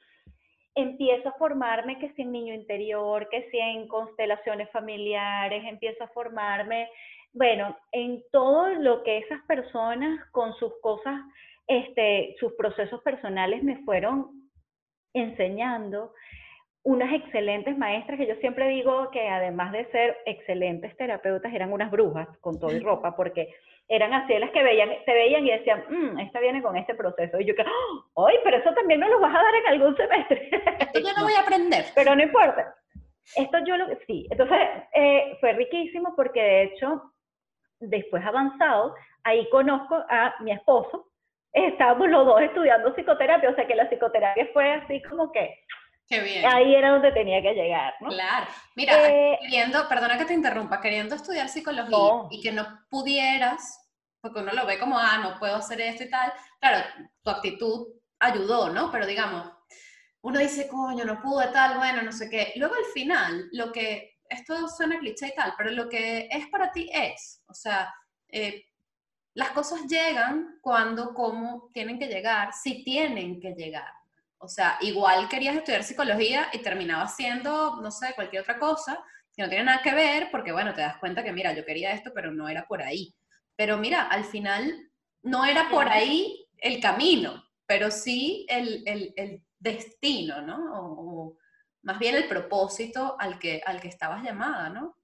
empiezo 0.77 1.31
a 1.31 1.39
formarme 1.39 1.99
que 1.99 2.13
si 2.13 2.23
en 2.23 2.33
niño 2.33 2.55
interior, 2.55 3.29
que 3.31 3.51
si 3.51 3.59
en 3.59 3.89
constelaciones 3.89 4.71
familiares, 4.71 5.65
empiezo 5.67 6.05
a 6.05 6.09
formarme, 6.09 6.89
bueno, 7.33 7.77
en 7.93 8.23
todo 8.31 8.69
lo 8.75 9.03
que 9.03 9.19
esas 9.19 9.43
personas 9.47 10.21
con 10.31 10.55
sus 10.55 10.73
cosas, 10.81 11.21
este, 11.67 12.37
sus 12.39 12.53
procesos 12.53 13.03
personales 13.03 13.63
me 13.63 13.79
fueron 13.85 14.51
enseñando, 15.15 16.13
unas 16.83 17.13
excelentes 17.15 17.77
maestras 17.77 18.17
que 18.17 18.29
yo 18.29 18.37
siempre 18.37 18.69
digo 18.69 19.11
que 19.11 19.27
además 19.29 19.73
de 19.73 19.87
ser 19.87 20.19
excelentes 20.25 20.97
terapeutas 20.97 21.53
eran 21.53 21.73
unas 21.73 21.91
brujas 21.91 22.29
con 22.39 22.61
todo 22.61 22.71
y 22.71 22.79
ropa, 22.79 23.17
porque 23.17 23.53
eran 23.89 24.13
así 24.13 24.37
las 24.39 24.51
que 24.51 24.63
veían, 24.63 24.91
te 25.05 25.13
veían 25.13 25.47
y 25.47 25.51
decían, 25.51 25.85
mmm, 25.89 26.19
esta 26.19 26.41
viene 26.41 26.63
con 26.63 26.77
este 26.77 26.95
proceso. 26.95 27.39
Y 27.41 27.45
yo 27.45 27.55
que, 27.55 27.63
¡ay, 27.63 28.37
pero 28.43 28.57
eso 28.57 28.73
también 28.75 29.01
me 29.01 29.09
lo 29.09 29.21
vas 29.21 29.35
a 29.35 29.43
dar 29.43 29.55
en 29.55 29.67
algún 29.69 29.97
semestre! 29.97 30.51
Esto 30.81 31.01
yo 31.01 31.13
no 31.17 31.25
voy 31.25 31.35
a 31.35 31.41
aprender. 31.41 31.85
pero 31.95 32.15
no 32.15 32.23
importa. 32.23 32.75
Esto 33.37 33.59
yo 33.65 33.77
lo 33.77 33.87
sí. 34.07 34.27
Entonces, 34.31 34.59
eh, 34.95 35.37
fue 35.41 35.53
riquísimo 35.53 36.15
porque 36.17 36.41
de 36.41 36.63
hecho, 36.65 37.13
después 37.81 38.25
avanzado, 38.25 38.95
ahí 39.25 39.49
conozco 39.51 39.97
a 40.09 40.35
mi 40.41 40.53
esposo. 40.53 41.09
Estábamos 41.53 42.09
los 42.09 42.27
dos 42.27 42.41
estudiando 42.43 42.95
psicoterapia, 42.95 43.51
o 43.51 43.55
sea 43.55 43.67
que 43.67 43.75
la 43.75 43.89
psicoterapia 43.89 44.49
fue 44.53 44.73
así 44.73 45.01
como 45.03 45.33
que 45.33 45.59
Qué 46.09 46.21
bien. 46.21 46.47
Ahí 46.47 46.75
era 46.75 46.91
donde 46.91 47.11
tenía 47.13 47.43
que 47.43 47.53
llegar, 47.53 47.95
¿no? 48.01 48.09
Claro. 48.11 48.47
Mira, 48.77 49.09
eh, 49.09 49.39
queriendo, 49.43 49.89
perdona 49.89 50.17
que 50.17 50.25
te 50.25 50.35
interrumpa, 50.35 50.81
queriendo 50.81 51.17
estudiar 51.17 51.49
psicología 51.49 52.29
y 52.31 52.41
que 52.41 52.53
no 52.53 52.65
pudieras, 52.89 53.91
porque 54.21 54.41
uno 54.41 54.53
lo 54.53 54.67
ve 54.67 54.79
como, 54.79 54.99
ah, 54.99 55.19
no 55.19 55.39
puedo 55.39 55.57
hacer 55.57 55.81
esto 55.81 56.05
y 56.05 56.11
tal. 56.11 56.33
Claro, 56.61 56.85
tu 57.23 57.31
actitud 57.31 57.89
ayudó, 58.21 58.71
¿no? 58.71 58.91
Pero 58.93 59.05
digamos, 59.05 59.51
uno 60.23 60.39
dice, 60.39 60.69
coño, 60.69 61.05
no 61.05 61.21
pude 61.21 61.49
tal, 61.49 61.77
bueno, 61.79 62.03
no 62.03 62.13
sé 62.13 62.31
qué. 62.31 62.53
Luego 62.57 62.75
al 62.75 62.93
final, 62.93 63.49
lo 63.53 63.73
que, 63.73 64.19
esto 64.29 64.69
suena 64.69 64.99
cliché 64.99 65.29
y 65.29 65.35
tal, 65.35 65.55
pero 65.57 65.71
lo 65.71 65.89
que 65.89 66.29
es 66.31 66.47
para 66.49 66.71
ti 66.71 66.89
es, 66.93 67.43
o 67.49 67.55
sea, 67.55 67.93
eh, 68.29 68.65
las 69.35 69.51
cosas 69.51 69.87
llegan 69.87 70.59
cuando, 70.63 71.13
como 71.15 71.71
tienen 71.73 71.99
que 71.99 72.07
llegar, 72.07 72.53
si 72.53 72.83
tienen 72.83 73.41
que 73.41 73.53
llegar. 73.55 73.93
O 74.39 74.49
sea, 74.49 74.79
igual 74.81 75.29
querías 75.29 75.57
estudiar 75.57 75.83
psicología 75.83 76.49
y 76.53 76.59
terminaba 76.59 77.09
siendo, 77.09 77.81
no 77.81 77.91
sé, 77.91 78.15
cualquier 78.15 78.43
otra 78.43 78.59
cosa 78.59 79.03
que 79.35 79.43
no 79.43 79.49
tiene 79.49 79.65
nada 79.65 79.83
que 79.83 79.95
ver, 79.95 80.29
porque 80.31 80.53
bueno, 80.53 80.73
te 80.73 80.81
das 80.81 80.97
cuenta 80.97 81.23
que, 81.23 81.33
mira, 81.33 81.53
yo 81.53 81.65
quería 81.65 81.93
esto, 81.93 82.11
pero 82.15 82.33
no 82.33 82.49
era 82.49 82.67
por 82.67 82.83
ahí. 82.83 83.15
Pero 83.55 83.77
mira, 83.77 84.03
al 84.03 84.25
final 84.25 84.91
no 85.23 85.45
era 85.45 85.69
por 85.69 85.89
ahí 85.89 86.47
el 86.59 86.81
camino, 86.81 87.45
pero 87.67 87.91
sí 87.91 88.47
el, 88.49 89.43
destino, 89.59 90.41
¿no? 90.43 90.57
O, 90.75 91.37
más 91.83 91.99
bien 91.99 92.15
el 92.15 92.29
propósito 92.29 93.17
al 93.19 93.39
que, 93.39 93.61
al 93.65 93.81
que 93.81 93.89
estabas 93.89 94.23
llamada, 94.23 94.71
¿no? 94.71 94.97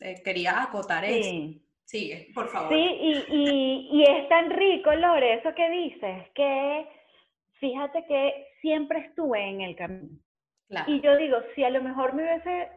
Eh, 0.00 0.20
quería 0.24 0.62
acotar 0.62 1.04
eso. 1.04 1.60
Sigue, 1.84 2.28
por 2.34 2.48
favor. 2.48 2.70
Sí, 2.70 2.80
y, 2.80 3.12
y, 3.28 3.88
y 3.92 4.02
es 4.04 4.28
tan 4.28 4.50
rico, 4.50 4.92
Lore, 4.94 5.34
eso 5.34 5.54
que 5.54 5.68
dices, 5.68 6.28
que 6.34 6.88
fíjate 7.60 8.04
que 8.06 8.46
siempre 8.64 9.00
estuve 9.00 9.46
en 9.46 9.60
el 9.60 9.76
camino. 9.76 10.18
Y 10.86 11.02
yo 11.02 11.14
digo, 11.18 11.36
si 11.54 11.62
a 11.62 11.68
lo 11.68 11.82
mejor 11.82 12.14
me 12.14 12.22
hubiese 12.22 12.70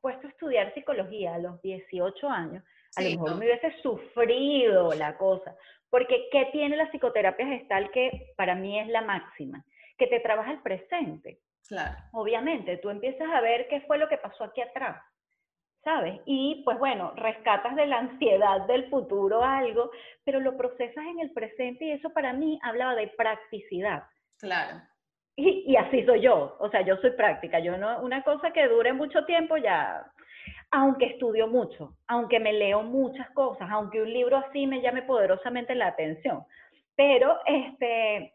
puesto 0.00 0.28
a 0.28 0.30
estudiar 0.30 0.72
psicología 0.72 1.34
a 1.34 1.38
los 1.38 1.60
18 1.62 2.28
años, 2.28 2.62
a 2.94 3.02
lo 3.02 3.10
mejor 3.10 3.36
me 3.36 3.46
hubiese 3.46 3.72
sufrido 3.82 4.94
la 4.94 5.18
cosa. 5.18 5.56
Porque 5.90 6.28
¿qué 6.30 6.46
tiene 6.52 6.76
la 6.76 6.88
psicoterapia 6.92 7.44
gestal 7.44 7.90
que 7.90 8.34
para 8.36 8.54
mí 8.54 8.78
es 8.78 8.86
la 8.86 9.02
máxima? 9.02 9.64
Que 9.98 10.06
te 10.06 10.20
trabaja 10.20 10.52
el 10.52 10.62
presente. 10.62 11.40
Claro. 11.66 11.96
Obviamente, 12.12 12.76
tú 12.76 12.88
empiezas 12.88 13.28
a 13.28 13.40
ver 13.40 13.66
qué 13.66 13.80
fue 13.82 13.98
lo 13.98 14.08
que 14.08 14.18
pasó 14.18 14.44
aquí 14.44 14.60
atrás. 14.60 15.02
¿sabes? 15.82 16.18
Y 16.24 16.62
pues 16.64 16.78
bueno, 16.78 17.12
rescatas 17.16 17.76
de 17.76 17.86
la 17.86 17.98
ansiedad 17.98 18.62
del 18.66 18.88
futuro 18.88 19.44
algo, 19.44 19.90
pero 20.24 20.40
lo 20.40 20.56
procesas 20.56 21.04
en 21.04 21.20
el 21.20 21.30
presente 21.32 21.84
y 21.84 21.90
eso 21.90 22.08
para 22.10 22.32
mí 22.32 22.58
hablaba 22.62 22.94
de 22.94 23.08
practicidad. 23.08 24.04
Claro. 24.38 24.80
Y, 25.36 25.64
y, 25.66 25.76
así 25.76 26.04
soy 26.04 26.20
yo, 26.20 26.56
o 26.60 26.70
sea, 26.70 26.82
yo 26.82 26.96
soy 26.98 27.10
práctica, 27.10 27.58
yo 27.58 27.76
no, 27.76 28.00
una 28.02 28.22
cosa 28.22 28.52
que 28.52 28.68
dure 28.68 28.92
mucho 28.92 29.24
tiempo 29.24 29.56
ya, 29.56 30.06
aunque 30.70 31.06
estudio 31.06 31.48
mucho, 31.48 31.96
aunque 32.06 32.38
me 32.38 32.52
leo 32.52 32.82
muchas 32.82 33.28
cosas, 33.30 33.68
aunque 33.70 34.00
un 34.00 34.12
libro 34.12 34.36
así 34.36 34.66
me 34.66 34.80
llame 34.80 35.02
poderosamente 35.02 35.74
la 35.74 35.88
atención, 35.88 36.44
pero 36.94 37.40
este, 37.46 38.34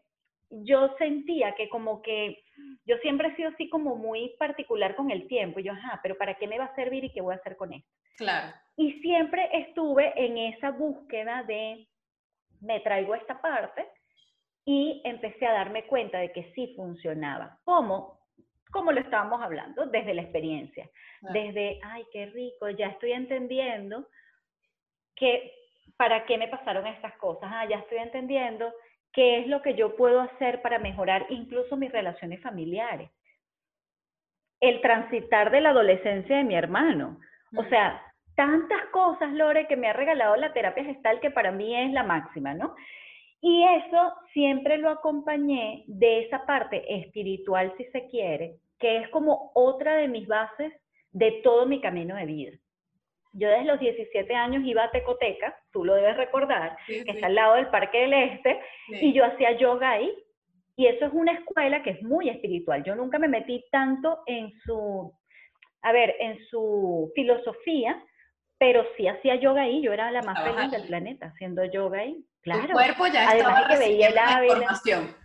yo 0.50 0.94
sentía 0.98 1.54
que 1.54 1.68
como 1.68 2.02
que 2.02 2.42
yo 2.84 2.96
siempre 2.98 3.28
he 3.28 3.36
sido 3.36 3.50
así 3.50 3.68
como 3.68 3.96
muy 3.96 4.34
particular 4.38 4.96
con 4.96 5.10
el 5.10 5.26
tiempo. 5.28 5.60
Y 5.60 5.64
yo, 5.64 5.72
ajá, 5.72 6.00
pero 6.02 6.16
¿para 6.16 6.34
qué 6.34 6.46
me 6.46 6.58
va 6.58 6.66
a 6.66 6.74
servir 6.74 7.04
y 7.04 7.12
qué 7.12 7.20
voy 7.20 7.34
a 7.34 7.38
hacer 7.38 7.56
con 7.56 7.72
esto? 7.72 7.88
Claro. 8.16 8.54
Y 8.76 9.00
siempre 9.00 9.48
estuve 9.52 10.12
en 10.16 10.36
esa 10.38 10.70
búsqueda 10.70 11.42
de, 11.44 11.86
me 12.60 12.80
traigo 12.80 13.14
esta 13.14 13.40
parte 13.40 13.86
y 14.64 15.00
empecé 15.04 15.46
a 15.46 15.52
darme 15.52 15.84
cuenta 15.84 16.18
de 16.18 16.32
que 16.32 16.52
sí 16.54 16.74
funcionaba. 16.76 17.58
¿Cómo? 17.64 18.20
Como 18.70 18.92
lo 18.92 19.00
estábamos 19.00 19.42
hablando, 19.42 19.86
desde 19.86 20.14
la 20.14 20.22
experiencia. 20.22 20.88
Desde, 21.32 21.80
ay, 21.82 22.04
qué 22.12 22.26
rico, 22.26 22.70
ya 22.70 22.88
estoy 22.88 23.12
entendiendo 23.12 24.06
que 25.16 25.52
para 25.96 26.24
qué 26.24 26.38
me 26.38 26.48
pasaron 26.48 26.86
estas 26.86 27.14
cosas. 27.16 27.50
Ah, 27.52 27.66
ya 27.68 27.78
estoy 27.78 27.98
entendiendo 27.98 28.72
qué 29.12 29.40
es 29.40 29.46
lo 29.48 29.60
que 29.60 29.74
yo 29.74 29.96
puedo 29.96 30.20
hacer 30.20 30.62
para 30.62 30.78
mejorar 30.78 31.26
incluso 31.30 31.76
mis 31.76 31.92
relaciones 31.92 32.40
familiares. 32.40 33.10
El 34.60 34.80
transitar 34.80 35.50
de 35.50 35.60
la 35.60 35.70
adolescencia 35.70 36.36
de 36.36 36.44
mi 36.44 36.54
hermano. 36.54 37.18
O 37.56 37.64
sea, 37.64 38.00
tantas 38.36 38.86
cosas, 38.92 39.32
Lore, 39.32 39.66
que 39.66 39.76
me 39.76 39.88
ha 39.88 39.92
regalado 39.92 40.36
la 40.36 40.52
terapia 40.52 40.84
gestal 40.84 41.20
que 41.20 41.30
para 41.30 41.50
mí 41.50 41.76
es 41.76 41.92
la 41.92 42.04
máxima, 42.04 42.54
¿no? 42.54 42.74
Y 43.42 43.64
eso 43.64 44.12
siempre 44.32 44.78
lo 44.78 44.90
acompañé 44.90 45.84
de 45.86 46.24
esa 46.24 46.44
parte 46.44 46.84
espiritual, 46.94 47.72
si 47.78 47.84
se 47.86 48.06
quiere, 48.08 48.56
que 48.78 48.98
es 48.98 49.08
como 49.08 49.50
otra 49.54 49.96
de 49.96 50.08
mis 50.08 50.26
bases 50.26 50.72
de 51.12 51.40
todo 51.42 51.66
mi 51.66 51.80
camino 51.80 52.16
de 52.16 52.26
vida. 52.26 52.52
Yo 53.32 53.48
desde 53.48 53.64
los 53.64 53.78
17 53.78 54.34
años 54.34 54.64
iba 54.64 54.84
a 54.84 54.90
Tecoteca, 54.90 55.56
tú 55.72 55.84
lo 55.84 55.94
debes 55.94 56.16
recordar, 56.16 56.76
que 56.86 57.04
está 57.06 57.26
al 57.26 57.34
lado 57.34 57.54
del 57.54 57.68
Parque 57.68 58.00
del 58.00 58.12
Este, 58.12 58.60
y 58.88 59.12
yo 59.12 59.24
hacía 59.24 59.52
yoga 59.52 59.92
ahí. 59.92 60.12
Y 60.76 60.86
eso 60.86 61.06
es 61.06 61.12
una 61.12 61.32
escuela 61.32 61.82
que 61.82 61.90
es 61.90 62.02
muy 62.02 62.28
espiritual. 62.28 62.82
Yo 62.82 62.94
nunca 62.94 63.18
me 63.18 63.28
metí 63.28 63.64
tanto 63.70 64.20
en 64.26 64.50
su, 64.64 65.12
a 65.82 65.92
ver, 65.92 66.16
en 66.18 66.38
su 66.46 67.12
filosofía, 67.14 68.02
pero 68.60 68.84
sí 68.94 69.08
hacía 69.08 69.36
yoga 69.36 69.62
ahí. 69.62 69.80
Yo 69.80 69.90
era 69.90 70.10
la 70.10 70.20
más 70.20 70.38
feliz 70.44 70.70
del 70.70 70.86
planeta 70.86 71.28
haciendo 71.28 71.64
yoga 71.64 72.00
ahí. 72.00 72.22
Claro. 72.42 72.66
Tu 72.66 72.72
cuerpo 72.72 73.06
ya 73.06 73.30
Además 73.30 73.64
que 73.68 73.78
veía 73.78 74.10
la 74.10 74.44
información. 74.44 75.16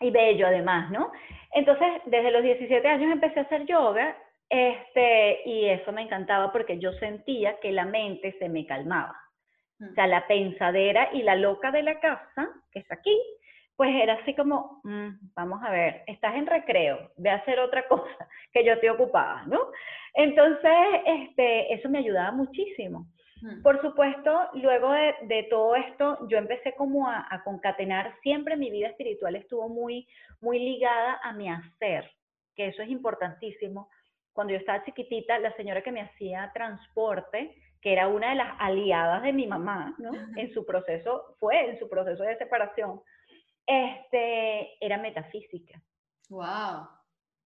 y 0.00 0.10
bello 0.10 0.46
además, 0.46 0.90
¿no? 0.90 1.12
Entonces, 1.52 1.88
desde 2.06 2.30
los 2.30 2.42
17 2.42 2.88
años 2.88 3.12
empecé 3.12 3.40
a 3.40 3.42
hacer 3.42 3.66
yoga 3.66 4.16
este, 4.48 5.42
y 5.44 5.66
eso 5.66 5.92
me 5.92 6.02
encantaba 6.02 6.50
porque 6.52 6.78
yo 6.78 6.92
sentía 6.94 7.60
que 7.60 7.70
la 7.70 7.84
mente 7.84 8.34
se 8.38 8.48
me 8.48 8.64
calmaba. 8.66 9.14
O 9.78 9.94
sea, 9.94 10.06
la 10.06 10.26
pensadera 10.26 11.10
y 11.12 11.22
la 11.22 11.36
loca 11.36 11.70
de 11.70 11.82
la 11.82 12.00
casa, 12.00 12.48
que 12.72 12.80
es 12.80 12.92
aquí, 12.92 13.18
pues 13.80 13.94
era 13.94 14.12
así 14.12 14.34
como, 14.34 14.82
mm, 14.84 15.32
vamos 15.34 15.62
a 15.64 15.70
ver, 15.70 16.02
estás 16.06 16.34
en 16.34 16.46
recreo, 16.46 17.12
ve 17.16 17.30
a 17.30 17.36
hacer 17.36 17.58
otra 17.60 17.82
cosa 17.88 18.28
que 18.52 18.62
yo 18.62 18.78
te 18.78 18.90
ocupaba, 18.90 19.44
¿no? 19.46 19.58
Entonces, 20.12 20.70
este, 21.06 21.72
eso 21.72 21.88
me 21.88 22.00
ayudaba 22.00 22.30
muchísimo. 22.30 23.06
Por 23.62 23.80
supuesto, 23.80 24.50
luego 24.52 24.92
de, 24.92 25.46
todo 25.48 25.76
esto, 25.76 26.28
yo 26.28 26.36
empecé 26.36 26.74
como 26.74 27.08
a, 27.08 27.26
a, 27.30 27.42
concatenar, 27.42 28.14
siempre 28.22 28.54
mi 28.54 28.70
vida 28.70 28.88
espiritual 28.88 29.34
estuvo 29.34 29.66
muy, 29.70 30.06
muy 30.42 30.58
ligada 30.58 31.18
a 31.22 31.32
mi 31.32 31.48
hacer, 31.48 32.04
que 32.54 32.66
eso 32.66 32.82
es 32.82 32.90
importantísimo. 32.90 33.88
Cuando 34.34 34.52
yo 34.52 34.58
estaba 34.58 34.84
chiquitita, 34.84 35.38
la 35.38 35.56
señora 35.56 35.80
que 35.80 35.90
me 35.90 36.02
hacía 36.02 36.50
transporte, 36.52 37.56
que 37.80 37.94
era 37.94 38.08
una 38.08 38.28
de 38.28 38.34
las 38.34 38.52
aliadas 38.58 39.22
de 39.22 39.32
mi 39.32 39.46
mamá, 39.46 39.94
¿no? 39.96 40.10
En 40.36 40.52
su 40.52 40.66
proceso, 40.66 41.34
fue 41.40 41.70
en 41.70 41.78
su 41.78 41.88
proceso 41.88 42.24
de 42.24 42.36
separación, 42.36 43.00
este, 43.66 44.84
era 44.84 44.98
metafísica. 44.98 45.80
Wow. 46.28 46.88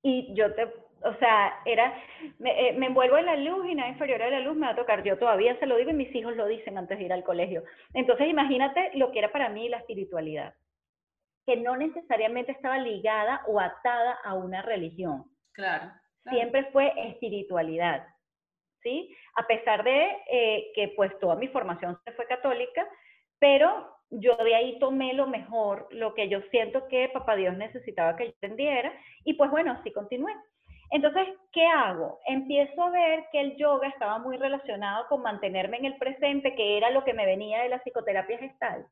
Y 0.03 0.35
yo 0.35 0.55
te, 0.55 0.65
o 1.05 1.15
sea, 1.19 1.61
era, 1.65 1.95
me, 2.39 2.69
eh, 2.69 2.73
me, 2.73 2.87
envuelvo 2.87 3.19
en 3.19 3.27
la 3.27 3.37
luz 3.37 3.67
y 3.67 3.75
nada 3.75 3.91
inferior 3.91 4.23
a 4.23 4.31
la 4.31 4.41
luz 4.41 4.57
me 4.57 4.67
va 4.67 4.73
a 4.73 4.77
tocar. 4.77 5.03
Yo 5.03 5.19
todavía 5.19 5.59
se 5.59 5.67
lo 5.67 5.77
digo 5.77 5.91
y 5.91 5.95
mis 5.95 6.15
hijos 6.15 6.37
lo 6.37 6.47
dicen 6.47 6.79
antes 6.79 6.99
de 6.99 7.05
ir 7.05 7.12
al 7.12 7.25
colegio. 7.25 7.62
Entonces 7.93 8.29
imagínate 8.29 8.91
lo 8.95 9.12
que 9.12 9.19
era 9.19 9.31
para 9.31 9.49
mí 9.51 9.69
la 9.69 9.79
espiritualidad, 9.79 10.55
que 11.47 11.57
no 11.57 11.77
necesariamente 11.77 12.53
estaba 12.53 12.79
ligada 12.79 13.43
o 13.47 13.61
atada 13.61 14.19
a 14.25 14.35
una 14.35 14.62
religión. 14.62 15.25
Claro. 15.53 15.93
Siempre 16.31 16.65
fue 16.73 16.93
espiritualidad. 16.97 18.07
¿Sí? 18.83 19.15
A 19.37 19.47
pesar 19.47 19.83
de 19.83 20.19
eh, 20.31 20.73
que 20.75 20.93
pues 20.95 21.19
toda 21.19 21.37
mi 21.37 21.49
formación 21.49 21.99
fue 22.17 22.27
católica, 22.27 22.87
pero 23.39 23.95
yo 24.11 24.37
de 24.37 24.55
ahí 24.55 24.78
tomé 24.78 25.12
lo 25.14 25.26
mejor, 25.26 25.89
lo 25.91 26.14
que 26.14 26.28
yo 26.28 26.41
siento 26.51 26.87
que 26.89 27.09
Papá 27.09 27.37
Dios 27.37 27.57
necesitaba 27.57 28.16
que 28.16 28.26
yo 28.26 28.32
entendiera, 28.41 28.93
y 29.24 29.35
pues 29.35 29.51
bueno, 29.51 29.72
así 29.72 29.93
continué. 29.93 30.32
Entonces, 30.91 31.26
¿qué 31.53 31.66
hago? 31.66 32.20
Empiezo 32.26 32.82
a 32.82 32.91
ver 32.91 33.24
que 33.32 33.41
el 33.41 33.57
yoga 33.57 33.89
estaba 33.89 34.18
muy 34.18 34.37
relacionado 34.37 35.07
con 35.09 35.22
mantenerme 35.22 35.78
en 35.78 35.87
el 35.87 35.97
presente, 35.97 36.55
que 36.55 36.76
era 36.76 36.91
lo 36.91 37.05
que 37.05 37.14
me 37.14 37.26
venía 37.26 37.62
de 37.62 37.70
la 37.70 37.80
psicoterapia 37.80 38.39
gestal. 38.39 38.87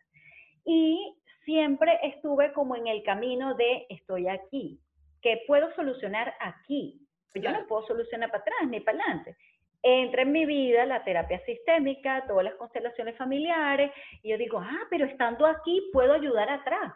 Y 0.64 1.16
siempre 1.44 1.98
estuve 2.02 2.52
como 2.52 2.74
en 2.76 2.88
el 2.88 3.02
camino 3.02 3.54
de 3.54 3.86
estoy 3.88 4.26
aquí, 4.28 4.80
que 5.20 5.42
puedo 5.46 5.72
solucionar 5.74 6.34
aquí. 6.40 6.98
Yo 7.34 7.50
no 7.52 7.66
puedo 7.66 7.86
solucionar 7.86 8.30
para 8.30 8.42
atrás 8.42 8.68
ni 8.68 8.80
para 8.80 8.98
adelante 8.98 9.36
entra 9.82 10.22
en 10.22 10.32
mi 10.32 10.46
vida 10.46 10.86
la 10.86 11.04
terapia 11.04 11.40
sistémica, 11.44 12.24
todas 12.26 12.44
las 12.44 12.54
constelaciones 12.54 13.16
familiares, 13.16 13.90
y 14.22 14.30
yo 14.30 14.38
digo, 14.38 14.58
ah, 14.58 14.86
pero 14.90 15.04
estando 15.04 15.46
aquí 15.46 15.90
puedo 15.92 16.14
ayudar 16.14 16.48
atrás. 16.48 16.94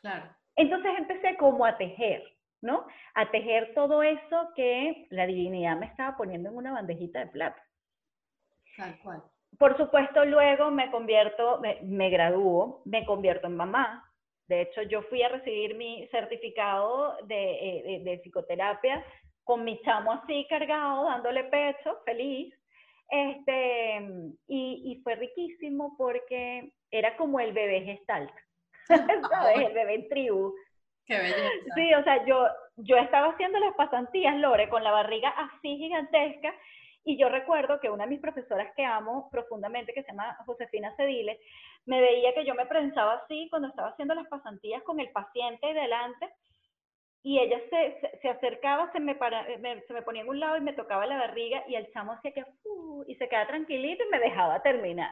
Claro. 0.00 0.34
Entonces 0.56 0.92
empecé 0.96 1.36
como 1.36 1.66
a 1.66 1.76
tejer, 1.76 2.24
¿no? 2.62 2.86
A 3.14 3.30
tejer 3.30 3.74
todo 3.74 4.02
eso 4.02 4.50
que 4.54 5.06
la 5.10 5.26
divinidad 5.26 5.76
me 5.76 5.86
estaba 5.86 6.16
poniendo 6.16 6.48
en 6.48 6.56
una 6.56 6.72
bandejita 6.72 7.20
de 7.20 7.26
plata. 7.26 7.62
Tal 8.76 8.98
cual. 9.00 9.22
Por 9.58 9.76
supuesto, 9.76 10.24
luego 10.24 10.70
me 10.70 10.90
convierto, 10.90 11.60
me, 11.60 11.78
me 11.82 12.10
gradúo, 12.10 12.82
me 12.84 13.04
convierto 13.04 13.46
en 13.46 13.56
mamá. 13.56 14.02
De 14.48 14.62
hecho, 14.62 14.82
yo 14.82 15.02
fui 15.02 15.22
a 15.22 15.28
recibir 15.28 15.74
mi 15.74 16.06
certificado 16.08 17.16
de, 17.24 17.52
eh, 17.52 17.82
de, 17.82 18.10
de 18.10 18.18
psicoterapia 18.18 19.04
con 19.46 19.62
mi 19.64 19.80
chamo 19.82 20.12
así 20.12 20.44
cargado, 20.50 21.04
dándole 21.04 21.44
pecho, 21.44 22.00
feliz. 22.04 22.52
Este, 23.08 23.98
y, 24.48 24.82
y 24.92 25.00
fue 25.02 25.14
riquísimo 25.14 25.94
porque 25.96 26.72
era 26.90 27.16
como 27.16 27.38
el 27.38 27.52
bebé 27.52 27.82
gestal, 27.82 28.28
¿sabes? 28.88 29.68
El 29.68 29.72
bebé 29.72 29.94
en 29.94 30.08
tribu. 30.08 30.52
Qué 31.06 31.16
belleza. 31.16 31.74
Sí, 31.76 31.94
o 31.94 32.02
sea, 32.02 32.26
yo, 32.26 32.48
yo 32.78 32.96
estaba 32.96 33.28
haciendo 33.28 33.60
las 33.60 33.74
pasantías, 33.76 34.36
Lore, 34.36 34.68
con 34.68 34.82
la 34.82 34.90
barriga 34.90 35.28
así 35.28 35.76
gigantesca, 35.76 36.52
y 37.04 37.16
yo 37.16 37.28
recuerdo 37.28 37.78
que 37.78 37.88
una 37.88 38.02
de 38.02 38.10
mis 38.10 38.20
profesoras 38.20 38.74
que 38.74 38.84
amo 38.84 39.28
profundamente, 39.30 39.94
que 39.94 40.02
se 40.02 40.10
llama 40.10 40.36
Josefina 40.44 40.92
Cedile, 40.96 41.38
me 41.84 42.00
veía 42.00 42.34
que 42.34 42.44
yo 42.44 42.56
me 42.56 42.66
prensaba 42.66 43.22
así 43.22 43.46
cuando 43.48 43.68
estaba 43.68 43.90
haciendo 43.90 44.16
las 44.16 44.26
pasantías 44.26 44.82
con 44.82 44.98
el 44.98 45.10
paciente 45.10 45.72
delante, 45.72 46.28
y 47.26 47.40
ella 47.40 47.58
se, 47.68 48.18
se, 48.22 48.28
acercaba, 48.28 48.88
se 48.92 49.00
me, 49.00 49.16
para, 49.16 49.40
eh, 49.50 49.84
se 49.88 49.92
me 49.92 50.02
ponía 50.02 50.22
en 50.22 50.28
un 50.28 50.38
lado 50.38 50.58
y 50.58 50.60
me 50.60 50.74
tocaba 50.74 51.06
la 51.06 51.16
barriga 51.16 51.64
y 51.66 51.74
el 51.74 51.90
chamo 51.92 52.12
hacía 52.12 52.30
que, 52.30 52.44
y 53.08 53.16
se 53.16 53.28
quedaba 53.28 53.48
tranquilito 53.48 54.04
y 54.04 54.10
me 54.12 54.20
dejaba 54.20 54.62
terminar. 54.62 55.10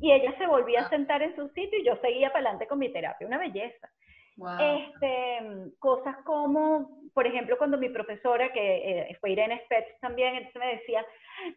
Y 0.00 0.10
ella 0.10 0.36
se 0.36 0.48
volvía 0.48 0.80
a 0.80 0.86
ah. 0.86 0.88
sentar 0.88 1.22
en 1.22 1.36
su 1.36 1.48
sitio 1.50 1.78
y 1.78 1.84
yo 1.84 1.94
seguía 1.98 2.30
para 2.30 2.40
adelante 2.40 2.66
con 2.66 2.80
mi 2.80 2.88
terapia, 2.88 3.24
una 3.24 3.38
belleza. 3.38 3.88
Este, 4.36 5.70
cosas 5.78 6.16
como, 6.24 6.90
por 7.14 7.24
ejemplo, 7.24 7.56
cuando 7.56 7.78
mi 7.78 7.88
profesora, 7.88 8.52
que 8.52 9.02
eh, 9.08 9.16
fue 9.20 9.30
Irene 9.30 9.62
Spetz 9.66 10.00
también, 10.00 10.34
entonces 10.34 10.60
me 10.60 10.74
decía, 10.74 11.06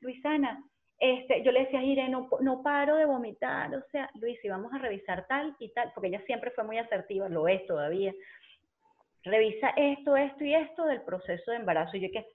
Luisana, 0.01 0.63
este, 0.99 1.41
yo 1.41 1.51
le 1.51 1.61
decía, 1.61 1.81
Irene, 1.81 2.09
no, 2.09 2.29
no 2.41 2.61
paro 2.61 2.97
de 2.97 3.05
vomitar, 3.05 3.73
o 3.73 3.81
sea, 3.91 4.11
Luis, 4.21 4.37
y 4.45 4.47
vamos 4.47 4.71
a 4.73 4.77
revisar 4.77 5.25
tal 5.25 5.55
y 5.57 5.73
tal, 5.73 5.91
porque 5.95 6.09
ella 6.09 6.21
siempre 6.27 6.51
fue 6.51 6.65
muy 6.65 6.77
asertiva, 6.77 7.27
lo 7.29 7.47
es 7.47 7.65
todavía 7.65 8.13
revisa 9.23 9.69
esto, 9.75 10.15
esto 10.15 10.43
y 10.43 10.53
esto 10.53 10.85
del 10.85 11.01
proceso 11.01 11.51
de 11.51 11.57
embarazo. 11.57 11.97
Y 11.97 12.01
yo 12.01 12.07
que, 12.11 12.25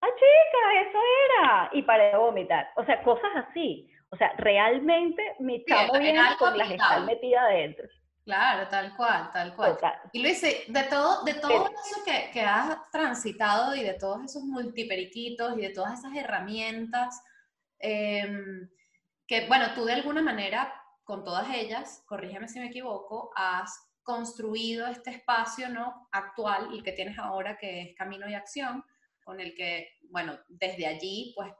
ah, 0.00 0.08
chica, 0.14 0.88
eso 0.88 0.98
era. 1.28 1.70
Y 1.72 1.82
paré 1.82 2.10
de 2.10 2.16
vomitar. 2.16 2.68
O 2.76 2.84
sea, 2.84 3.02
cosas 3.02 3.30
así. 3.48 3.90
O 4.10 4.16
sea, 4.16 4.32
realmente 4.38 5.34
mi 5.40 5.64
chamo 5.64 5.98
viene 5.98 6.20
con 6.38 6.56
la 6.56 6.66
gestal 6.66 7.04
metida 7.04 7.42
adentro. 7.42 7.88
Claro, 8.24 8.68
tal 8.68 8.96
cual, 8.96 9.30
tal 9.32 9.54
cual. 9.54 9.76
Y 10.12 10.22
Luis, 10.22 10.40
de 10.40 10.82
todo, 10.84 11.24
de 11.24 11.34
todo 11.34 11.66
eso 11.66 12.04
que, 12.06 12.30
que, 12.32 12.40
has 12.40 12.90
transitado 12.90 13.74
y 13.74 13.82
de 13.82 13.94
todos 13.94 14.24
esos 14.24 14.42
multiperiquitos 14.44 15.58
y 15.58 15.60
de 15.60 15.70
todas 15.70 15.98
esas 15.98 16.16
herramientas, 16.16 17.22
em, 17.78 18.66
que 19.26 19.46
bueno, 19.46 19.66
tú 19.74 19.84
de 19.84 19.92
alguna 19.92 20.22
manera, 20.22 20.72
con 21.04 21.22
todas 21.22 21.54
ellas, 21.54 22.02
corrígeme 22.06 22.48
si 22.48 22.60
me 22.60 22.68
equivoco, 22.68 23.30
has 23.36 23.90
construido 24.04 24.86
este 24.86 25.10
espacio 25.10 25.68
¿no? 25.68 26.08
actual, 26.12 26.68
el 26.72 26.82
que 26.82 26.92
tienes 26.92 27.18
ahora, 27.18 27.56
que 27.56 27.80
es 27.82 27.96
Camino 27.96 28.28
y 28.28 28.34
Acción, 28.34 28.84
con 29.24 29.40
el 29.40 29.54
que, 29.54 29.98
bueno, 30.10 30.38
desde 30.48 30.86
allí, 30.86 31.32
pues, 31.34 31.52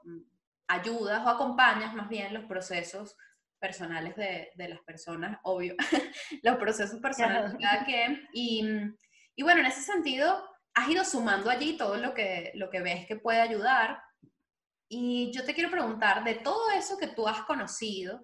ayudas 0.67 1.25
o 1.25 1.29
acompañas 1.29 1.93
más 1.93 2.07
bien 2.07 2.33
los 2.33 2.45
procesos 2.45 3.17
personales 3.59 4.15
de, 4.15 4.51
de 4.55 4.69
las 4.69 4.79
personas, 4.81 5.39
obvio, 5.43 5.75
los 6.43 6.57
procesos 6.57 6.99
personales 6.99 7.53
de 7.53 7.59
cada 7.59 7.83
quien. 7.83 8.27
Y, 8.31 8.63
y, 9.35 9.43
bueno, 9.43 9.61
en 9.61 9.67
ese 9.67 9.81
sentido, 9.81 10.47
has 10.73 10.89
ido 10.89 11.03
sumando 11.03 11.49
allí 11.49 11.77
todo 11.77 11.97
lo 11.97 12.13
que, 12.13 12.51
lo 12.55 12.69
que 12.69 12.81
ves 12.81 13.07
que 13.07 13.15
puede 13.15 13.41
ayudar. 13.41 14.01
Y 14.87 15.31
yo 15.33 15.43
te 15.43 15.53
quiero 15.55 15.71
preguntar, 15.71 16.23
de 16.23 16.35
todo 16.35 16.69
eso 16.71 16.97
que 16.97 17.07
tú 17.07 17.27
has 17.27 17.41
conocido 17.41 18.23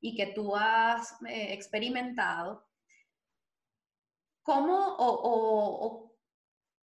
y 0.00 0.16
que 0.16 0.26
tú 0.28 0.56
has 0.56 1.20
eh, 1.26 1.52
experimentado, 1.52 2.67
¿cómo 4.48 4.96
o, 4.98 6.16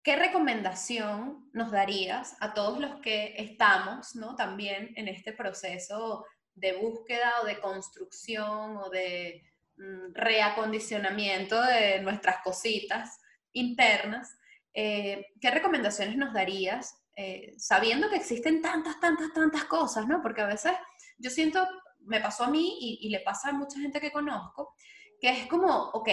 qué 0.03 0.15
recomendación 0.15 1.49
nos 1.51 1.71
darías 1.71 2.37
a 2.39 2.53
todos 2.53 2.79
los 2.79 3.01
que 3.01 3.33
estamos 3.39 4.15
¿no? 4.15 4.35
también 4.35 4.93
en 4.95 5.07
este 5.07 5.33
proceso 5.33 6.27
de 6.53 6.73
búsqueda 6.73 7.33
o 7.41 7.45
de 7.47 7.59
construcción 7.59 8.77
o 8.77 8.91
de 8.91 9.41
mm, 9.77 10.13
reacondicionamiento 10.13 11.59
de 11.59 12.01
nuestras 12.01 12.43
cositas 12.43 13.17
internas? 13.51 14.37
Eh, 14.75 15.25
¿Qué 15.41 15.49
recomendaciones 15.49 16.17
nos 16.17 16.35
darías 16.35 16.95
eh, 17.15 17.55
sabiendo 17.57 18.11
que 18.11 18.17
existen 18.17 18.61
tantas, 18.61 18.99
tantas, 18.99 19.33
tantas 19.33 19.63
cosas, 19.63 20.05
¿no? 20.05 20.21
Porque 20.21 20.41
a 20.41 20.47
veces 20.47 20.73
yo 21.17 21.31
siento, 21.31 21.67
me 22.01 22.21
pasó 22.21 22.43
a 22.43 22.51
mí 22.51 22.77
y, 22.79 23.07
y 23.07 23.09
le 23.09 23.21
pasa 23.21 23.49
a 23.49 23.53
mucha 23.53 23.79
gente 23.79 23.99
que 23.99 24.11
conozco, 24.11 24.75
que 25.19 25.29
es 25.31 25.47
como, 25.47 25.89
ok, 25.93 26.09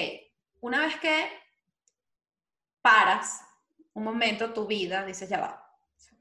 una 0.62 0.80
vez 0.80 0.96
que 0.96 1.41
paras 2.82 3.42
un 3.94 4.04
momento 4.04 4.52
tu 4.52 4.66
vida, 4.66 5.04
dices, 5.04 5.28
ya 5.28 5.40
va, 5.40 5.66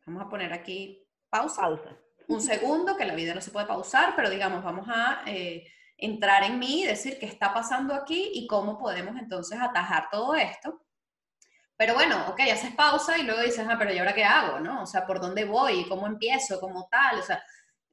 vamos 0.05 0.23
a 0.23 0.29
poner 0.29 0.53
aquí 0.53 1.05
pausa. 1.29 1.61
Pausa. 1.61 1.97
Un 2.27 2.41
segundo, 2.41 2.95
que 2.95 3.05
la 3.05 3.15
vida 3.15 3.33
no 3.33 3.41
se 3.41 3.51
puede 3.51 3.65
pausar, 3.65 4.13
pero 4.15 4.29
digamos, 4.29 4.63
vamos 4.63 4.87
a 4.89 5.23
eh, 5.25 5.67
entrar 5.97 6.43
en 6.43 6.59
mí 6.59 6.83
y 6.83 6.87
decir 6.87 7.17
qué 7.19 7.25
está 7.25 7.53
pasando 7.53 7.93
aquí 7.93 8.31
y 8.33 8.47
cómo 8.47 8.77
podemos 8.77 9.17
entonces 9.17 9.59
atajar 9.59 10.07
todo 10.09 10.35
esto. 10.35 10.81
Pero 11.75 11.93
bueno, 11.95 12.27
ok, 12.29 12.39
haces 12.53 12.73
pausa 12.75 13.17
y 13.17 13.23
luego 13.23 13.41
dices, 13.41 13.65
ah, 13.67 13.75
pero 13.77 13.91
¿y 13.91 13.97
ahora 13.97 14.13
qué 14.13 14.23
hago? 14.23 14.59
¿no? 14.59 14.83
O 14.83 14.85
sea, 14.85 15.05
¿por 15.05 15.19
dónde 15.19 15.45
voy? 15.45 15.85
¿Cómo 15.89 16.07
empiezo? 16.07 16.59
¿Cómo 16.59 16.87
tal? 16.89 17.19
O 17.19 17.23
sea, 17.23 17.43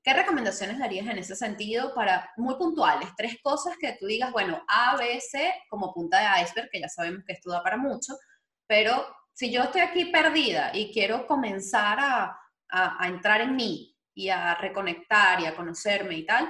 ¿Qué 0.09 0.15
recomendaciones 0.15 0.79
darías 0.79 1.07
en 1.07 1.19
ese 1.19 1.37
sentido 1.37 1.93
para 1.93 2.33
muy 2.39 2.55
puntuales? 2.55 3.11
Tres 3.15 3.37
cosas 3.43 3.77
que 3.79 3.97
tú 4.01 4.07
digas, 4.07 4.33
bueno, 4.33 4.65
A, 4.67 4.97
B, 4.97 5.21
C 5.21 5.53
como 5.69 5.93
punta 5.93 6.19
de 6.19 6.43
iceberg, 6.43 6.71
que 6.71 6.81
ya 6.81 6.89
sabemos 6.89 7.25
que 7.27 7.35
esto 7.35 7.51
da 7.51 7.63
para 7.63 7.77
mucho, 7.77 8.17
pero 8.69 8.93
si 9.33 9.51
yo 9.51 9.63
estoy 9.63 9.81
aquí 9.81 10.05
perdida 10.07 10.71
y 10.75 10.93
quiero 10.93 11.27
comenzar 11.27 11.99
a, 12.01 12.39
a, 12.69 13.09
entrar 13.09 13.41
en 13.41 13.57
mí 13.57 13.97
y 14.15 14.29
a 14.29 14.55
reconectar 14.55 15.41
y 15.41 15.47
a 15.47 15.57
conocerme 15.57 16.15
y 16.15 16.27
tal, 16.27 16.49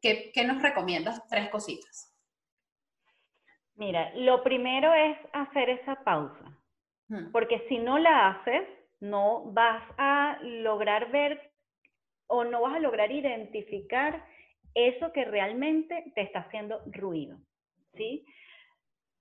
¿qué, 0.00 0.30
qué 0.32 0.44
nos 0.44 0.62
recomiendas? 0.62 1.26
Tres 1.26 1.48
cositas. 1.48 2.14
Mira, 3.74 4.12
lo 4.14 4.42
primero 4.42 4.92
es 4.92 5.16
hacer 5.32 5.70
esa 5.70 6.02
pausa, 6.04 6.58
hmm. 7.08 7.30
porque 7.32 7.64
si 7.68 7.78
no 7.78 7.98
la 7.98 8.28
haces, 8.28 8.68
no 9.00 9.52
vas 9.52 9.82
a 9.96 10.38
lograr 10.42 11.10
ver 11.10 11.52
o 12.26 12.44
no 12.44 12.62
vas 12.62 12.74
a 12.74 12.80
lograr 12.80 13.10
identificar 13.10 14.24
eso 14.74 15.12
que 15.12 15.24
realmente 15.24 16.12
te 16.14 16.22
está 16.22 16.40
haciendo 16.40 16.82
ruido, 16.86 17.38
¿sí? 17.94 18.26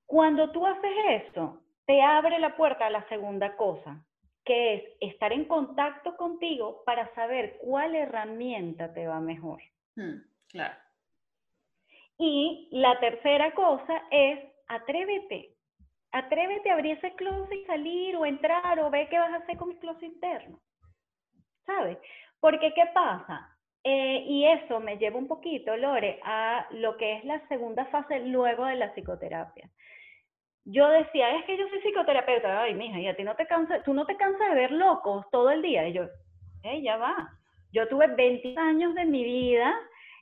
Cuando 0.06 0.52
tú 0.52 0.66
haces 0.66 0.92
eso, 1.30 1.62
te 1.88 2.02
abre 2.02 2.38
la 2.38 2.56
puerta 2.56 2.86
a 2.86 2.90
la 2.90 3.08
segunda 3.08 3.56
cosa, 3.56 4.06
que 4.46 4.76
es 4.76 4.84
estar 5.00 5.32
en 5.32 5.46
contacto 5.46 6.16
contigo 6.18 6.84
para 6.86 7.14
saber 7.16 7.58
cuál 7.62 7.96
herramienta 7.96 8.94
te 8.94 9.08
va 9.08 9.20
mejor. 9.22 9.62
Hmm, 9.96 10.18
claro. 10.50 10.76
Y 12.20 12.68
la 12.72 13.00
tercera 13.00 13.54
cosa 13.54 14.04
es 14.12 14.40
atrévete. 14.68 15.56
Atrévete 16.12 16.70
a 16.70 16.74
abrir 16.74 16.98
ese 16.98 17.16
closet 17.16 17.54
y 17.54 17.66
salir 17.66 18.16
o 18.18 18.26
entrar 18.26 18.80
o 18.80 18.90
ver 18.90 19.08
qué 19.08 19.18
vas 19.18 19.32
a 19.32 19.38
hacer 19.38 19.58
con 19.58 19.72
el 19.72 19.80
closet 19.80 20.04
interno. 20.04 20.60
¿Sabes? 21.66 21.98
Porque 22.40 22.74
¿qué 22.74 22.86
pasa? 22.94 23.58
Eh, 23.84 24.26
y 24.28 24.46
eso 24.46 24.82
me 24.82 24.98
lleva 24.98 25.18
un 25.18 25.28
poquito, 25.28 25.76
Lore, 25.78 26.20
a 26.24 26.68
lo 26.72 26.98
que 26.98 27.18
es 27.18 27.24
la 27.24 27.48
segunda 27.48 27.86
fase 27.86 28.20
luego 28.20 28.66
de 28.66 28.76
la 28.76 28.94
psicoterapia. 28.94 29.70
Yo 30.70 30.90
decía, 30.90 31.38
es 31.38 31.46
que 31.46 31.58
yo 31.58 31.66
soy 31.70 31.80
psicoterapeuta, 31.80 32.62
ay, 32.62 32.74
mija, 32.74 33.00
y 33.00 33.08
a 33.08 33.16
ti 33.16 33.24
no 33.24 33.36
te 33.36 33.48
cansas, 33.48 33.84
tú 33.86 33.94
no 33.94 34.06
te 34.06 34.18
cansas 34.18 34.50
de 34.50 34.56
ver 34.56 34.72
locos 34.72 35.26
todo 35.32 35.50
el 35.50 35.62
día. 35.62 35.88
Y 35.88 35.94
yo, 35.94 36.08
hey, 36.64 36.82
ya 36.84 36.98
va. 36.98 37.30
Yo 37.72 37.88
tuve 37.88 38.08
20 38.08 38.54
años 38.58 38.94
de 38.94 39.06
mi 39.06 39.24
vida 39.24 39.74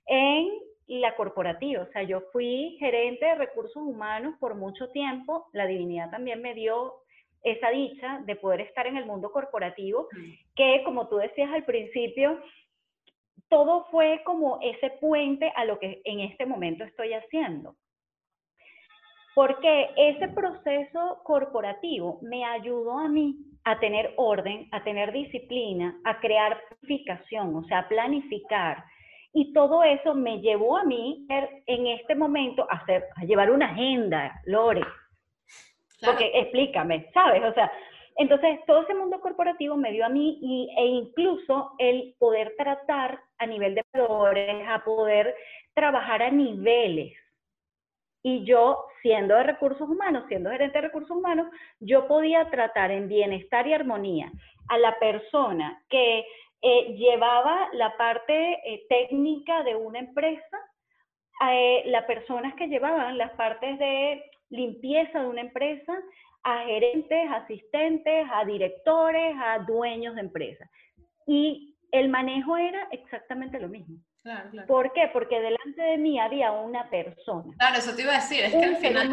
en 0.05 0.49
la 0.87 1.15
corporativa, 1.15 1.81
o 1.81 1.91
sea, 1.91 2.03
yo 2.03 2.21
fui 2.31 2.77
gerente 2.79 3.25
de 3.25 3.35
recursos 3.35 3.77
humanos 3.77 4.35
por 4.39 4.53
mucho 4.53 4.89
tiempo, 4.91 5.47
la 5.51 5.65
divinidad 5.65 6.11
también 6.11 6.43
me 6.43 6.53
dio 6.53 6.93
esa 7.41 7.69
dicha 7.69 8.21
de 8.25 8.35
poder 8.35 8.61
estar 8.61 8.85
en 8.85 8.97
el 8.97 9.05
mundo 9.05 9.31
corporativo, 9.31 10.07
mm. 10.11 10.31
que 10.55 10.83
como 10.85 11.07
tú 11.07 11.17
decías 11.17 11.51
al 11.51 11.65
principio, 11.65 12.39
todo 13.49 13.85
fue 13.85 14.21
como 14.25 14.59
ese 14.61 14.91
puente 15.01 15.51
a 15.55 15.65
lo 15.65 15.79
que 15.79 16.01
en 16.05 16.19
este 16.19 16.45
momento 16.45 16.83
estoy 16.83 17.13
haciendo. 17.13 17.75
Porque 19.35 19.89
ese 19.97 20.29
proceso 20.29 21.19
corporativo 21.23 22.19
me 22.21 22.45
ayudó 22.45 22.97
a 22.97 23.09
mí 23.09 23.35
a 23.65 23.77
tener 23.79 24.13
orden, 24.15 24.67
a 24.71 24.83
tener 24.83 25.11
disciplina, 25.11 25.99
a 26.05 26.19
crear 26.19 26.57
planificación, 26.69 27.55
o 27.55 27.63
sea, 27.65 27.87
planificar. 27.87 28.83
Y 29.33 29.51
todo 29.51 29.83
eso 29.83 30.15
me 30.15 30.39
llevó 30.39 30.77
a 30.77 30.85
mí 30.85 31.27
en 31.27 31.87
este 31.87 32.15
momento 32.15 32.65
a, 32.69 32.77
hacer, 32.77 33.03
a 33.17 33.25
llevar 33.25 33.51
una 33.51 33.65
agenda, 33.65 34.41
Lore, 34.45 34.85
porque 36.03 36.31
explícame, 36.33 37.09
¿sabes? 37.13 37.43
O 37.43 37.53
sea, 37.53 37.69
entonces 38.17 38.59
todo 38.65 38.83
ese 38.83 38.93
mundo 38.93 39.19
corporativo 39.19 39.75
me 39.75 39.91
dio 39.91 40.05
a 40.05 40.09
mí 40.09 40.39
y, 40.41 40.69
e 40.77 40.85
incluso 40.85 41.73
el 41.79 42.15
poder 42.17 42.53
tratar 42.57 43.19
a 43.37 43.45
nivel 43.45 43.75
de 43.75 43.83
valores, 43.93 44.65
a 44.67 44.83
poder 44.85 45.35
trabajar 45.73 46.23
a 46.23 46.31
niveles. 46.31 47.13
Y 48.27 48.43
yo, 48.43 48.87
siendo 49.03 49.35
de 49.35 49.43
recursos 49.43 49.87
humanos, 49.87 50.23
siendo 50.27 50.49
gerente 50.49 50.79
de 50.79 50.87
recursos 50.87 51.15
humanos, 51.15 51.45
yo 51.79 52.07
podía 52.07 52.49
tratar 52.49 52.89
en 52.89 53.07
bienestar 53.07 53.67
y 53.67 53.73
armonía 53.73 54.31
a 54.67 54.79
la 54.79 54.97
persona 54.97 55.79
que 55.89 56.25
eh, 56.63 56.95
llevaba 56.95 57.69
la 57.73 57.95
parte 57.97 58.33
eh, 58.65 58.83
técnica 58.89 59.61
de 59.61 59.75
una 59.75 59.99
empresa, 59.99 60.57
a 61.39 61.55
eh, 61.55 61.83
las 61.85 62.05
personas 62.05 62.55
que 62.55 62.67
llevaban 62.67 63.15
las 63.19 63.29
partes 63.33 63.77
de 63.77 64.23
limpieza 64.49 65.21
de 65.21 65.27
una 65.27 65.41
empresa 65.41 65.93
a 66.41 66.63
gerentes, 66.63 67.29
asistentes, 67.29 68.25
a 68.33 68.43
directores, 68.43 69.35
a 69.37 69.59
dueños 69.59 70.15
de 70.15 70.21
empresas. 70.21 70.67
Y 71.27 71.75
el 71.91 72.09
manejo 72.09 72.57
era 72.57 72.87
exactamente 72.89 73.59
lo 73.59 73.67
mismo. 73.67 73.99
Claro, 74.25 74.49
claro. 74.49 74.67
¿Por 74.67 74.91
qué? 74.93 75.07
Porque 75.13 75.39
delante 75.39 75.83
de 75.83 75.97
mí 75.99 76.19
había 76.19 76.51
una 76.51 76.89
persona. 76.89 77.53
Claro, 77.59 77.77
eso 77.77 77.95
te 77.95 78.01
iba 78.01 78.11
a 78.11 78.21
decir, 78.21 78.43
es 78.43 78.53
que 78.53 78.65
al 78.65 78.77
final 78.77 79.11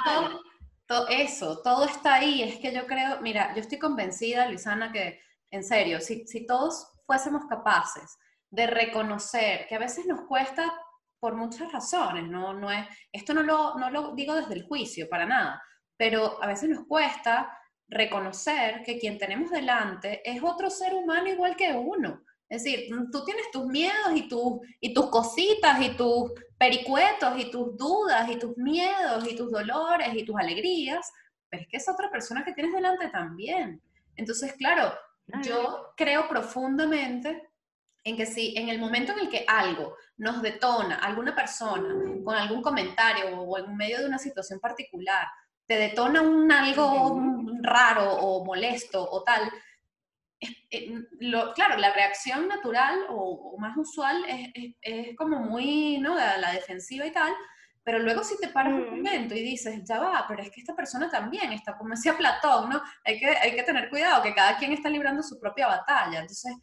todo, 0.87 1.07
eso, 1.09 1.61
todo 1.61 1.85
está 1.85 2.15
ahí. 2.15 2.43
Es 2.43 2.57
que 2.57 2.73
yo 2.73 2.87
creo, 2.87 3.21
mira, 3.21 3.55
yo 3.55 3.61
estoy 3.61 3.79
convencida, 3.79 4.49
Luisana, 4.49 4.91
que 4.91 5.21
en 5.51 5.65
serio, 5.65 6.01
si, 6.01 6.27
si 6.27 6.47
todos 6.47 6.95
fuésemos 7.05 7.45
capaces 7.45 8.17
de 8.49 8.67
reconocer 8.67 9.67
que 9.67 9.75
a 9.75 9.81
veces 9.81 10.07
nos 10.07 10.23
cuesta 10.23 10.73
por 11.21 11.35
muchas 11.35 11.71
razones, 11.71 12.25
no, 12.25 12.55
no 12.55 12.71
es, 12.71 12.87
esto 13.13 13.35
no 13.35 13.43
lo, 13.43 13.75
no 13.75 13.91
lo 13.91 14.15
digo 14.15 14.35
desde 14.35 14.55
el 14.55 14.67
juicio, 14.67 15.11
para 15.11 15.27
nada, 15.27 15.63
pero 15.95 16.43
a 16.43 16.47
veces 16.47 16.71
nos 16.71 16.87
cuesta 16.87 17.55
reconocer 17.87 18.83
que 18.83 18.99
quien 18.99 19.19
tenemos 19.19 19.51
delante 19.51 20.23
es 20.25 20.43
otro 20.43 20.71
ser 20.71 20.95
humano 20.95 21.29
igual 21.29 21.55
que 21.55 21.71
uno. 21.71 22.23
Es 22.53 22.65
decir, 22.65 22.91
tú 23.11 23.25
tienes 23.25 23.51
tus 23.51 23.65
miedos 23.65 24.13
y, 24.15 24.29
tus 24.29 24.61
y 24.79 24.93
tus 24.93 25.09
cositas 25.09 25.81
y 25.81 25.97
tus 25.97 26.33
pericuetos 26.59 27.39
y 27.39 27.51
tus 27.51 27.79
dudas 27.79 28.31
y 28.31 28.37
tus 28.37 28.59
miedos 28.59 29.27
y 29.27 29.35
tus 29.35 29.51
dolores 29.51 30.09
y 30.13 30.23
tus 30.23 30.37
alegrías, 30.37 31.11
pero 31.49 31.63
es 31.63 31.69
que 31.71 31.79
es 31.79 31.89
otra 31.89 32.11
persona 32.11 32.45
que 32.45 32.53
tienes 32.53 32.75
delante 32.75 33.09
también. 33.09 33.81
Entonces, 34.17 34.53
claro, 34.59 34.93
yo 35.43 35.95
creo 35.97 36.29
profundamente 36.29 37.49
en 38.05 38.19
que 38.19 38.27
si 38.27 38.55
en 38.55 38.69
el 38.69 38.79
momento 38.79 39.13
en 39.13 39.21
el 39.21 39.31
que 39.31 39.47
algo 39.49 39.97
nos 40.19 40.43
detona, 40.43 40.97
alguna 40.97 41.35
persona 41.35 41.89
con 42.23 42.35
algún 42.35 42.61
comentario 42.61 43.35
o 43.35 43.57
en 43.57 43.75
medio 43.75 43.99
de 43.99 44.07
una 44.09 44.19
situación 44.19 44.61
particular, 44.61 45.27
te 45.67 45.77
detona 45.79 46.21
un 46.21 46.53
algo 46.53 47.19
raro 47.63 48.13
o 48.13 48.45
molesto 48.45 49.09
o 49.11 49.23
tal, 49.23 49.51
eh, 50.71 50.93
claro, 51.55 51.77
la 51.77 51.93
reacción 51.93 52.49
natural 52.49 53.07
o, 53.09 53.57
más 53.59 53.77
usual 53.77 54.25
es, 54.27 55.17
como 55.17 55.39
muy, 55.39 55.99
¿no? 55.99 56.15
La, 56.15 56.37
la, 56.39 56.53
defensiva 56.53 57.07
y 57.07 57.13
tal, 57.13 57.33
pero 57.85 57.99
luego 57.99 58.23
si 58.23 58.39
te 58.39 58.49
paras 58.49 58.75
un 58.75 58.91
momento 58.91 59.35
y 59.35 59.43
dices, 59.43 59.81
ya 59.85 59.99
va, 59.99 60.25
pero 60.29 60.43
es 60.43 60.51
que 60.51 60.61
esta 60.61 60.75
persona 60.75 61.11
también 61.11 61.53
está, 61.53 61.77
como 61.77 61.95
decía 61.95 62.17
Platón, 62.17 62.71
¿no? 62.71 62.83
Hay 63.05 63.19
que, 63.19 63.27
hay 63.27 63.55
que 63.57 63.63
tener 63.65 63.91
cuidado, 63.91 64.23
que 64.23 64.35
cada 64.35 64.57
quien 64.57 64.73
está 64.73 64.89
librando 64.89 65.23
su 65.23 65.41
propia 65.41 65.67
batalla. 65.67 66.21
Entonces, 66.21 66.55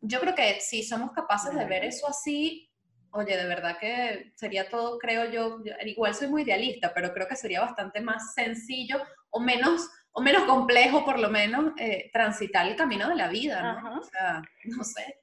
yo 0.00 0.20
creo 0.20 0.34
que 0.34 0.60
si 0.60 0.82
somos 0.84 1.12
capaces 1.12 1.54
de 1.54 1.64
ver 1.64 1.84
eso 1.84 2.08
así, 2.08 2.70
oye, 3.10 3.36
de 3.36 3.46
verdad 3.46 3.76
que 3.78 4.32
sería 4.36 4.68
todo, 4.68 4.98
creo 4.98 5.30
yo, 5.30 5.58
igual 5.84 6.14
soy 6.14 6.28
muy 6.28 6.42
idealista, 6.42 6.92
pero 6.94 7.12
creo 7.12 7.26
que 7.26 7.36
sería 7.36 7.60
bastante 7.60 8.00
más 8.00 8.32
sencillo 8.34 9.02
o 9.30 9.40
menos, 9.40 9.88
o 10.12 10.20
menos 10.20 10.44
complejo, 10.44 11.04
por 11.04 11.18
lo 11.18 11.30
menos, 11.30 11.72
eh, 11.78 12.10
transitar 12.12 12.66
el 12.66 12.76
camino 12.76 13.08
de 13.08 13.16
la 13.16 13.28
vida, 13.28 13.80
¿no? 13.82 14.00
O 14.00 14.02
sea, 14.02 14.42
no 14.64 14.84
sé. 14.84 15.22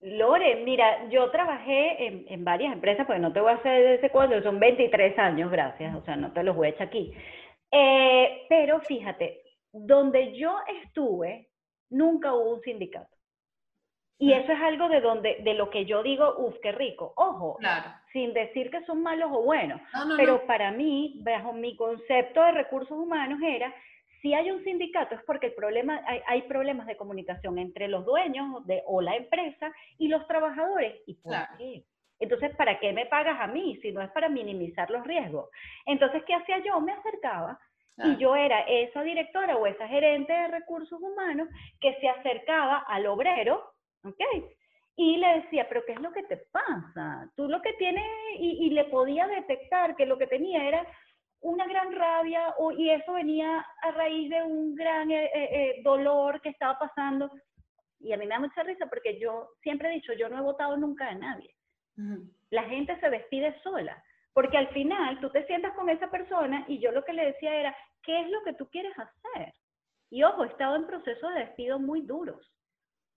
Lore, 0.00 0.62
mira, 0.64 1.08
yo 1.08 1.30
trabajé 1.30 2.06
en, 2.28 2.44
varias 2.44 2.72
empresas, 2.72 3.06
pues 3.06 3.20
no 3.20 3.32
te 3.32 3.40
voy 3.40 3.52
a 3.52 3.56
hacer 3.56 3.86
ese 3.86 4.10
cuadro, 4.10 4.42
son 4.42 4.60
23 4.60 5.18
años, 5.18 5.50
gracias, 5.50 5.94
o 5.94 6.04
sea, 6.04 6.16
no 6.16 6.32
te 6.32 6.42
los 6.42 6.54
voy 6.54 6.68
a 6.68 6.70
echar 6.70 6.88
aquí. 6.88 7.12
Eh, 7.72 8.46
pero 8.48 8.80
fíjate, 8.80 9.42
donde 9.72 10.36
yo 10.36 10.56
estuve, 10.84 11.48
nunca 11.90 12.34
hubo 12.34 12.54
un 12.54 12.60
sindicato. 12.60 13.15
Y 14.18 14.32
eso 14.32 14.50
es 14.50 14.60
algo 14.60 14.88
de 14.88 15.00
donde, 15.00 15.36
de 15.42 15.54
lo 15.54 15.68
que 15.68 15.84
yo 15.84 16.02
digo, 16.02 16.34
uff, 16.38 16.56
qué 16.62 16.72
rico. 16.72 17.12
Ojo, 17.16 17.58
sin 18.12 18.32
decir 18.32 18.70
que 18.70 18.84
son 18.86 19.02
malos 19.02 19.30
o 19.32 19.42
buenos. 19.42 19.80
pero 20.16 20.46
para 20.46 20.70
mí, 20.70 21.20
bajo 21.22 21.52
mi 21.52 21.76
concepto 21.76 22.42
de 22.42 22.52
recursos 22.52 22.96
humanos, 22.96 23.38
era 23.42 23.74
si 24.22 24.32
hay 24.32 24.50
un 24.50 24.64
sindicato 24.64 25.14
es 25.14 25.22
porque 25.24 25.48
el 25.48 25.54
problema, 25.54 26.00
hay, 26.26 26.42
problemas 26.42 26.86
de 26.86 26.96
comunicación 26.96 27.58
entre 27.58 27.88
los 27.88 28.04
dueños 28.04 28.66
de, 28.66 28.82
o 28.86 29.00
la 29.02 29.14
empresa 29.14 29.70
y 29.98 30.08
los 30.08 30.26
trabajadores. 30.26 31.00
¿Y 31.06 31.14
por 31.14 31.34
qué? 31.58 31.84
Entonces, 32.18 32.56
¿para 32.56 32.80
qué 32.80 32.92
me 32.92 33.06
pagas 33.06 33.38
a 33.40 33.46
mí 33.46 33.78
si 33.82 33.92
no 33.92 34.00
es 34.00 34.10
para 34.10 34.30
minimizar 34.30 34.90
los 34.90 35.06
riesgos? 35.06 35.50
Entonces, 35.84 36.24
¿qué 36.24 36.34
hacía 36.34 36.58
yo? 36.64 36.80
Me 36.80 36.92
acercaba 36.92 37.60
y 37.98 38.16
yo 38.16 38.36
era 38.36 38.60
esa 38.62 39.02
directora 39.02 39.56
o 39.56 39.66
esa 39.66 39.86
gerente 39.88 40.32
de 40.32 40.48
recursos 40.48 41.00
humanos 41.00 41.48
que 41.80 41.94
se 42.00 42.08
acercaba 42.08 42.78
al 42.88 43.06
obrero 43.06 43.75
¿ok? 44.06 44.20
Y 44.96 45.18
le 45.18 45.40
decía, 45.40 45.68
pero 45.68 45.84
¿qué 45.84 45.92
es 45.92 46.00
lo 46.00 46.12
que 46.12 46.22
te 46.22 46.38
pasa? 46.38 47.30
Tú 47.36 47.48
lo 47.48 47.60
que 47.60 47.74
tienes, 47.74 48.04
y, 48.38 48.70
le 48.70 48.84
podía 48.84 49.26
detectar 49.26 49.94
que 49.94 50.06
lo 50.06 50.16
que 50.16 50.26
tenía 50.26 50.66
era 50.66 50.86
una 51.40 51.66
gran 51.66 51.92
rabia 51.92 52.54
y 52.78 52.88
eso 52.90 53.12
venía 53.12 53.64
a 53.82 53.90
raíz 53.90 54.30
de 54.30 54.42
un 54.42 54.74
gran 54.74 55.10
eh, 55.10 55.24
eh, 55.26 55.30
eh, 55.34 55.82
dolor 55.82 56.40
que 56.40 56.48
estaba 56.48 56.78
pasando. 56.78 57.30
y 58.00 58.12
a 58.12 58.16
mí 58.16 58.24
me 58.26 58.34
da 58.34 58.40
mucha 58.40 58.62
risa 58.62 58.86
porque 58.86 59.18
yo 59.18 59.50
siempre 59.62 59.90
he 59.90 59.94
dicho, 59.94 60.14
yo 60.14 60.28
no 60.28 60.38
he 60.38 60.42
votado 60.42 60.76
nunca 60.76 61.08
a 61.08 61.14
nadie. 61.14 61.54
La 62.50 62.64
gente 62.64 62.98
se 63.00 63.08
despide 63.08 63.58
sola, 63.62 64.02
porque 64.32 64.58
al 64.58 64.68
final 64.68 65.18
tú 65.20 65.30
te 65.30 65.46
sientas 65.46 65.74
con 65.74 65.88
esa 65.88 66.10
persona 66.10 66.64
y 66.68 66.78
yo 66.78 66.92
lo 66.92 67.04
que 67.04 67.14
le 67.14 67.26
decía 67.26 67.54
era, 67.54 67.76
¿qué 68.02 68.20
es 68.20 68.30
lo 68.30 68.42
que 68.44 68.52
tú 68.54 68.68
quieres 68.70 68.92
hacer? 68.98 69.52
Y 70.10 70.22
ojo, 70.22 70.44
he 70.44 70.48
estado 70.48 70.76
en 70.76 70.86
procesos 70.86 71.34
de 71.34 71.40
despido 71.40 71.78
muy 71.78 72.02
duros, 72.02 72.55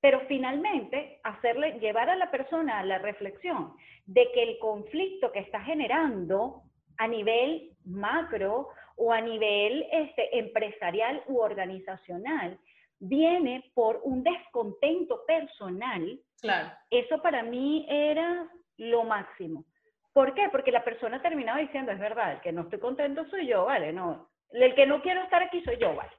pero 0.02 0.22
finalmente 0.28 1.20
hacerle 1.24 1.80
llevar 1.80 2.10
a 2.10 2.16
la 2.16 2.32
persona 2.32 2.80
a 2.80 2.86
la 2.86 3.00
reflexión 3.00 3.74
de 4.06 4.30
que 4.34 4.44
el 4.44 4.60
conflicto 4.60 5.32
que 5.32 5.40
está 5.40 5.62
generando 5.62 6.64
a 6.98 7.08
nivel 7.08 7.72
macro 7.86 8.70
o 8.96 9.12
a 9.12 9.22
nivel 9.22 9.86
este, 9.92 10.38
empresarial 10.38 11.24
u 11.28 11.40
organizacional 11.40 12.60
viene 13.00 13.72
por 13.74 14.02
un 14.04 14.24
descontento 14.24 15.24
personal, 15.26 16.20
claro. 16.42 16.72
eso 16.90 17.22
para 17.22 17.44
mí 17.44 17.86
era 17.90 18.50
lo 18.78 19.04
máximo. 19.04 19.66
¿Por 20.12 20.34
qué? 20.34 20.50
Porque 20.52 20.72
la 20.72 20.84
persona 20.84 21.22
terminaba 21.22 21.60
diciendo, 21.60 21.92
es 21.92 22.00
verdad, 22.00 22.34
el 22.34 22.42
que 22.42 22.52
no 22.52 22.64
estoy 22.64 22.80
contento 22.80 23.26
soy 23.30 23.48
yo, 23.48 23.66
¿vale? 23.66 23.94
No, 23.94 24.30
el 24.52 24.76
que 24.76 24.86
no 24.86 25.02
quiero 25.02 25.22
estar 25.24 25.42
aquí 25.44 25.62
soy 25.64 25.78
yo, 25.78 25.96
¿vale? 25.96 26.12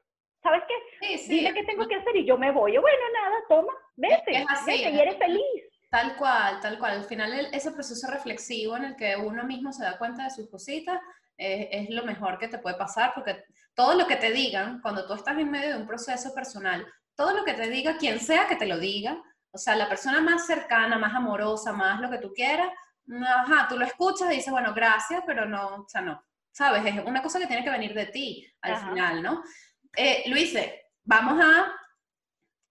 ¿Sabes 0.43 0.62
qué? 0.66 0.74
Sí, 1.07 1.18
sí. 1.18 1.34
Dile 1.34 1.55
qué 1.55 1.64
tengo 1.64 1.86
que 1.86 1.97
hacer 1.97 2.16
y 2.16 2.26
yo 2.26 2.38
me 2.38 2.51
voy. 2.51 2.72
bueno, 2.78 3.03
nada, 3.12 3.36
toma, 3.49 3.72
vete, 3.97 4.45
vete 4.66 4.91
y 4.91 4.99
eres 4.99 5.18
feliz. 5.18 5.70
Tal 5.91 6.16
cual, 6.16 6.61
tal 6.61 6.78
cual. 6.78 6.93
Al 6.93 7.05
final 7.05 7.49
ese 7.53 7.72
proceso 7.72 8.11
reflexivo 8.11 8.76
en 8.76 8.84
el 8.84 8.97
que 8.97 9.16
uno 9.16 9.45
mismo 9.45 9.72
se 9.72 9.84
da 9.84 9.99
cuenta 9.99 10.24
de 10.24 10.30
sus 10.30 10.49
cositas 10.49 10.99
es, 11.36 11.91
lo 11.91 12.05
mejor 12.05 12.38
que 12.38 12.49
te 12.49 12.59
puede 12.59 12.76
pasar, 12.76 13.12
porque 13.14 13.45
todo 13.74 13.95
lo 13.95 14.07
que 14.07 14.16
te 14.16 14.30
digan, 14.30 14.80
cuando 14.82 15.07
tú 15.07 15.14
estás 15.14 15.38
en 15.38 15.51
medio 15.51 15.70
de 15.70 15.80
un 15.80 15.86
proceso 15.86 16.34
personal, 16.34 16.86
todo 17.14 17.36
lo 17.36 17.45
que 17.45 17.55
te 17.55 17.68
diga, 17.68 17.97
quien 17.97 18.20
sea 18.20 18.47
que 18.47 18.57
te 18.57 18.66
lo 18.66 18.78
diga, 18.78 19.20
o 19.51 19.59
sea, 19.59 19.74
la 19.74 19.88
persona 19.88 20.20
más 20.20 20.47
cercana, 20.47 20.99
más 20.99 21.14
amorosa, 21.14 21.72
más 21.72 22.01
lo 22.01 22.11
que 22.11 22.18
tú 22.18 22.32
quieras, 22.34 22.68
ajá, 23.26 23.66
tú 23.68 23.78
lo 23.78 23.84
escuchas 23.84 24.30
y 24.30 24.36
dices, 24.36 24.53
bueno, 24.53 24.72
gracias, 24.74 25.22
pero 25.26 25.47
no, 25.47 25.76
o 25.76 25.88
sea, 25.88 26.03
no, 26.03 26.22
¿sabes? 26.53 26.84
Es 26.84 27.05
una 27.05 27.22
cosa 27.22 27.38
que 27.38 27.47
tiene 27.47 27.64
que 27.64 27.70
venir 27.70 27.95
de 27.95 28.07
ti 28.07 28.47
al 28.61 28.76
final, 28.76 29.22
¿no? 29.22 29.43
Eh, 29.97 30.24
Luise, 30.28 30.86
vamos 31.05 31.43
a 31.43 31.72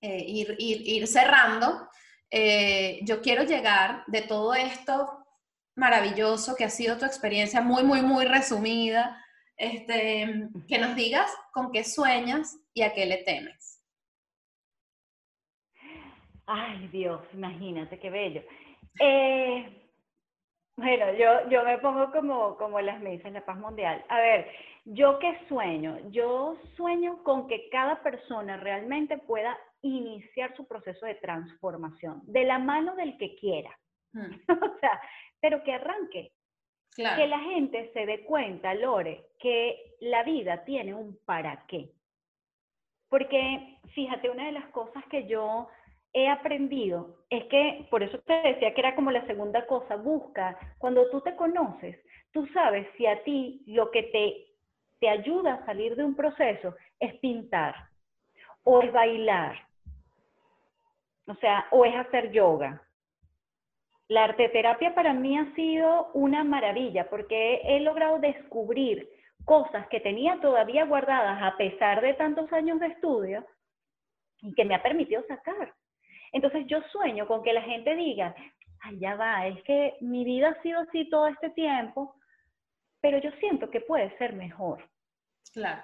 eh, 0.01 0.23
ir, 0.27 1.07
cerrando. 1.07 1.89
Eh, 2.31 2.99
yo 3.03 3.21
quiero 3.21 3.43
llegar 3.43 4.03
de 4.07 4.21
todo 4.21 4.53
esto 4.53 5.25
maravilloso 5.75 6.55
que 6.55 6.65
ha 6.65 6.69
sido 6.69 6.97
tu 6.97 7.05
experiencia, 7.05 7.61
muy, 7.61 7.83
muy, 7.83 8.01
muy 8.01 8.25
resumida, 8.25 9.23
este, 9.55 10.49
que 10.67 10.77
nos 10.77 10.95
digas 10.95 11.31
con 11.51 11.71
qué 11.71 11.83
sueñas 11.83 12.57
y 12.73 12.81
a 12.81 12.93
qué 12.93 13.05
le 13.05 13.17
temes. 13.23 13.81
Ay, 16.45 16.87
Dios, 16.87 17.21
imagínate 17.33 17.99
qué 17.99 18.09
bello. 18.09 18.43
Eh, 18.99 19.78
bueno, 20.79 21.13
yo, 21.13 21.49
yo 21.49 21.63
me 21.65 21.77
pongo 21.79 22.09
como, 22.11 22.55
como 22.55 22.79
las 22.79 23.01
mesas 23.01 23.25
en 23.25 23.33
la 23.33 23.45
paz 23.45 23.57
mundial. 23.57 24.03
A 24.07 24.19
ver, 24.19 24.49
¿yo 24.85 25.19
qué 25.19 25.37
sueño? 25.47 25.97
Yo 26.09 26.55
sueño 26.77 27.21
con 27.23 27.47
que 27.47 27.69
cada 27.69 28.01
persona 28.01 28.57
realmente 28.57 29.17
pueda 29.17 29.57
iniciar 29.81 30.55
su 30.55 30.65
proceso 30.65 31.05
de 31.05 31.15
transformación 31.15 32.21
de 32.23 32.45
la 32.45 32.59
mano 32.59 32.95
del 32.95 33.17
que 33.17 33.35
quiera. 33.35 33.77
Mm. 34.13 34.35
o 34.49 34.79
sea, 34.79 35.01
pero 35.41 35.63
que 35.63 35.73
arranque. 35.73 36.31
Que 36.95 37.27
la 37.27 37.39
gente 37.39 37.91
se 37.93 38.05
dé 38.05 38.25
cuenta, 38.25 38.73
Lore, 38.73 39.27
que 39.39 39.95
la 40.01 40.23
vida 40.23 40.65
tiene 40.65 40.93
un 40.93 41.17
para 41.23 41.65
qué. 41.67 41.91
Porque, 43.07 43.77
fíjate, 43.93 44.29
una 44.29 44.47
de 44.47 44.51
las 44.51 44.67
cosas 44.71 45.05
que 45.05 45.25
yo 45.25 45.69
he 46.13 46.27
aprendido 46.27 47.17
es 47.29 47.45
que, 47.45 47.87
por 47.89 48.03
eso 48.03 48.19
te 48.19 48.33
decía 48.33 48.73
que 48.73 48.81
era 48.81 48.95
como 48.95 49.11
la 49.11 49.25
segunda 49.27 49.65
cosa, 49.67 49.95
busca, 49.95 50.57
cuando 50.77 51.09
tú 51.09 51.21
te 51.21 51.35
conoces, 51.35 51.99
tú 52.31 52.47
sabes 52.47 52.87
si 52.97 53.05
a 53.05 53.23
ti 53.23 53.63
lo 53.67 53.91
que 53.91 54.03
te, 54.03 54.47
te 54.99 55.09
ayuda 55.09 55.53
a 55.53 55.65
salir 55.65 55.95
de 55.95 56.03
un 56.03 56.15
proceso 56.15 56.75
es 56.99 57.13
pintar, 57.19 57.75
o 58.63 58.81
es 58.81 58.91
bailar, 58.91 59.55
o 61.27 61.35
sea, 61.35 61.67
o 61.71 61.85
es 61.85 61.95
hacer 61.95 62.31
yoga, 62.31 62.81
la 64.09 64.23
arteterapia 64.23 64.95
para 64.95 65.13
mí 65.13 65.37
ha 65.37 65.53
sido 65.53 66.09
una 66.13 66.43
maravilla 66.43 67.07
porque 67.09 67.61
he 67.63 67.79
logrado 67.79 68.17
descubrir 68.17 69.07
cosas 69.45 69.87
que 69.87 69.99
tenía 69.99 70.41
todavía 70.41 70.85
guardadas 70.85 71.41
a 71.43 71.55
pesar 71.57 72.01
de 72.01 72.15
tantos 72.15 72.51
años 72.51 72.79
de 72.79 72.87
estudio 72.87 73.45
y 74.41 74.53
que 74.55 74.65
me 74.65 74.73
ha 74.73 74.81
permitido 74.81 75.23
sacar. 75.27 75.73
Entonces 76.31 76.65
yo 76.67 76.81
sueño 76.91 77.27
con 77.27 77.43
que 77.43 77.53
la 77.53 77.61
gente 77.61 77.95
diga, 77.95 78.35
ay, 78.81 78.99
ya 78.99 79.15
va, 79.15 79.47
es 79.47 79.61
que 79.63 79.97
mi 80.01 80.23
vida 80.23 80.49
ha 80.49 80.61
sido 80.61 80.81
así 80.81 81.09
todo 81.09 81.27
este 81.27 81.49
tiempo, 81.51 82.15
pero 83.01 83.17
yo 83.19 83.31
siento 83.39 83.69
que 83.69 83.81
puede 83.81 84.15
ser 84.17 84.33
mejor. 84.33 84.89
Claro. 85.53 85.83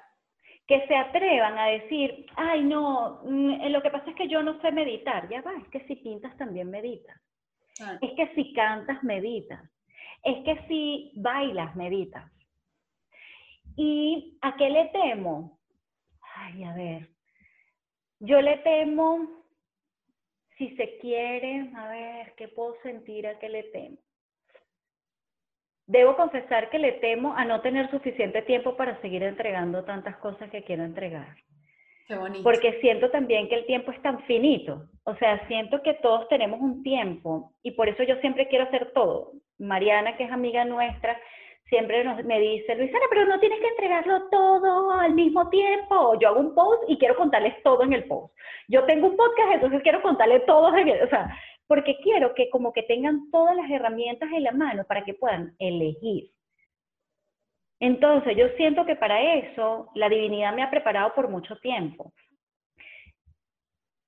Que 0.68 0.86
se 0.88 0.96
atrevan 0.96 1.58
a 1.58 1.68
decir, 1.68 2.26
ay, 2.36 2.64
no, 2.64 3.22
mm, 3.24 3.68
lo 3.70 3.82
que 3.82 3.92
pasa 3.92 4.10
es 4.10 4.16
que 4.16 4.28
yo 4.28 4.42
no 4.44 4.60
sé 4.62 4.72
meditar. 4.72 5.30
Ya 5.30 5.42
va, 5.42 5.54
es 5.54 5.68
que 5.70 5.86
si 5.88 5.96
pintas 5.96 6.36
también 6.38 6.70
meditas. 6.70 7.20
Es 8.02 8.12
que 8.14 8.34
si 8.36 8.54
cantas, 8.54 9.04
meditas. 9.04 9.62
Es 10.24 10.44
que 10.44 10.66
si 10.68 11.12
bailas, 11.16 11.76
meditas. 11.76 12.32
¿Y 13.76 14.38
a 14.42 14.56
qué 14.56 14.70
le 14.70 14.86
temo? 14.86 15.60
Ay, 16.36 16.64
a 16.64 16.74
ver. 16.74 17.10
Yo 18.20 18.42
le 18.42 18.58
temo, 18.60 19.45
si 20.58 20.76
se 20.76 20.98
quiere, 21.00 21.70
a 21.76 21.90
ver, 21.90 22.34
¿qué 22.36 22.48
puedo 22.48 22.76
sentir 22.82 23.28
a 23.28 23.38
qué 23.40 23.50
le 23.50 23.64
temo? 23.64 23.98
Debo 25.88 26.16
confesar 26.16 26.70
que 26.70 26.80
le 26.80 26.94
temo 26.94 27.34
a 27.36 27.46
no 27.46 27.62
tener 27.62 27.92
suficiente 27.92 28.42
tiempo 28.42 28.76
para 28.76 29.00
seguir 29.02 29.22
entregando 29.24 29.84
tantas 29.84 30.18
cosas 30.18 30.50
que 30.50 30.64
quiero 30.64 30.84
entregar. 30.84 31.36
Porque 32.44 32.80
siento 32.82 33.10
también 33.10 33.50
que 33.50 33.56
el 33.56 33.66
tiempo 33.66 33.92
es 33.92 34.02
tan 34.02 34.24
finito. 34.24 34.88
O 35.04 35.16
sea, 35.16 35.48
siento 35.48 35.82
que 35.82 35.96
todos 35.96 36.28
tenemos 36.28 36.60
un 36.60 36.84
tiempo 36.84 37.54
y 37.64 37.72
por 37.72 37.90
eso 37.90 38.04
yo 38.04 38.16
siempre 38.18 38.48
quiero 38.48 38.66
hacer 38.66 38.92
todo. 38.94 39.34
Mariana, 39.58 40.16
que 40.18 40.26
es 40.26 40.32
amiga 40.32 40.66
nuestra, 40.66 41.20
siempre 41.66 42.04
nos, 42.04 42.24
me 42.24 42.40
dice, 42.40 42.76
Luisana, 42.76 43.06
pero 43.10 43.26
no 43.26 43.40
tienes 43.40 43.60
que 43.60 43.68
entregarlo 43.68 44.30
todo 44.30 44.92
al 44.92 45.14
mismo 45.14 45.50
tiempo. 45.50 46.18
Yo 46.20 46.30
hago 46.30 46.40
un 46.40 46.56
post 46.56 46.84
y 46.88 46.98
quiero 46.98 47.16
contarles 47.16 47.62
todo 47.64 47.84
en 47.84 47.94
el 47.94 48.06
post. 48.06 48.34
Yo 48.68 48.86
tengo 48.86 49.08
un 49.08 49.18
podcast, 49.18 49.54
entonces 49.54 49.82
quiero 49.82 50.02
contarles 50.02 50.46
todo. 50.46 50.68
O 50.68 51.10
sea, 51.10 51.38
porque 51.68 51.98
quiero 52.04 52.34
que 52.34 52.50
como 52.50 52.72
que 52.74 52.84
tengan 52.84 53.30
todas 53.32 53.56
las 53.56 53.70
herramientas 53.70 54.30
en 54.32 54.44
la 54.44 54.52
mano 54.52 54.84
para 54.86 55.04
que 55.04 55.14
puedan 55.14 55.56
elegir. 55.60 56.32
Entonces, 57.80 58.38
yo 58.38 58.48
siento 58.56 58.86
que 58.86 58.96
para 58.96 59.36
eso 59.36 59.90
la 59.96 60.08
divinidad 60.08 60.54
me 60.54 60.64
ha 60.64 60.70
preparado 60.70 61.14
por 61.14 61.30
mucho 61.30 61.58
tiempo. 61.58 62.14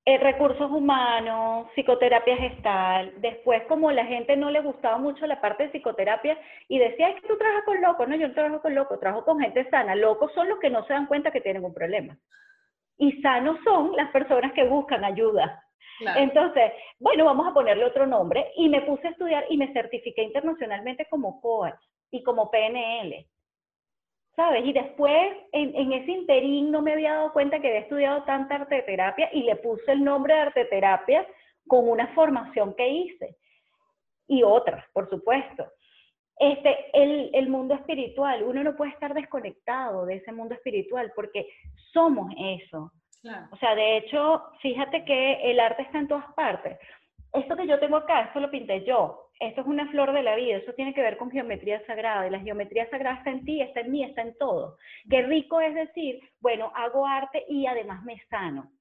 Eh, 0.10 0.18
recursos 0.20 0.72
humanos, 0.72 1.68
psicoterapia 1.76 2.38
gestal. 2.38 3.14
Después, 3.18 3.64
como 3.64 3.92
la 3.92 4.06
gente 4.06 4.38
no 4.38 4.50
le 4.50 4.62
gustaba 4.62 4.98
mucho 4.98 5.28
la 5.28 5.42
parte 5.42 5.64
de 5.64 5.70
psicoterapia 5.72 6.40
y 6.70 6.80
decía, 6.80 7.10
es 7.10 7.22
que 7.22 7.28
tú 7.28 7.38
trabajas 7.38 7.66
con 7.66 7.82
locos. 7.82 8.08
No, 8.08 8.16
yo 8.16 8.30
no 8.30 8.34
trabajo 8.34 8.62
con 8.62 8.74
locos, 8.74 9.02
trabajo 9.02 9.26
con 9.26 9.42
gente 9.42 9.70
sana. 9.70 9.96
Locos 9.96 10.32
son 10.34 10.48
los 10.48 10.60
que 10.60 10.70
no 10.70 10.86
se 10.86 10.94
dan 10.94 11.08
cuenta 11.08 11.32
que 11.32 11.42
tienen 11.42 11.66
un 11.66 11.74
problema. 11.74 12.18
Y 12.98 13.22
sanos 13.22 13.58
son 13.66 13.98
las 13.98 14.10
personas 14.12 14.54
que 14.54 14.64
buscan 14.64 15.04
ayuda. 15.04 15.62
Entonces, 16.16 16.72
bueno, 17.00 17.26
vamos 17.26 17.46
a 17.46 17.54
ponerle 17.54 17.84
otro 17.84 18.08
nombre. 18.08 18.54
Y 18.56 18.70
me 18.70 18.84
puse 18.84 19.10
a 19.10 19.12
estudiar 19.12 19.44
y 19.50 19.58
me 19.58 19.74
certifiqué 19.74 20.24
internacionalmente 20.24 21.06
como 21.10 21.42
coach 21.42 21.84
y 22.12 22.24
como 22.24 22.50
PNL. 22.50 23.28
¿Sabes? 24.38 24.64
Y 24.66 24.72
después, 24.72 25.36
en, 25.52 25.92
ese 25.92 26.12
interín, 26.12 26.72
no 26.72 26.84
me 26.84 26.94
había 26.94 27.16
dado 27.16 27.34
cuenta 27.34 27.60
que 27.60 27.70
había 27.70 27.80
estudiado 27.82 28.24
tanta 28.24 28.56
arteterapia 28.56 29.30
y 29.34 29.42
le 29.42 29.56
puse 29.58 29.92
el 29.92 30.04
nombre 30.04 30.36
de 30.36 30.42
arteterapia 30.42 31.28
con 31.68 31.90
una 31.90 32.08
formación 32.14 32.76
que 32.76 32.88
hice. 32.88 33.36
Y 34.28 34.44
otras, 34.44 34.86
por 34.94 35.10
supuesto. 35.10 35.66
Este, 36.38 36.92
el, 36.94 37.32
el 37.34 37.50
mundo 37.50 37.74
espiritual, 37.74 38.44
uno 38.44 38.64
no 38.64 38.76
puede 38.78 38.92
estar 38.92 39.16
desconectado 39.16 40.06
de 40.06 40.18
ese 40.18 40.32
mundo 40.32 40.54
espiritual 40.54 41.12
porque 41.16 41.50
somos 41.92 42.32
eso. 42.40 42.92
O 43.52 43.58
sea, 43.58 43.74
de 43.74 43.98
hecho, 43.98 44.44
fíjate 44.62 45.04
que 45.04 45.52
el 45.52 45.60
arte 45.60 45.82
está 45.82 45.98
en 45.98 46.08
todas 46.08 46.32
partes. 46.36 46.78
Esto 47.34 47.56
que 47.56 47.66
yo 47.66 47.80
tengo 47.80 47.98
acá, 47.98 48.22
esto 48.22 48.40
lo 48.40 48.52
pinté 48.52 48.86
yo 48.86 49.27
esto 49.40 49.62
es 49.62 49.68
una 49.68 49.90
flor 49.92 50.14
de 50.14 50.24
la 50.24 50.36
vida, 50.36 50.58
eso 50.58 50.74
tiene 50.74 50.94
que 50.94 51.02
ver 51.02 51.18
con 51.18 51.32
geometría 51.32 51.86
sagrada, 51.86 52.28
y 52.28 52.32
la 52.32 52.40
geometría 52.40 52.90
sagrada 52.90 53.18
está 53.18 53.30
en 53.30 53.46
ti, 53.46 53.62
está 53.62 53.82
en 53.82 53.92
mí, 53.92 54.04
está 54.04 54.22
en 54.22 54.38
todo. 54.38 54.78
Qué 55.10 55.22
rico 55.22 55.62
es 55.62 55.76
decir, 55.76 56.20
bueno, 56.40 56.72
hago 56.76 57.06
arte 57.06 57.46
y 57.48 57.66
además 57.68 58.04
me 58.04 58.20
sano. 58.30 58.72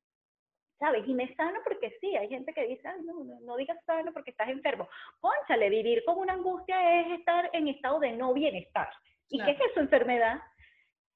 ¿Sabes? 0.78 1.08
Y 1.08 1.14
me 1.14 1.34
sano 1.34 1.60
porque 1.64 1.96
sí, 2.00 2.14
hay 2.16 2.28
gente 2.28 2.52
que 2.52 2.66
dice, 2.66 2.86
no, 3.04 3.24
no, 3.40 3.56
digas 3.56 3.78
sano 3.86 4.12
porque 4.12 4.30
estás 4.30 4.48
enfermo. 4.50 4.88
Conchale, 5.20 5.70
vivir 5.70 6.04
con 6.04 6.18
una 6.18 6.34
angustia 6.34 7.00
es 7.00 7.18
estar 7.18 7.48
en 7.54 7.68
estado 7.68 7.98
de 7.98 8.12
no 8.12 8.34
bienestar. 8.34 8.88
¿Y 9.30 9.42
qué 9.42 9.52
es 9.52 9.60
eso, 9.70 9.80
enfermedad? 9.80 10.38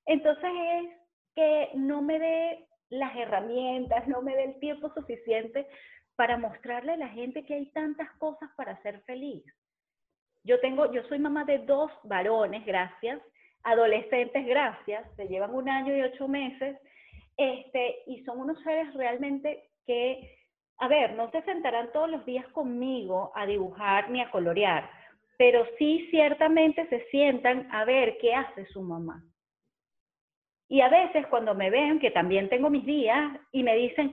Entonces 0.07 0.51
es 0.55 0.86
que 1.34 1.70
no 1.74 2.01
me 2.01 2.18
dé 2.18 2.66
las 2.88 3.14
herramientas, 3.16 4.09
no 4.09 4.22
me 4.22 4.34
dé 4.34 4.45
el 4.45 4.59
tiempo 4.61 4.93
suficiente 4.95 5.66
para 6.21 6.37
mostrarle 6.37 6.93
a 6.93 6.97
la 6.99 7.09
gente 7.09 7.47
que 7.47 7.55
hay 7.55 7.64
tantas 7.71 8.11
cosas 8.18 8.51
para 8.55 8.77
ser 8.83 9.01
feliz. 9.05 9.43
Yo 10.45 10.61
tengo, 10.61 10.93
yo 10.93 11.03
soy 11.05 11.18
mamá 11.18 11.47
de 11.47 11.61
dos 11.61 11.91
varones, 12.05 12.62
gracias, 12.66 13.23
adolescentes, 13.62 14.45
gracias, 14.45 15.03
se 15.16 15.29
llevan 15.29 15.55
un 15.55 15.66
año 15.66 15.97
y 15.97 16.03
ocho 16.03 16.29
meses, 16.29 16.77
este, 17.39 18.03
y 18.07 18.23
son 18.25 18.39
unos 18.39 18.62
seres 18.62 18.93
realmente 18.93 19.71
que, 19.87 20.37
a 20.77 20.89
ver, 20.89 21.14
no 21.14 21.31
se 21.31 21.41
sentarán 21.41 21.91
todos 21.91 22.11
los 22.11 22.27
días 22.27 22.47
conmigo 22.49 23.33
a 23.35 23.47
dibujar 23.47 24.11
ni 24.11 24.21
a 24.21 24.31
colorear, 24.31 24.91
pero 25.39 25.64
sí 25.79 26.07
ciertamente 26.11 26.87
se 26.89 27.01
sientan 27.07 27.66
a 27.73 27.87
ver 27.87 28.18
qué 28.18 28.35
hace 28.35 28.66
su 28.66 28.83
mamá. 28.83 29.25
Y 30.68 30.83
a 30.83 30.91
veces 30.91 31.27
cuando 31.29 31.55
me 31.55 31.71
ven, 31.71 31.99
que 31.99 32.11
también 32.11 32.51
tengo 32.51 32.68
mis 32.68 32.85
días, 32.85 33.41
y 33.53 33.62
me 33.62 33.75
dicen, 33.75 34.12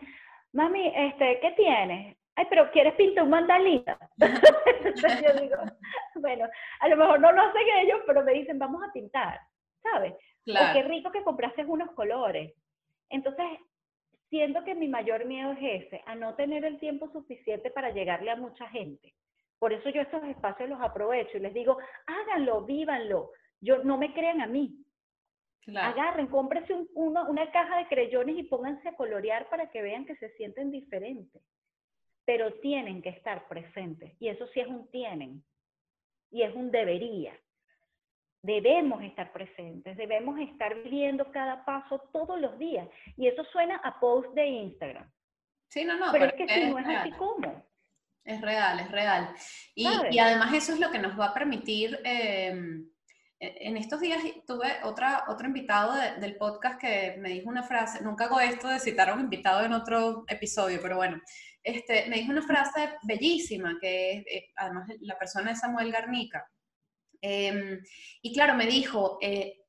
mami, 0.58 0.92
este, 0.96 1.40
¿qué 1.40 1.52
tienes? 1.52 2.18
Ay, 2.36 2.46
pero 2.50 2.72
¿quieres 2.72 2.96
pintar 2.96 3.24
un 3.24 3.30
mandalita? 3.30 3.98
Entonces 4.18 5.22
yo 5.22 5.42
digo, 5.42 5.56
bueno, 6.16 6.48
a 6.80 6.88
lo 6.88 6.98
mejor 6.98 7.20
no 7.20 7.32
lo 7.32 7.42
hacen 7.42 7.62
ellos, 7.82 8.00
pero 8.08 8.24
me 8.24 8.34
dicen, 8.34 8.58
vamos 8.58 8.84
a 8.84 8.92
pintar, 8.92 9.40
¿sabes? 9.84 10.14
Claro. 10.46 10.72
O 10.72 10.74
qué 10.74 10.84
rico 10.88 11.12
que 11.12 11.24
compraste 11.24 11.64
unos 11.64 11.92
colores. 11.92 12.54
Entonces, 13.10 13.46
siento 14.30 14.64
que 14.64 14.74
mi 14.74 14.88
mayor 14.88 15.26
miedo 15.26 15.52
es 15.52 15.86
ese, 15.86 16.02
a 16.08 16.16
no 16.16 16.34
tener 16.34 16.66
el 16.66 16.80
tiempo 16.80 17.08
suficiente 17.12 17.70
para 17.70 17.92
llegarle 17.92 18.32
a 18.32 18.36
mucha 18.36 18.68
gente. 18.70 19.14
Por 19.60 19.74
eso 19.74 19.90
yo 19.90 20.02
estos 20.02 20.24
espacios 20.24 20.70
los 20.70 20.82
aprovecho 20.82 21.38
y 21.38 21.42
les 21.42 21.54
digo, 21.54 21.78
háganlo, 22.08 22.62
vívanlo. 22.62 23.32
Yo, 23.62 23.84
no 23.84 23.98
me 23.98 24.14
crean 24.14 24.42
a 24.42 24.48
mí, 24.48 24.76
Agarren, 25.76 26.28
cómprense 26.28 26.74
una 26.94 27.52
caja 27.52 27.78
de 27.78 27.88
creyones 27.88 28.38
y 28.38 28.44
pónganse 28.44 28.88
a 28.88 28.96
colorear 28.96 29.50
para 29.50 29.70
que 29.70 29.82
vean 29.82 30.06
que 30.06 30.16
se 30.16 30.30
sienten 30.38 30.72
diferentes. 30.72 31.42
Pero 32.26 32.54
tienen 32.60 33.02
que 33.02 33.10
estar 33.10 33.48
presentes. 33.48 34.14
Y 34.20 34.30
eso 34.30 34.48
sí 34.54 34.62
es 34.62 34.68
un 34.68 34.90
tienen. 34.92 35.44
Y 36.32 36.44
es 36.44 36.56
un 36.56 36.72
debería. 36.72 37.38
Debemos 38.42 39.04
estar 39.04 39.34
presentes, 39.34 39.98
debemos 39.98 40.40
estar 40.40 40.74
viendo 40.84 41.32
cada 41.32 41.66
paso 41.66 42.00
todos 42.14 42.40
los 42.40 42.58
días. 42.58 42.88
Y 43.18 43.28
eso 43.28 43.44
suena 43.46 43.78
a 43.78 44.00
post 44.00 44.34
de 44.36 44.46
Instagram. 44.46 45.10
Sí, 45.70 45.84
no, 45.84 45.98
no. 45.98 46.12
Pero, 46.12 46.26
es 46.26 46.34
que 46.34 46.48
si 46.48 46.70
no 46.70 46.80
es 46.80 46.88
así 46.88 47.12
como. 47.12 47.66
Es 48.24 48.42
real, 48.42 48.80
es 48.80 48.92
real. 48.92 49.34
Y, 49.74 49.88
y, 50.12 50.20
además 50.20 50.54
eso 50.54 50.74
es 50.74 50.80
lo 50.80 50.92
que 50.92 51.00
nos 51.00 51.18
va 51.20 51.28
a 51.28 51.34
permitir 51.34 51.98
eh, 52.04 52.52
e, 52.52 52.88
en 53.40 53.78
estos 53.78 54.00
días 54.02 54.22
tuve 54.48 54.68
otra, 54.84 55.26
otro 55.28 55.48
invitado 55.48 55.94
del 56.20 56.38
podcast 56.38 56.80
que 56.80 57.16
me 57.20 57.30
dijo 57.30 57.50
una 57.50 57.64
frase, 57.64 58.04
nunca 58.04 58.26
hago 58.26 58.40
esto 58.40 58.68
de 58.68 58.80
citar 58.80 59.10
a 59.10 59.14
un 59.14 59.22
invitado 59.22 59.64
en 59.64 59.74
otro 59.74 60.26
episodio, 60.28 60.80
pero 60.82 60.98
bueno, 60.98 61.22
este, 61.64 62.08
me 62.10 62.18
dijo 62.18 62.32
una 62.32 62.42
frase 62.42 62.96
bellísima, 63.04 63.78
que 63.80 64.12
es, 64.12 64.26
eh, 64.28 64.52
además 64.56 64.88
la 65.02 65.18
persona 65.20 65.52
es 65.52 65.60
Samuel 65.60 65.92
Garnica. 65.92 66.50
Em, 67.22 67.80
y 68.22 68.34
claro, 68.34 68.56
me 68.56 68.66
dijo, 68.66 69.18
eh, 69.22 69.66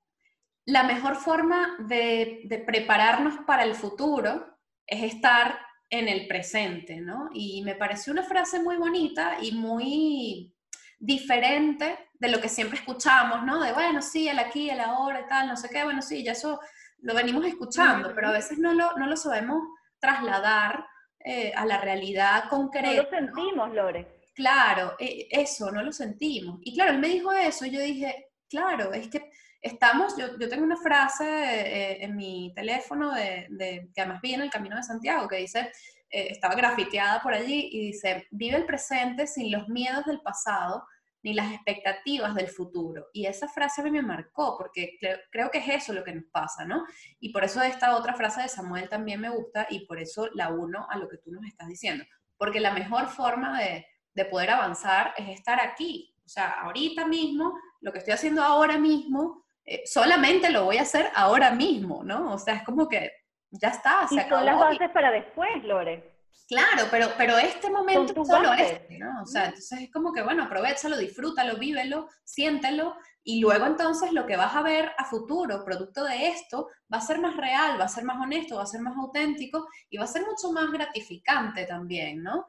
la 0.65 0.85
mejor 0.85 1.17
forma 1.17 1.77
de, 1.89 2.43
de 2.45 2.59
prepararnos 2.59 3.35
para 3.47 3.65
el 3.65 3.75
futuro 3.75 4.59
es 4.87 5.03
estar 5.15 5.59
en 5.91 6.09
el 6.09 6.27
presente, 6.27 7.01
¿no? 7.01 7.31
Y 7.33 7.63
me 7.65 7.75
pareció 7.75 8.13
una 8.13 8.23
frase 8.23 8.63
muy 8.63 8.77
bonita 8.77 9.39
y 9.41 9.53
muy 9.53 10.55
diferente 10.99 12.08
de 12.19 12.29
lo 12.29 12.41
que 12.41 12.49
siempre 12.49 12.79
escuchamos, 12.79 13.45
¿no? 13.45 13.63
De, 13.63 13.73
bueno, 13.73 14.03
sí, 14.03 14.29
el 14.29 14.39
aquí, 14.39 14.71
el 14.71 14.81
ahora 14.81 15.21
y 15.21 15.27
tal, 15.29 15.49
no 15.49 15.57
sé 15.57 15.69
qué, 15.69 15.85
bueno, 15.85 16.03
sí, 16.03 16.25
ya 16.25 16.33
eso 16.33 16.61
lo 17.01 17.15
venimos 17.15 17.45
escuchando, 17.47 18.13
pero 18.15 18.29
a 18.29 18.33
veces 18.33 18.59
no 18.59 18.75
lo, 18.75 18.97
no 18.97 19.07
lo 19.07 19.17
sabemos 19.17 19.63
trasladar 20.01 20.85
eh, 21.21 21.53
a 21.55 21.65
la 21.65 21.81
realidad 21.81 22.45
concreta. 22.49 22.91
No 22.91 23.03
lo 23.03 23.11
sentimos, 23.11 23.75
Lore. 23.75 24.31
Claro, 24.35 24.95
e, 24.99 25.29
eso, 25.31 25.71
no 25.71 25.83
lo 25.83 25.93
sentimos. 25.93 26.61
Y 26.63 26.75
claro, 26.75 26.93
él 26.93 26.99
me 26.99 27.09
dijo 27.09 27.33
eso, 27.33 27.67
y 27.67 27.71
yo 27.71 27.81
dije, 27.81 28.31
claro, 28.49 28.93
es 28.93 29.09
que 29.09 29.31
estamos, 29.61 30.17
yo, 30.17 30.39
yo 30.39 30.49
tengo 30.49 30.65
una 30.65 30.77
frase 30.77 31.25
eh, 31.25 32.05
en 32.05 32.17
mi 32.17 32.53
teléfono 32.55 33.13
de, 33.13 33.47
de, 33.51 33.91
que 33.95 34.01
además 34.01 34.21
vi 34.21 34.35
en 34.35 34.43
el 34.43 34.51
Camino 34.51 34.77
de 34.77 34.83
Santiago, 34.83 35.29
que 35.29 35.37
dice, 35.37 35.71
eh, 36.11 36.29
estaba 36.31 36.55
grafiteada 36.55 37.21
por 37.21 37.35
allí 37.35 37.69
y 37.71 37.87
dice, 37.89 38.27
vive 38.31 38.57
el 38.57 38.65
presente 38.65 39.27
sin 39.27 39.53
los 39.53 39.69
miedos 39.69 40.07
del 40.07 40.21
pasado 40.21 40.85
ni 41.23 41.35
las 41.35 41.53
expectativas 41.53 42.35
del 42.35 42.49
futuro. 42.49 43.09
Y 43.13 43.27
esa 43.27 43.49
frase 43.49 43.81
a 43.81 43.85
mí 43.85 43.91
me 43.91 44.03
marcó, 44.03 44.57
porque 44.57 44.99
creo, 45.31 45.51
que 45.51 45.59
es 45.59 45.69
eso 45.69 45.93
lo 45.93 46.05
que 46.05 46.15
nos 46.15 46.25
pasa, 46.31 46.65
¿no? 46.65 46.85
Y 47.21 47.33
por 47.33 47.45
eso 47.45 47.61
esta 47.63 47.97
otra 47.97 48.15
frase 48.15 48.43
de 48.43 48.49
Samuel 48.49 48.89
también 48.89 49.21
me 49.21 49.31
gusta 49.31 49.67
y 49.71 49.87
por 49.87 49.99
eso 49.99 50.29
la 50.35 50.51
uno 50.51 50.87
a 50.89 50.97
lo 50.97 51.09
que 51.09 51.19
tú 51.19 51.33
nos 51.33 51.45
estás 51.45 51.69
diciendo. 51.69 52.05
Porque 52.37 52.61
la 52.61 52.73
mejor 52.73 53.09
forma 53.09 53.61
de, 53.61 53.87
poder 54.33 54.51
avanzar 54.51 55.15
es 55.17 55.29
estar 55.29 55.61
aquí. 55.65 56.13
O 56.25 56.29
sea, 56.29 56.51
ahorita 56.63 57.07
mismo, 57.07 57.57
lo 57.81 57.93
que 57.93 57.99
estoy 57.99 58.15
haciendo 58.15 58.43
ahora 58.43 58.77
mismo, 58.77 59.45
eh, 59.65 59.83
solamente 59.87 60.51
lo 60.51 60.65
voy 60.65 60.79
a 60.79 60.83
hacer 60.83 61.09
ahora 61.15 61.53
mismo, 61.53 62.03
¿no? 62.03 62.33
O 62.35 62.39
sea, 62.39 62.55
es 62.55 62.65
como 62.65 62.89
que 62.89 63.13
ya 63.51 63.69
está, 63.69 64.09
se 64.09 64.17
y 64.17 64.29
son 64.29 64.45
las 64.45 64.59
bases 64.59 64.91
para 64.91 65.13
después, 65.13 65.63
Lore. 65.63 66.18
Claro, 66.47 66.89
pero, 66.91 67.09
pero 67.19 67.37
este 67.37 67.71
momento 67.71 68.25
solo 68.25 68.55
este, 68.55 68.99
¿no? 68.99 69.23
O 69.23 69.27
sea, 69.27 69.47
entonces 69.47 69.81
es 69.83 69.93
como 69.93 70.13
que, 70.13 70.23
bueno, 70.23 70.45
aprovechalo, 70.45 70.97
disfrútalo, 70.97 71.59
vívelo, 71.59 72.09
siéntelo, 72.25 72.97
y 73.23 73.41
luego 73.41 73.67
entonces 73.67 74.13
lo 74.13 74.25
que 74.25 74.37
vas 74.37 74.57
a 74.57 74.63
ver 74.63 74.91
a 74.97 75.05
futuro, 75.05 75.63
producto 75.63 76.05
de 76.05 76.29
esto, 76.29 76.69
va 76.91 76.97
a 76.97 77.03
ser 77.03 77.19
más 77.21 77.37
real, 77.37 77.79
va 77.79 77.85
a 77.85 77.89
ser 77.89 78.05
más 78.05 78.19
honesto, 78.19 78.57
va 78.57 78.63
a 78.63 78.67
ser 78.67 78.81
más 78.81 78.97
auténtico 78.97 79.69
y 79.91 79.99
va 79.99 80.05
a 80.05 80.07
ser 80.07 80.23
mucho 80.23 80.51
más 80.51 80.73
gratificante 80.73 81.67
también, 81.67 82.23
¿no? 82.23 82.47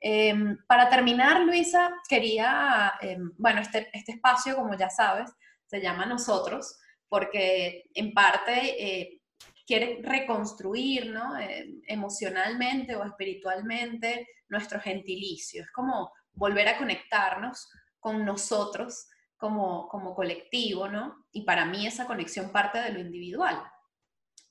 Em, 0.00 0.56
para 0.66 0.88
terminar, 0.88 1.42
Luisa, 1.42 1.92
quería, 2.08 2.94
em, 3.02 3.32
bueno, 3.36 3.60
este, 3.60 3.90
este 3.92 4.12
espacio, 4.12 4.56
como 4.56 4.74
ya 4.74 4.88
sabes, 4.88 5.30
se 5.66 5.80
llama 5.82 6.06
Nosotros, 6.06 6.78
porque 7.08 7.84
en 7.92 8.14
parte 8.14 8.52
eh, 8.82 9.21
quiere 9.72 10.02
reconstruir 10.02 11.10
¿no? 11.10 11.38
Eh, 11.38 11.80
emocionalmente 11.86 12.94
o 12.94 13.04
espiritualmente 13.04 14.28
nuestro 14.50 14.78
gentilicio. 14.78 15.62
Es 15.62 15.70
como 15.70 16.12
volver 16.34 16.68
a 16.68 16.76
conectarnos 16.76 17.70
con 17.98 18.22
nosotros 18.22 19.08
como, 19.38 19.88
como 19.88 20.14
colectivo, 20.14 20.88
¿no? 20.88 21.24
Y 21.32 21.44
para 21.44 21.64
mí 21.64 21.86
esa 21.86 22.06
conexión 22.06 22.52
parte 22.52 22.82
de 22.82 22.92
lo 22.92 23.00
individual. 23.00 23.62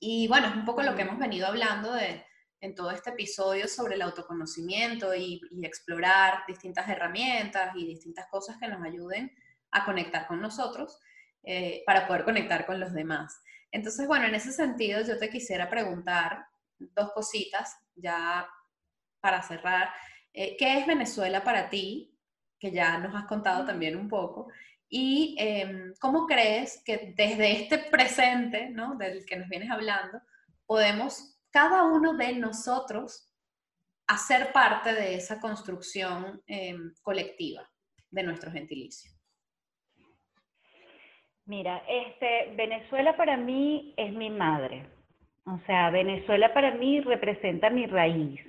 Y 0.00 0.26
bueno, 0.26 0.48
es 0.48 0.56
un 0.56 0.64
poco 0.64 0.82
lo 0.82 0.96
que 0.96 1.02
hemos 1.02 1.20
venido 1.20 1.46
hablando 1.46 1.92
de, 1.92 2.26
en 2.60 2.74
todo 2.74 2.90
este 2.90 3.10
episodio 3.10 3.68
sobre 3.68 3.94
el 3.94 4.02
autoconocimiento 4.02 5.14
y, 5.14 5.40
explorar 5.62 6.42
distintas 6.48 6.88
herramientas 6.88 7.76
y 7.76 7.86
distintas 7.86 8.26
cosas 8.28 8.56
que 8.58 8.66
nos 8.66 8.82
ayuden 8.82 9.32
a 9.70 9.84
conectar 9.84 10.26
con 10.26 10.40
nosotros 10.40 10.98
eh, 11.44 11.84
para 11.86 12.08
poder 12.08 12.24
conectar 12.24 12.66
con 12.66 12.80
los 12.80 12.92
demás. 12.92 13.40
Entonces, 13.72 14.06
bueno, 14.06 14.26
en 14.26 14.34
ese 14.34 14.52
sentido 14.52 15.00
yo 15.02 15.18
te 15.18 15.30
quisiera 15.30 15.68
preguntar 15.68 16.46
dos 16.78 17.12
cositas 17.12 17.76
ya 17.94 18.46
para 19.20 19.42
cerrar. 19.42 19.90
Eh, 20.32 20.56
¿Qué 20.58 20.78
es 20.78 20.86
Venezuela 20.86 21.42
para 21.42 21.70
ti? 21.70 22.14
Que 22.58 22.70
ya 22.70 22.98
nos 22.98 23.14
has 23.14 23.24
contado 23.24 23.64
también 23.64 23.96
un 23.96 24.08
poco. 24.08 24.48
Y 24.88 25.34
em, 25.38 25.94
cómo 25.98 26.26
crees 26.26 26.82
que 26.84 27.14
desde 27.16 27.62
este 27.62 27.78
presente, 27.78 28.68
¿no? 28.68 28.94
Del 28.96 29.24
que 29.24 29.36
nos 29.36 29.48
vienes 29.48 29.70
hablando, 29.70 30.20
podemos 30.66 31.38
cada 31.50 31.84
uno 31.84 32.14
de 32.14 32.34
nosotros 32.34 33.32
hacer 34.06 34.52
parte 34.52 34.92
de 34.92 35.14
esa 35.14 35.40
construcción 35.40 36.42
em, 36.46 36.92
colectiva 37.02 37.66
de 38.10 38.22
nuestro 38.22 38.52
gentilicio. 38.52 39.11
Mira, 41.46 41.82
este, 41.88 42.52
Venezuela 42.54 43.16
para 43.16 43.36
mí 43.36 43.94
es 43.96 44.12
mi 44.12 44.30
madre. 44.30 44.86
O 45.46 45.58
sea, 45.66 45.90
Venezuela 45.90 46.54
para 46.54 46.72
mí 46.72 47.00
representa 47.00 47.68
mi 47.68 47.86
raíz. 47.86 48.40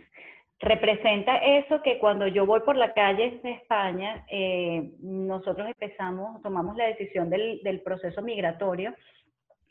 Representa 0.60 1.38
eso 1.38 1.82
que 1.82 1.98
cuando 1.98 2.28
yo 2.28 2.46
voy 2.46 2.62
por 2.62 2.78
la 2.78 2.94
calle 2.94 3.39
de 3.44 3.52
España, 3.52 4.26
eh, 4.30 4.91
nosotros 5.00 5.68
empezamos, 5.68 6.41
tomamos 6.41 6.78
la 6.78 6.86
decisión 6.86 7.30
del, 7.30 7.60
del 7.64 7.82
proceso 7.82 8.22
migratorio 8.22 8.94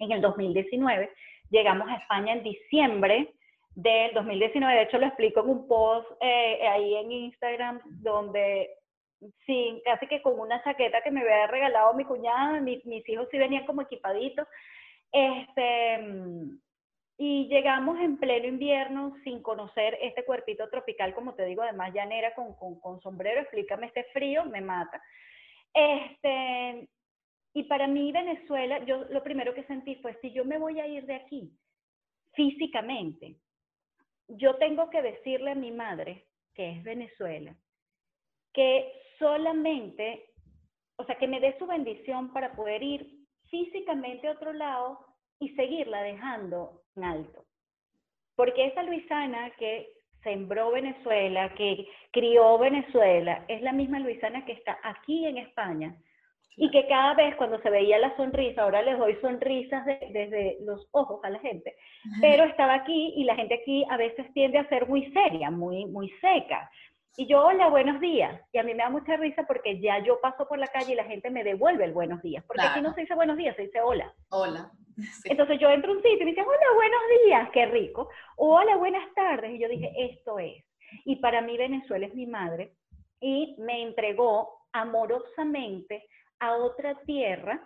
en 0.01 0.13
el 0.13 0.21
2019. 0.21 1.11
Llegamos 1.51 1.89
a 1.89 1.97
España 1.97 2.33
en 2.33 2.43
diciembre 2.43 3.33
del 3.75 4.13
2019. 4.15 4.75
De 4.75 4.83
hecho, 4.83 4.99
lo 4.99 5.07
explico 5.07 5.41
en 5.41 5.49
un 5.49 5.69
post 5.69 6.11
eh, 6.21 6.67
ahí 6.69 6.97
en 6.97 7.13
Instagram 7.13 7.81
donde 8.03 8.69
sí, 9.47 9.83
casi 9.85 10.07
que 10.07 10.23
con 10.23 10.39
una 10.39 10.63
chaqueta 10.63 11.03
que 11.03 11.11
me 11.11 11.21
había 11.21 11.47
regalado 11.47 11.95
mi 11.95 12.05
cuñada, 12.05 12.61
mis, 12.61 12.85
hijos 13.09 13.29
sí 13.31 13.39
venían 13.39 13.67
como 13.67 13.83
equipaditos. 13.83 14.47
Este, 15.13 16.01
y 17.19 17.47
llegamos 17.49 18.01
en 18.01 18.17
pleno 18.19 18.47
invierno 18.47 19.15
sin 19.25 19.43
conocer 19.43 19.99
este 20.01 20.25
cuerpito 20.25 20.69
tropical, 20.71 21.15
como 21.15 21.35
te 21.35 21.45
digo, 21.45 21.63
además 21.63 21.93
llanera 21.93 22.35
con, 22.35 22.55
con, 22.57 22.81
con 22.81 23.01
sombrero, 23.01 23.41
explícame 23.41 23.87
este 23.87 24.05
frío, 24.13 24.45
me 24.45 24.61
mata. 24.61 25.01
Este, 25.75 26.89
y 27.55 27.65
para 27.65 27.87
mí 27.87 28.13
Venezuela, 28.13 28.85
yo 28.85 29.05
lo 29.11 29.23
primero 29.23 29.55
que 29.55 29.65
sentí 29.65 29.97
fue, 29.97 30.19
si 30.21 30.33
yo 30.33 30.45
me 30.45 30.59
voy 30.59 30.81
a 30.81 30.87
ir 30.87 31.07
de 31.07 31.17
aquí 31.17 31.51
físicamente, 32.33 33.37
yo 34.29 34.57
tengo 34.57 34.89
que 34.89 35.03
decirle 35.03 35.51
a 35.51 35.55
mi 35.57 35.71
madre 35.71 36.27
que 36.55 36.71
es 36.71 36.83
Venezuela, 36.83 37.55
que 38.53 38.93
solamente, 39.19 40.25
o 40.97 41.05
sea, 41.05 41.17
que 41.17 41.29
me 41.29 41.41
dé 41.41 41.57
su 41.59 41.67
bendición 41.67 42.33
para 42.33 42.53
poder 42.53 42.83
ir 42.83 43.07
físicamente 43.51 44.29
a 44.29 44.33
otro 44.33 44.53
lado 44.53 44.99
y 45.39 45.51
seguirla 45.51 46.03
dejando 46.03 46.83
en 46.97 47.05
alto. 47.05 47.45
Porque 48.37 48.67
esa 48.67 48.83
Luisana 48.83 49.51
que 49.59 49.89
sembró 50.23 50.71
Venezuela, 50.71 51.53
que 51.55 51.87
crió 52.13 52.59
Venezuela, 52.59 53.45
es 53.49 53.61
la 53.63 53.73
misma 53.73 53.99
Luisana 53.99 54.45
que 54.45 54.53
está 54.53 54.79
aquí 54.83 55.27
en 55.27 55.39
España. 55.39 55.97
Y 56.55 56.71
que 56.71 56.87
cada 56.87 57.15
vez 57.15 57.35
cuando 57.37 57.59
se 57.63 57.71
veía 57.71 57.99
la 57.99 58.15
sonrisa, 58.15 58.63
ahora 58.63 58.83
les 58.83 58.99
doy 58.99 59.17
sonrisas 59.23 59.87
desde 59.87 60.59
los 60.61 60.87
ojos 60.93 61.19
a 61.25 61.31
la 61.31 61.39
gente, 61.39 61.75
pero 62.21 62.45
estaba 62.45 62.75
aquí 62.75 63.15
y 63.17 63.25
la 63.25 63.35
gente 63.37 63.55
aquí 63.55 63.87
a 63.89 63.97
veces 63.97 64.31
tiende 64.35 64.59
a 64.59 64.69
ser 64.69 64.87
muy 64.87 65.11
seria, 65.13 65.51
muy, 65.51 65.87
muy 65.87 66.11
seca. 66.21 66.71
Y 67.17 67.27
yo, 67.27 67.45
hola, 67.45 67.69
buenos 67.69 68.01
días. 68.01 68.41
Y 68.53 68.59
a 68.59 68.63
mí 68.63 68.73
me 68.73 68.83
da 68.83 68.89
mucha 68.89 69.17
risa 69.17 69.45
porque 69.47 69.79
ya 69.81 69.99
yo 69.99 70.19
paso 70.21 70.49
por 70.49 70.59
la 70.59 70.69
calle 70.69 70.93
y 70.93 70.97
la 70.97 71.05
gente 71.05 71.31
me 71.31 71.45
devuelve 71.45 71.85
el 71.85 71.93
buenos 71.93 72.23
días. 72.23 72.43
Porque 72.47 72.63
aquí 72.63 72.81
no 72.81 72.95
se 72.95 73.03
dice 73.03 73.15
buenos 73.15 73.37
días, 73.37 73.55
se 73.55 73.63
dice 73.63 73.83
hola. 73.83 74.15
Hola. 74.31 74.71
Entonces 75.25 75.59
yo 75.61 75.69
entro 75.69 75.93
a 75.93 75.97
un 75.97 76.03
sitio 76.03 76.23
y 76.23 76.25
me 76.25 76.31
dicen, 76.31 76.47
hola, 76.47 76.75
buenos 76.75 77.01
días, 77.25 77.51
qué 77.53 77.67
rico. 77.67 78.09
O 78.37 78.57
hola, 78.57 78.77
buenas 78.77 79.13
tardes. 79.15 79.53
Y 79.53 79.59
yo 79.59 79.69
dije, 79.69 79.93
esto 79.97 80.39
es. 80.39 80.65
Y 81.05 81.17
para 81.17 81.43
mí 81.43 81.57
Venezuela 81.59 82.07
es 82.07 82.15
mi 82.15 82.27
madre 82.27 82.75
y 83.21 83.57
me 83.59 83.83
entregó 83.83 84.67
amorosamente 84.73 86.07
a 86.39 86.57
otra 86.57 86.95
tierra 87.05 87.63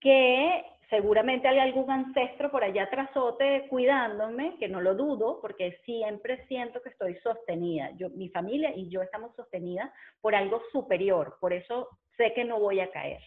que 0.00 0.64
seguramente 0.90 1.48
hay 1.48 1.58
algún 1.58 1.90
ancestro 1.90 2.50
por 2.50 2.64
allá 2.64 2.88
trasote 2.90 3.66
cuidándome, 3.68 4.56
que 4.58 4.68
no 4.68 4.80
lo 4.80 4.94
dudo, 4.94 5.40
porque 5.40 5.78
siempre 5.84 6.46
siento 6.46 6.82
que 6.82 6.90
estoy 6.90 7.16
sostenida. 7.16 7.90
Yo, 7.96 8.10
mi 8.10 8.28
familia 8.28 8.72
y 8.74 8.88
yo 8.88 9.02
estamos 9.02 9.34
sostenidas 9.36 9.90
por 10.20 10.34
algo 10.34 10.62
superior, 10.72 11.36
por 11.40 11.52
eso 11.52 11.88
sé 12.16 12.32
que 12.34 12.44
no 12.44 12.60
voy 12.60 12.80
a 12.80 12.90
caer. 12.90 13.20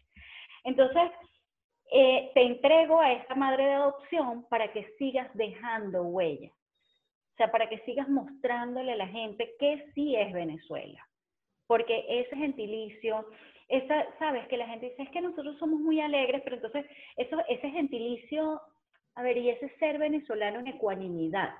Entonces, 0.63 1.11
eh, 1.91 2.31
te 2.33 2.41
entrego 2.41 2.99
a 2.99 3.13
esta 3.13 3.35
madre 3.35 3.65
de 3.65 3.73
adopción 3.73 4.45
para 4.49 4.71
que 4.73 4.93
sigas 4.97 5.29
dejando 5.33 6.03
huella. 6.03 6.51
O 6.51 7.35
sea, 7.37 7.51
para 7.51 7.69
que 7.69 7.79
sigas 7.79 8.09
mostrándole 8.09 8.93
a 8.93 8.97
la 8.97 9.07
gente 9.07 9.53
que 9.59 9.91
sí 9.93 10.15
es 10.15 10.33
Venezuela. 10.33 11.07
Porque 11.67 12.05
ese 12.09 12.35
gentilicio, 12.35 13.27
esa, 13.67 14.05
sabes 14.17 14.47
que 14.47 14.57
la 14.57 14.67
gente 14.67 14.89
dice, 14.89 15.03
es 15.03 15.09
que 15.09 15.21
nosotros 15.21 15.57
somos 15.59 15.79
muy 15.79 15.99
alegres, 15.99 16.41
pero 16.43 16.55
entonces 16.55 16.85
eso, 17.17 17.37
ese 17.49 17.69
gentilicio, 17.69 18.61
a 19.15 19.21
ver, 19.23 19.37
y 19.37 19.49
ese 19.49 19.69
ser 19.77 19.97
venezolano 19.97 20.59
en 20.59 20.67
ecuanimidad. 20.67 21.53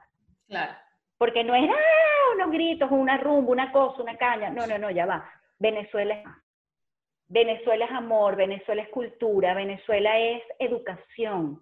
Claro. 0.47 0.73
Porque 1.17 1.43
no 1.43 1.55
es, 1.55 1.69
ah, 1.69 2.35
unos 2.35 2.51
gritos, 2.51 2.89
una 2.91 3.17
rumba, 3.17 3.51
una 3.51 3.71
cosa, 3.71 4.01
una 4.01 4.17
caña. 4.17 4.49
No, 4.49 4.67
no, 4.67 4.77
no, 4.77 4.91
ya 4.91 5.05
va. 5.05 5.29
Venezuela 5.59 6.13
es 6.13 6.25
Venezuela 7.29 7.85
es 7.85 7.91
amor, 7.91 8.35
Venezuela 8.35 8.81
es 8.81 8.89
cultura, 8.89 9.53
Venezuela 9.53 10.17
es 10.17 10.41
educación, 10.59 11.61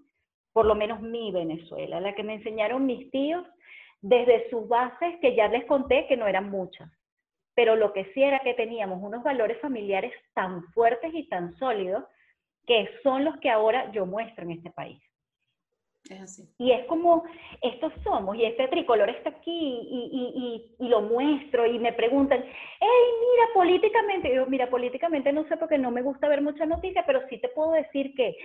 por 0.54 0.66
lo 0.66 0.76
menos 0.76 1.02
mi 1.02 1.32
Venezuela, 1.32 2.00
la 2.00 2.14
que 2.14 2.24
me 2.24 2.36
enseñaron 2.36 2.86
mis 2.86 3.10
tíos 3.10 3.46
desde 4.02 4.48
sus 4.50 4.68
bases, 4.68 5.20
que 5.22 5.36
ya 5.36 5.48
les 5.48 5.66
conté 5.66 6.06
que 6.08 6.18
no 6.18 6.28
eran 6.28 6.52
muchas, 6.52 6.89
pero 7.56 7.76
lo 7.76 7.93
que 7.93 8.06
sí 8.14 8.22
era 8.22 8.39
que 8.39 8.53
teníamos 8.53 9.01
unos 9.01 9.24
valores 9.24 9.60
familiares 9.60 10.14
tan 10.34 10.64
fuertes 10.74 11.14
y 11.14 11.28
tan 11.28 11.56
sólidos 11.58 12.03
que 12.68 12.89
son 13.01 13.24
los 13.24 13.38
que 13.38 13.49
ahora 13.49 13.91
yo 13.91 14.06
muestro 14.06 14.43
en 14.43 14.51
este 14.51 14.72
país. 14.72 15.01
Es 16.10 16.22
así. 16.22 16.47
Y 16.60 16.72
es 16.72 16.86
como, 16.86 17.24
estos 17.62 17.91
somos, 18.03 18.36
y 18.36 18.45
este 18.45 18.68
tricolor 18.68 19.10
está 19.10 19.30
aquí, 19.30 19.80
y, 19.89 20.76
y, 20.80 20.86
y, 20.86 20.88
lo 20.88 21.01
muestro, 21.01 21.66
y 21.66 21.80
me 21.80 21.93
preguntan, 21.93 22.43
hey, 22.43 22.88
mira, 23.20 23.47
políticamente, 23.56 24.36
yo, 24.36 24.45
mira, 24.45 24.70
políticamente 24.70 25.34
no 25.34 25.47
sé 25.47 25.58
porque 25.58 25.80
no 25.80 25.89
me 25.89 26.03
gusta 26.03 26.28
ver 26.28 26.43
muchas 26.43 26.68
noticias, 26.68 27.03
pero 27.08 27.28
sí 27.28 27.39
te 27.39 27.49
puedo 27.49 27.72
decir 27.72 28.14
que 28.14 28.38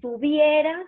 tuvieras 0.00 0.86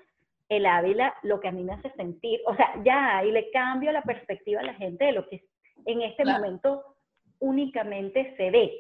el 0.49 0.67
Ávila 0.67 1.15
lo 1.23 1.39
que 1.39 1.49
a 1.49 1.53
mí 1.53 1.63
me 1.63 1.75
hace 1.75 1.91
sentir, 1.93 2.41
o 2.47 2.57
sea, 2.57 2.75
ya, 2.85 3.25
y 3.25 3.31
le 3.31 3.51
cambio 3.51 3.93
la 3.93 4.03
perspectiva 4.03 4.61
a 4.61 4.65
la 4.65 4.75
gente 4.75 5.05
de 5.05 5.13
lo 5.13 5.29
que 5.29 5.45
en 5.85 6.03
este 6.03 6.25
momento 6.25 6.96
únicamente 7.41 8.35
se 8.37 8.51
ve. 8.51 8.73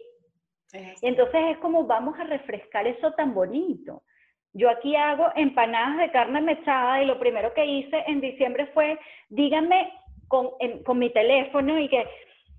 Entonces 1.02 1.40
es 1.52 1.58
como 1.58 1.84
vamos 1.84 2.18
a 2.18 2.24
refrescar 2.24 2.86
eso 2.86 3.12
tan 3.12 3.34
bonito. 3.34 4.02
Yo 4.52 4.70
aquí 4.70 4.96
hago 4.96 5.26
empanadas 5.36 5.98
de 5.98 6.10
carne 6.10 6.40
mechada 6.40 7.02
y 7.02 7.06
lo 7.06 7.18
primero 7.18 7.52
que 7.54 7.64
hice 7.64 8.04
en 8.06 8.20
diciembre 8.20 8.66
fue, 8.74 8.98
díganme 9.28 9.92
con, 10.28 10.50
con 10.84 10.98
mi 10.98 11.10
teléfono 11.10 11.78
y 11.78 11.88
que 11.88 12.06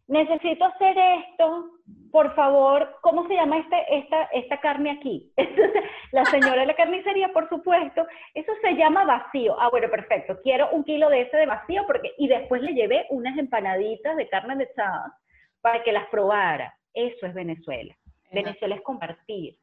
necesito 0.07 0.65
hacer 0.65 0.95
esto, 0.97 1.71
por 2.11 2.33
favor, 2.35 2.97
¿cómo 3.01 3.27
se 3.27 3.33
llama 3.33 3.57
este, 3.57 3.97
esta, 3.97 4.23
esta 4.25 4.59
carne 4.59 4.91
aquí? 4.91 5.31
la 6.11 6.23
señora 6.25 6.61
de 6.61 6.67
la 6.67 6.75
carnicería, 6.75 7.29
por 7.33 7.49
supuesto, 7.49 8.05
eso 8.33 8.51
se 8.61 8.75
llama 8.75 9.03
vacío. 9.03 9.59
Ah, 9.59 9.69
bueno, 9.69 9.89
perfecto, 9.89 10.37
quiero 10.43 10.69
un 10.71 10.83
kilo 10.83 11.09
de 11.09 11.21
ese 11.21 11.37
de 11.37 11.45
vacío 11.45 11.83
porque, 11.85 12.13
y 12.17 12.27
después 12.27 12.61
le 12.61 12.73
llevé 12.73 13.05
unas 13.09 13.37
empanaditas 13.37 14.15
de 14.15 14.29
carne 14.29 14.55
mechada 14.55 15.13
para 15.67 15.83
que 15.83 15.91
las 15.91 16.07
probara. 16.07 16.73
Eso 16.93 17.25
es 17.25 17.33
Venezuela. 17.33 17.93
Venezuela 18.31 18.75
es 18.75 18.81
compartir. 18.81 19.57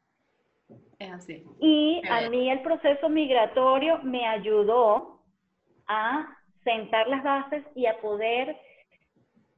Es 0.98 1.10
así. 1.10 1.44
Y 1.60 2.02
a 2.08 2.28
mí 2.28 2.50
el 2.50 2.60
proceso 2.60 3.08
migratorio 3.08 4.00
me 4.02 4.26
ayudó 4.26 5.22
a 5.86 6.28
sentar 6.62 7.08
las 7.08 7.22
bases 7.22 7.64
y 7.74 7.86
a 7.86 7.96
poder 8.00 8.54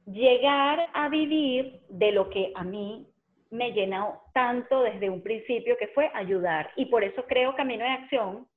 llegar 0.05 0.87
a 0.93 1.09
vivir 1.09 1.81
de 1.89 2.13
lo 2.13 2.29
que 2.29 2.53
a 2.55 2.63
mí 2.63 3.05
me 3.49 3.73
llenó 3.73 4.21
tanto 4.33 4.83
desde 4.83 5.09
un 5.09 5.21
principio, 5.21 5.77
que 5.77 5.87
fue 5.89 6.09
ayudar. 6.13 6.71
Y 6.77 6.85
por 6.85 7.03
eso 7.03 7.25
creo 7.27 7.55
Camino 7.55 7.83
de 7.83 7.91
Acción, 7.91 8.47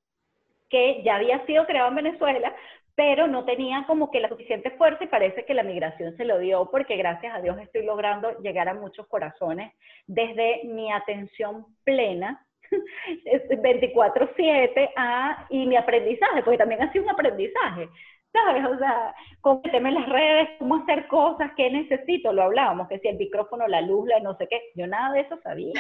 que 0.69 1.03
ya 1.05 1.17
había 1.17 1.45
sido 1.45 1.67
creado 1.67 1.89
en 1.89 1.97
Venezuela, 1.97 2.55
pero 2.95 3.27
no 3.27 3.45
tenía 3.45 3.85
como 3.87 4.11
que 4.11 4.21
la 4.21 4.29
suficiente 4.29 4.71
fuerza 4.73 5.05
y 5.05 5.09
parece 5.09 5.45
que 5.45 5.55
la 5.55 5.63
migración 5.63 6.17
se 6.17 6.25
lo 6.25 6.39
dio 6.39 6.71
porque 6.71 6.97
gracias 6.97 7.35
a 7.35 7.41
Dios 7.41 7.59
estoy 7.59 7.85
logrando 7.85 8.39
llegar 8.41 8.69
a 8.69 8.75
muchos 8.75 9.07
corazones 9.07 9.73
desde 10.07 10.63
mi 10.65 10.93
atención 10.93 11.67
plena 11.85 12.45
24/7 12.71 14.91
a, 14.97 15.47
y 15.51 15.67
mi 15.67 15.77
aprendizaje, 15.77 16.43
porque 16.43 16.59
también 16.59 16.83
ha 16.83 16.93
sido 16.93 17.05
un 17.05 17.11
aprendizaje, 17.11 17.89
¿sabes? 18.33 18.65
O 18.67 18.79
sea, 18.79 19.15
cómo 19.41 19.61
meterme 19.65 19.91
en 19.91 19.95
las 19.97 20.09
redes, 20.09 20.49
cómo 20.59 20.77
hacer 20.77 21.07
cosas, 21.09 21.51
qué 21.57 21.71
necesito, 21.71 22.33
lo 22.33 22.43
hablábamos, 22.43 22.89
que 22.89 22.99
si 22.99 23.09
el 23.09 23.17
micrófono, 23.17 23.67
la 23.67 23.81
luz, 23.81 24.09
la 24.09 24.21
no 24.21 24.37
sé 24.37 24.47
qué, 24.49 24.61
yo 24.75 24.87
nada 24.87 25.15
de 25.15 25.21
eso 25.21 25.39
sabía. 25.43 25.73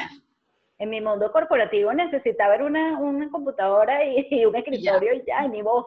En 0.79 0.89
mi 0.89 1.01
mundo 1.01 1.31
corporativo 1.31 1.93
necesitaba 1.93 2.53
ver 2.53 2.63
una, 2.63 2.99
una 2.99 3.31
computadora 3.31 4.03
y, 4.05 4.47
un 4.47 4.57
escritorio 4.57 5.15
y 5.15 5.23
ya, 5.27 5.45
y 5.45 5.51
mi 5.51 5.63
voz. 5.63 5.87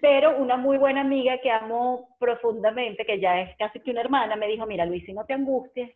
Pero 0.00 0.36
una 0.38 0.56
muy 0.56 0.78
buena 0.78 1.00
amiga 1.00 1.38
que 1.38 1.50
amo 1.50 2.16
profundamente, 2.18 3.06
que 3.06 3.20
ya 3.20 3.40
es 3.40 3.56
casi 3.56 3.80
que 3.80 3.90
una 3.90 4.02
hermana, 4.02 4.36
me 4.36 4.48
dijo, 4.48 4.66
mira 4.66 4.84
Luis, 4.84 5.04
si 5.04 5.12
no 5.12 5.24
te 5.24 5.34
angusties 5.34 5.90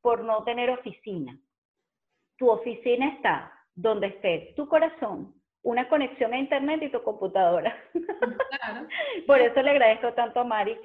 por 0.00 0.24
no 0.24 0.44
tener 0.44 0.70
oficina 0.70 1.38
tu 2.36 2.50
oficina 2.50 3.08
está 3.08 3.52
donde 3.74 4.08
esté 4.08 4.52
tu 4.56 4.68
corazón, 4.68 5.34
una 5.62 5.88
conexión 5.88 6.32
a 6.32 6.38
internet 6.38 6.82
y 6.82 6.90
tu 6.90 7.02
computadora. 7.02 7.76
Por 9.26 9.40
eso 9.40 9.62
le 9.62 9.70
agradezco 9.70 10.12
tanto 10.12 10.40
a 10.40 10.44
Mari 10.44 10.76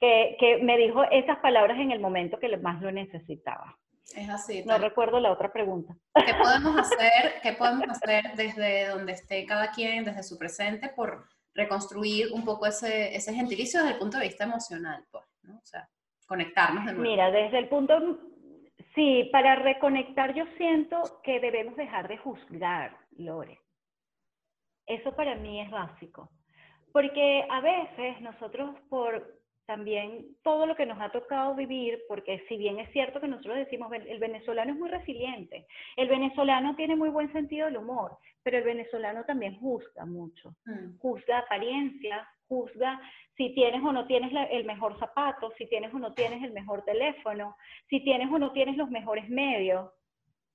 que, 0.00 0.36
que, 0.38 0.58
me 0.58 0.76
dijo 0.76 1.04
esas 1.04 1.38
palabras 1.38 1.78
en 1.78 1.92
el 1.92 2.00
momento 2.00 2.38
que 2.38 2.54
más 2.56 2.82
lo 2.82 2.90
necesitaba. 2.90 3.78
Es 4.14 4.28
así. 4.28 4.62
No 4.64 4.78
recuerdo 4.78 5.18
la 5.18 5.32
otra 5.32 5.52
pregunta. 5.52 5.96
¿Qué 6.14 6.34
podemos 6.34 6.78
hacer, 6.78 7.40
qué 7.42 7.52
podemos 7.54 7.88
hacer 7.88 8.34
desde 8.36 8.88
donde 8.88 9.12
esté 9.12 9.46
cada 9.46 9.70
quien, 9.70 10.04
desde 10.04 10.22
su 10.22 10.38
presente, 10.38 10.90
por 10.90 11.26
reconstruir 11.54 12.32
un 12.32 12.44
poco 12.44 12.66
ese, 12.66 13.14
ese 13.14 13.32
gentilicio 13.32 13.80
desde 13.80 13.94
el 13.94 13.98
punto 13.98 14.18
de 14.18 14.24
vista 14.24 14.44
emocional? 14.44 15.04
Pues, 15.10 15.24
¿no? 15.42 15.56
O 15.56 15.64
sea, 15.64 15.88
conectarnos 16.26 16.84
de 16.84 16.92
nuevo. 16.92 17.10
Mira, 17.10 17.30
desde 17.30 17.58
el 17.58 17.68
punto 17.68 17.94
Sí, 18.94 19.28
para 19.32 19.56
reconectar 19.56 20.34
yo 20.34 20.44
siento 20.56 21.20
que 21.24 21.40
debemos 21.40 21.76
dejar 21.76 22.06
de 22.06 22.16
juzgar, 22.16 22.96
Lore. 23.16 23.58
Eso 24.86 25.14
para 25.16 25.34
mí 25.34 25.60
es 25.60 25.70
básico. 25.70 26.30
Porque 26.92 27.44
a 27.50 27.60
veces 27.60 28.20
nosotros 28.20 28.76
por 28.88 29.40
también 29.66 30.26
todo 30.42 30.66
lo 30.66 30.76
que 30.76 30.86
nos 30.86 31.00
ha 31.00 31.10
tocado 31.10 31.54
vivir, 31.54 32.02
porque 32.08 32.44
si 32.48 32.56
bien 32.56 32.78
es 32.78 32.90
cierto 32.92 33.20
que 33.20 33.28
nosotros 33.28 33.56
decimos 33.56 33.90
el 33.92 34.18
venezolano 34.18 34.72
es 34.72 34.78
muy 34.78 34.90
resiliente, 34.90 35.66
el 35.96 36.08
venezolano 36.08 36.76
tiene 36.76 36.96
muy 36.96 37.08
buen 37.08 37.32
sentido 37.32 37.66
del 37.66 37.78
humor, 37.78 38.18
pero 38.42 38.58
el 38.58 38.64
venezolano 38.64 39.24
también 39.24 39.58
juzga 39.58 40.04
mucho, 40.04 40.54
mm. 40.66 40.98
juzga 40.98 41.38
apariencia, 41.38 42.28
juzga 42.46 43.00
si 43.36 43.54
tienes 43.54 43.82
o 43.82 43.92
no 43.92 44.06
tienes 44.06 44.32
el 44.50 44.64
mejor 44.64 44.98
zapato, 44.98 45.52
si 45.58 45.66
tienes 45.66 45.92
o 45.92 45.98
no 45.98 46.12
tienes 46.14 46.42
el 46.42 46.52
mejor 46.52 46.84
teléfono, 46.84 47.56
si 47.88 48.00
tienes 48.00 48.30
o 48.30 48.38
no 48.38 48.52
tienes 48.52 48.76
los 48.76 48.90
mejores 48.90 49.28
medios. 49.28 49.90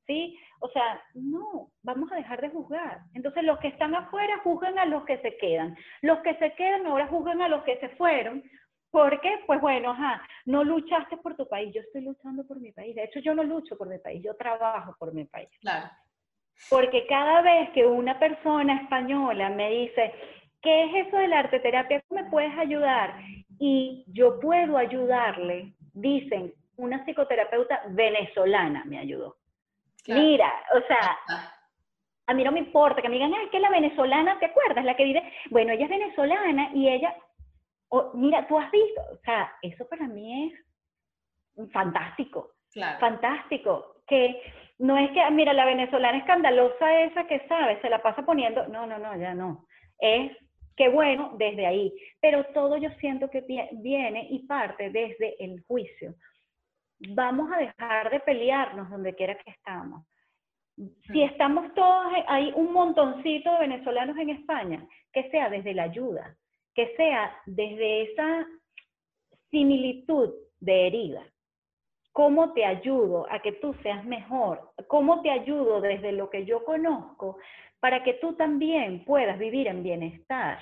¿Sí? 0.07 0.39
O 0.59 0.69
sea, 0.69 0.99
no, 1.13 1.69
vamos 1.83 2.11
a 2.11 2.15
dejar 2.15 2.41
de 2.41 2.49
juzgar. 2.49 3.01
Entonces 3.13 3.43
los 3.43 3.59
que 3.59 3.67
están 3.67 3.93
afuera 3.93 4.39
juzgan 4.43 4.79
a 4.79 4.85
los 4.85 5.05
que 5.05 5.19
se 5.19 5.37
quedan. 5.37 5.77
Los 6.01 6.19
que 6.19 6.33
se 6.35 6.53
quedan 6.55 6.87
ahora 6.87 7.05
juzgan 7.07 7.41
a 7.43 7.47
los 7.47 7.63
que 7.63 7.77
se 7.79 7.89
fueron, 7.89 8.43
Porque, 8.91 9.43
pues 9.45 9.61
bueno, 9.61 9.91
ajá, 9.91 10.21
no 10.45 10.63
luchaste 10.63 11.17
por 11.17 11.35
tu 11.35 11.47
país, 11.47 11.73
yo 11.73 11.81
estoy 11.81 12.01
luchando 12.01 12.45
por 12.45 12.59
mi 12.59 12.71
país. 12.71 12.95
De 12.95 13.03
hecho, 13.03 13.19
yo 13.19 13.35
no 13.35 13.43
lucho 13.43 13.77
por 13.77 13.87
mi 13.87 13.99
país, 13.99 14.23
yo 14.23 14.35
trabajo 14.35 14.95
por 14.97 15.13
mi 15.13 15.25
país. 15.25 15.49
Claro. 15.61 15.89
Porque 16.69 17.05
cada 17.07 17.41
vez 17.41 17.69
que 17.71 17.85
una 17.85 18.19
persona 18.19 18.81
española 18.81 19.49
me 19.49 19.69
dice, 19.69 20.13
¿qué 20.61 20.83
es 20.85 21.07
eso 21.07 21.17
de 21.17 21.27
la 21.27 21.39
arte 21.39 21.59
terapia? 21.59 22.01
¿Cómo 22.07 22.21
me 22.21 22.29
puedes 22.29 22.57
ayudar? 22.57 23.21
Y 23.59 24.03
yo 24.07 24.39
puedo 24.39 24.77
ayudarle, 24.77 25.73
dicen, 25.93 26.53
una 26.75 27.05
psicoterapeuta 27.05 27.81
venezolana 27.89 28.83
me 28.85 28.99
ayudó. 28.99 29.37
Mira, 30.07 30.51
o 30.73 30.81
sea, 30.87 31.17
a 32.25 32.33
mí 32.33 32.43
no 32.43 32.51
me 32.51 32.59
importa 32.59 33.01
que 33.01 33.09
me 33.09 33.15
digan, 33.15 33.33
es 33.33 33.49
que 33.51 33.59
la 33.59 33.69
venezolana, 33.69 34.39
¿te 34.39 34.47
acuerdas? 34.47 34.83
La 34.83 34.95
que 34.95 35.03
vive, 35.03 35.21
bueno, 35.49 35.73
ella 35.73 35.85
es 35.85 35.89
venezolana 35.89 36.71
y 36.73 36.89
ella, 36.89 37.15
mira, 38.13 38.47
tú 38.47 38.57
has 38.57 38.71
visto, 38.71 39.01
o 39.11 39.17
sea, 39.23 39.51
eso 39.61 39.87
para 39.87 40.07
mí 40.07 40.51
es 40.51 41.71
fantástico, 41.71 42.51
fantástico, 42.99 44.01
que 44.07 44.41
no 44.79 44.97
es 44.97 45.11
que, 45.11 45.29
mira, 45.31 45.53
la 45.53 45.65
venezolana 45.65 46.17
escandalosa 46.17 47.01
esa 47.03 47.25
que 47.27 47.45
sabe, 47.47 47.81
se 47.81 47.89
la 47.89 48.01
pasa 48.01 48.25
poniendo, 48.25 48.67
no, 48.67 48.85
no, 48.85 48.97
no, 48.97 49.15
ya 49.17 49.33
no, 49.33 49.65
es 49.99 50.31
que 50.75 50.87
bueno 50.87 51.35
desde 51.37 51.65
ahí, 51.65 51.93
pero 52.21 52.45
todo 52.53 52.77
yo 52.77 52.89
siento 53.01 53.29
que 53.29 53.43
viene 53.73 54.27
y 54.29 54.47
parte 54.47 54.89
desde 54.89 55.35
el 55.43 55.61
juicio. 55.67 56.15
Vamos 57.09 57.51
a 57.51 57.57
dejar 57.57 58.09
de 58.09 58.21
pelearnos 58.21 58.89
donde 58.89 59.13
quiera 59.13 59.35
que 59.35 59.51
estamos. 59.51 60.05
Si 61.11 61.21
estamos 61.23 61.73
todos, 61.73 62.13
hay 62.27 62.53
un 62.55 62.71
montoncito 62.71 63.51
de 63.51 63.59
venezolanos 63.59 64.17
en 64.17 64.29
España, 64.29 64.87
que 65.11 65.29
sea 65.29 65.49
desde 65.49 65.73
la 65.73 65.83
ayuda, 65.83 66.37
que 66.73 66.95
sea 66.95 67.35
desde 67.45 68.03
esa 68.03 68.47
similitud 69.49 70.33
de 70.59 70.87
herida. 70.87 71.23
¿Cómo 72.11 72.53
te 72.53 72.65
ayudo 72.65 73.27
a 73.29 73.41
que 73.41 73.53
tú 73.53 73.73
seas 73.81 74.03
mejor? 74.05 74.71
¿Cómo 74.87 75.21
te 75.21 75.29
ayudo 75.29 75.79
desde 75.79 76.11
lo 76.11 76.29
que 76.29 76.45
yo 76.45 76.65
conozco 76.65 77.37
para 77.79 78.03
que 78.03 78.13
tú 78.15 78.33
también 78.33 79.05
puedas 79.05 79.37
vivir 79.39 79.67
en 79.67 79.83
bienestar? 79.83 80.59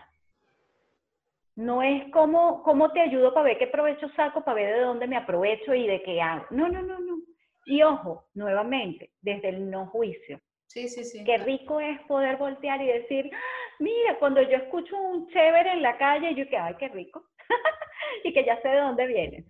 No 1.56 1.82
es 1.82 2.12
como, 2.12 2.62
cómo 2.62 2.92
te 2.92 3.02
ayudo 3.02 3.34
para 3.34 3.46
ver 3.46 3.58
qué 3.58 3.66
provecho 3.66 4.08
saco, 4.10 4.44
para 4.44 4.56
ver 4.56 4.76
de 4.76 4.82
dónde 4.82 5.08
me 5.08 5.18
aprovecho 5.18 5.74
y 5.74 5.88
de 5.88 6.04
qué 6.04 6.22
hago. 6.22 6.46
No, 6.52 6.68
no, 6.70 6.84
no, 6.84 7.00
no. 7.00 7.18
Y 7.66 7.82
ojo, 7.82 8.26
nuevamente, 8.36 9.12
desde 9.22 9.50
el 9.50 9.70
no 9.70 9.88
juicio. 9.88 10.40
Sí, 10.68 10.88
sí, 10.88 11.04
sí. 11.04 11.24
Qué 11.24 11.38
rico 11.40 11.80
es 11.80 12.00
poder 12.02 12.38
voltear 12.38 12.82
y 12.82 12.88
decir, 12.88 13.32
mira, 13.80 14.18
cuando 14.20 14.42
yo 14.42 14.58
escucho 14.58 15.00
un 15.00 15.28
chévere 15.28 15.74
en 15.74 15.82
la 15.82 15.98
calle, 15.98 16.36
yo 16.36 16.48
que, 16.48 16.58
ay, 16.58 16.76
qué 16.80 16.88
rico. 16.90 17.26
y 18.24 18.34
que 18.34 18.46
ya 18.46 18.62
sé 18.62 18.70
de 18.70 18.80
dónde 18.80 19.08
vienes, 19.08 19.46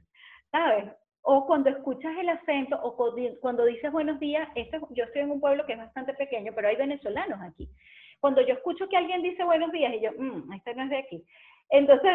¿sabes? 0.51 0.85
O 1.21 1.45
cuando 1.45 1.69
escuchas 1.69 2.15
el 2.17 2.29
acento, 2.29 2.79
o 2.81 2.95
cuando 3.41 3.65
dices 3.65 3.91
buenos 3.91 4.19
días, 4.19 4.47
este, 4.55 4.79
yo 4.91 5.03
estoy 5.03 5.23
en 5.23 5.31
un 5.31 5.41
pueblo 5.41 5.65
que 5.65 5.73
es 5.73 5.79
bastante 5.79 6.13
pequeño, 6.13 6.53
pero 6.55 6.69
hay 6.69 6.75
venezolanos 6.75 7.41
aquí. 7.41 7.69
Cuando 8.19 8.41
yo 8.41 8.53
escucho 8.53 8.87
que 8.87 8.97
alguien 8.97 9.21
dice 9.21 9.43
buenos 9.43 9.71
días, 9.71 9.93
y 9.93 10.01
yo, 10.01 10.11
mmm, 10.17 10.51
este 10.53 10.73
no 10.73 10.83
es 10.83 10.89
de 10.89 10.97
aquí. 10.97 11.25
Entonces, 11.69 12.11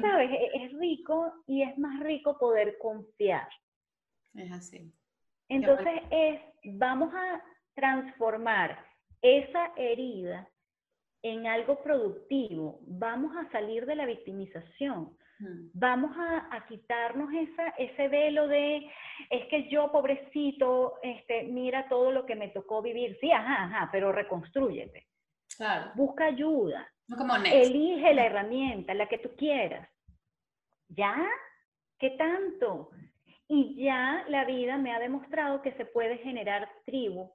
¿sabes? 0.00 0.30
E-, 0.30 0.64
es 0.64 0.72
rico 0.78 1.32
y 1.46 1.62
es 1.62 1.76
más 1.76 2.00
rico 2.00 2.38
poder 2.38 2.78
confiar. 2.78 3.48
Es 4.34 4.50
así. 4.52 4.92
Entonces 5.48 6.02
es, 6.10 6.40
vamos 6.64 7.12
a 7.14 7.42
transformar 7.74 8.78
esa 9.20 9.72
herida 9.76 10.48
en 11.22 11.46
algo 11.46 11.82
productivo, 11.82 12.80
vamos 12.82 13.34
a 13.36 13.50
salir 13.52 13.86
de 13.86 13.94
la 13.94 14.06
victimización, 14.06 15.16
mm. 15.38 15.70
vamos 15.72 16.10
a, 16.16 16.64
quitarnos 16.68 17.32
esa, 17.32 17.68
ese 17.78 18.08
velo 18.08 18.48
de, 18.48 18.90
es 19.30 19.46
que 19.46 19.68
yo, 19.68 19.90
pobrecito, 19.92 20.94
este, 21.02 21.44
mira 21.44 21.88
todo 21.88 22.10
lo 22.10 22.26
que 22.26 22.34
me 22.34 22.48
tocó 22.48 22.82
vivir. 22.82 23.16
Sí, 23.20 23.30
ajá, 23.30 23.64
ajá, 23.64 23.88
pero 23.92 24.10
reconstrúyete. 24.10 25.06
Claro. 25.56 25.92
Busca 25.94 26.26
ayuda. 26.26 26.88
Elige 27.52 28.14
la 28.14 28.26
herramienta, 28.26 28.94
la 28.94 29.08
que 29.08 29.18
tú 29.18 29.30
quieras. 29.36 29.88
¿Ya? 30.88 31.16
¿Qué 31.98 32.10
tanto? 32.10 32.90
Y 33.48 33.84
ya 33.84 34.24
la 34.28 34.44
vida 34.44 34.78
me 34.78 34.92
ha 34.92 34.98
demostrado 34.98 35.62
que 35.62 35.72
se 35.72 35.84
puede 35.84 36.18
generar 36.18 36.68
tribu 36.84 37.32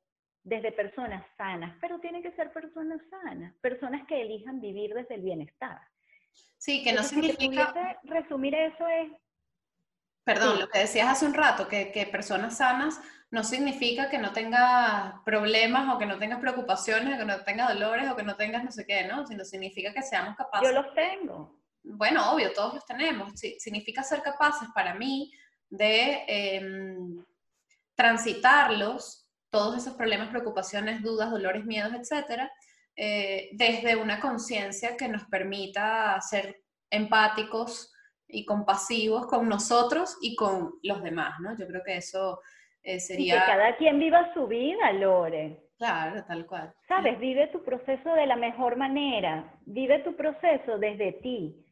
desde 0.48 0.72
personas 0.72 1.26
sanas, 1.38 1.76
pero 1.82 2.00
tienen 2.00 2.24
que 2.24 2.32
ser 2.32 2.54
personas 2.54 3.02
sanas, 3.10 3.54
personas 3.60 4.08
que 4.08 4.22
elijan 4.22 4.62
vivir 4.62 4.94
desde 4.94 5.16
el 5.16 5.22
bienestar. 5.22 5.82
Sí, 6.58 6.84
que 6.84 6.94
no 6.94 7.04
significa... 7.04 8.00
resumir 8.04 8.56
eso 8.56 8.88
es... 8.88 9.12
Perdón, 10.24 10.60
lo 10.60 10.70
que 10.70 10.80
decías 10.80 11.10
hace 11.10 11.26
un 11.26 11.34
rato, 11.34 11.68
que, 11.68 11.92
que, 11.92 12.06
personas 12.06 12.58
sanas 12.58 13.00
no 13.30 13.44
significa 13.44 14.10
que 14.10 14.20
no 14.20 14.32
tengas 14.32 15.16
problemas 15.26 15.94
o 15.94 15.98
que 15.98 16.06
no 16.06 16.18
tengas 16.18 16.40
preocupaciones 16.40 17.16
o 17.16 17.18
que 17.18 17.26
no 17.26 17.44
tengas 17.44 17.74
dolores 17.74 18.10
o 18.10 18.16
que 18.16 18.24
no 18.24 18.38
tengas 18.38 18.64
no 18.64 18.72
sé 18.72 18.86
qué, 18.86 19.06
¿no? 19.06 19.28
Sino 19.28 19.44
significa 19.44 19.94
que 19.94 20.02
seamos 20.02 20.38
capaces... 20.38 20.70
Yo 20.70 20.82
los 20.82 20.94
tengo. 20.94 21.60
Bueno, 21.84 22.32
obvio, 22.32 22.54
todos 22.54 22.76
los 22.76 22.86
tenemos. 22.86 23.34
Significa 23.60 24.02
ser 24.02 24.22
capaces 24.22 24.70
para 24.74 24.94
mí 24.94 25.34
de 25.70 26.24
em, 26.28 27.26
transitarlos, 27.96 29.27
todos 29.50 29.78
esos 29.78 29.94
problemas, 29.94 30.30
preocupaciones, 30.30 31.02
dudas, 31.02 31.32
dolores, 31.32 31.66
miedos, 31.66 31.94
etcétera, 31.94 32.52
eh, 32.96 33.50
desde 33.54 33.96
una 33.96 34.20
conciencia 34.20 34.98
que 34.98 35.08
nos 35.08 35.26
permita 35.26 36.20
ser 36.22 36.64
empáticos 36.90 37.94
y 38.28 38.46
compasivos 38.46 39.28
con 39.28 39.48
nosotros 39.48 40.18
y 40.22 40.36
con 40.36 40.74
los 40.84 41.02
demás, 41.04 41.40
¿no? 41.40 41.56
Yo 41.58 41.68
creo 41.68 41.82
que 41.84 41.98
eso 41.98 42.42
eh, 42.84 43.00
sería... 43.00 43.36
que 43.36 43.52
cada 43.52 43.78
quien 43.78 44.00
viva 44.00 44.34
su 44.34 44.48
vida, 44.48 44.92
Lore. 44.94 45.68
Claro, 45.78 46.24
tal 46.26 46.46
cual. 46.48 46.74
Sabes, 46.88 47.20
vive 47.20 47.48
tu 47.48 47.64
proceso 47.64 48.14
de 48.14 48.26
la 48.26 48.36
mejor 48.36 48.78
manera, 48.78 49.54
vive 49.66 50.00
tu 50.00 50.16
proceso 50.16 50.80
desde 50.80 51.14
ti. 51.14 51.64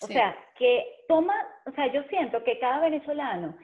O 0.00 0.06
sea, 0.06 0.34
que 0.58 1.04
toma, 1.06 1.34
o 1.66 1.70
sea, 1.72 1.92
yo 1.92 2.02
siento 2.04 2.42
que 2.42 2.58
cada 2.58 2.80
venezolano, 2.80 3.56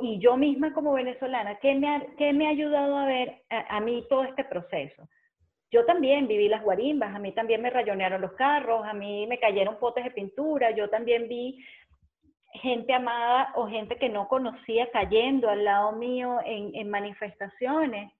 y 0.00 0.18
yo 0.18 0.36
misma 0.36 0.72
como 0.72 0.92
venezolana, 0.92 1.56
¿qué 1.56 1.74
me 1.74 1.88
ha, 1.88 2.32
me 2.32 2.46
ha 2.46 2.50
ayudado 2.50 2.96
a 2.96 3.06
ver 3.06 3.42
a, 3.50 3.80
mí 3.80 4.04
todo 4.08 4.24
este 4.24 4.44
proceso? 4.44 5.08
Yo 5.70 5.84
también 5.86 6.28
viví 6.28 6.48
las 6.48 6.62
guarimbas, 6.62 7.14
a 7.14 7.18
mí 7.18 7.32
también 7.32 7.62
me 7.62 7.70
rayonearon 7.70 8.20
los 8.20 8.32
carros, 8.32 8.84
a 8.86 8.92
mí 8.92 9.26
me 9.26 9.38
cayeron 9.38 9.78
potes 9.78 10.04
de 10.04 10.10
pintura, 10.10 10.70
yo 10.70 10.88
también 10.90 11.28
vi 11.28 11.64
gente 12.54 12.92
amada 12.92 13.52
o 13.56 13.66
gente 13.66 13.96
que 13.96 14.08
no 14.08 14.28
conocía 14.28 14.90
cayendo 14.90 15.48
al 15.48 15.64
lado 15.64 15.92
mío 15.92 16.38
en, 16.44 16.74
en 16.74 16.90
manifestaciones. 16.90 18.12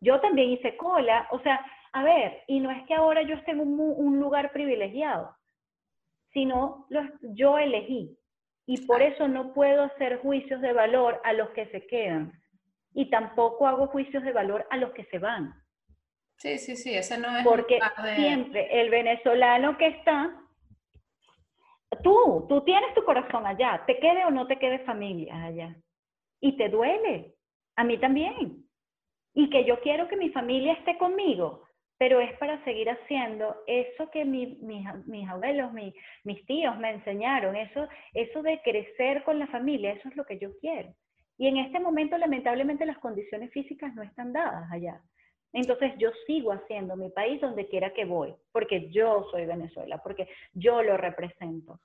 Yo 0.00 0.20
también 0.20 0.50
hice 0.50 0.76
cola, 0.76 1.26
o 1.32 1.40
sea, 1.40 1.64
a 1.92 2.02
ver, 2.04 2.42
y 2.46 2.60
no 2.60 2.70
es 2.70 2.86
que 2.86 2.94
ahora 2.94 3.22
yo 3.22 3.34
esté 3.34 3.50
en 3.50 3.60
un, 3.60 3.78
un 3.78 4.18
lugar 4.18 4.52
privilegiado, 4.52 5.36
sino 6.32 6.86
los, 6.88 7.06
yo 7.34 7.58
elegí. 7.58 8.16
Y 8.66 8.86
por 8.86 9.02
eso 9.02 9.28
no 9.28 9.52
puedo 9.52 9.84
hacer 9.84 10.20
juicios 10.20 10.60
de 10.60 10.72
valor 10.72 11.20
a 11.24 11.32
los 11.32 11.50
que 11.50 11.66
se 11.66 11.86
quedan. 11.86 12.32
Y 12.94 13.10
tampoco 13.10 13.66
hago 13.66 13.88
juicios 13.88 14.22
de 14.22 14.32
valor 14.32 14.66
a 14.70 14.76
los 14.76 14.92
que 14.92 15.04
se 15.06 15.18
van. 15.18 15.54
Sí, 16.36 16.58
sí, 16.58 16.76
sí, 16.76 16.94
ese 16.94 17.18
no 17.18 17.36
es. 17.36 17.44
Porque 17.44 17.80
siempre 18.16 18.80
el 18.80 18.90
venezolano 18.90 19.76
que 19.78 19.86
está, 19.88 20.36
tú, 22.02 22.46
tú 22.48 22.62
tienes 22.64 22.94
tu 22.94 23.04
corazón 23.04 23.46
allá, 23.46 23.82
te 23.86 23.98
quede 23.98 24.24
o 24.24 24.30
no 24.30 24.46
te 24.46 24.58
quede 24.58 24.80
familia 24.80 25.44
allá. 25.44 25.76
Y 26.40 26.56
te 26.56 26.68
duele, 26.68 27.36
a 27.76 27.84
mí 27.84 27.98
también. 27.98 28.66
Y 29.34 29.50
que 29.50 29.64
yo 29.64 29.80
quiero 29.80 30.08
que 30.08 30.16
mi 30.16 30.30
familia 30.30 30.74
esté 30.74 30.98
conmigo, 30.98 31.64
pero 32.02 32.18
es 32.18 32.36
para 32.38 32.60
seguir 32.64 32.90
haciendo 32.90 33.62
eso 33.68 34.10
que 34.10 34.24
mis, 34.24 34.58
abuelos, 35.28 35.70
mis 36.24 36.46
tíos 36.46 36.76
me 36.80 36.90
enseñaron, 36.90 37.54
eso, 37.54 37.86
eso 38.12 38.42
de 38.42 38.60
crecer 38.60 39.22
con 39.22 39.38
la 39.38 39.46
familia, 39.46 39.92
eso 39.92 40.08
es 40.08 40.16
lo 40.16 40.24
que 40.24 40.36
yo 40.36 40.50
quiero. 40.58 40.92
Y 41.38 41.46
en 41.46 41.58
este 41.58 41.78
momento, 41.78 42.18
lamentablemente, 42.18 42.86
las 42.86 42.98
condiciones 42.98 43.52
físicas 43.52 43.94
no 43.94 44.02
están 44.02 44.32
dadas 44.32 44.68
allá. 44.72 45.00
Entonces 45.52 45.92
yo 45.96 46.10
sigo 46.26 46.50
haciendo 46.50 46.96
mi 46.96 47.08
país 47.08 47.40
donde 47.40 47.68
quiera 47.68 47.92
que 47.92 48.04
voy, 48.04 48.34
porque 48.50 48.90
yo 48.90 49.28
soy 49.30 49.46
Venezuela, 49.46 49.98
porque 49.98 50.28
yo 50.54 50.82
lo 50.82 50.96
represento. 50.96 51.78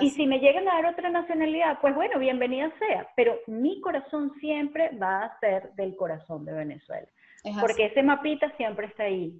Y 0.00 0.10
si 0.10 0.26
me 0.26 0.40
llegan 0.40 0.68
a 0.68 0.82
dar 0.82 0.86
otra 0.86 1.10
nacionalidad, 1.10 1.78
pues 1.80 1.94
bueno, 1.94 2.18
bienvenida 2.18 2.72
sea, 2.80 3.08
pero 3.14 3.38
mi 3.46 3.80
corazón 3.80 4.32
siempre 4.40 4.90
va 5.00 5.26
a 5.26 5.38
ser 5.38 5.72
del 5.74 5.94
corazón 5.94 6.44
de 6.44 6.54
Venezuela 6.54 7.06
porque 7.60 7.86
ese 7.86 8.02
mapita 8.02 8.54
siempre 8.56 8.86
está 8.86 9.04
ahí. 9.04 9.32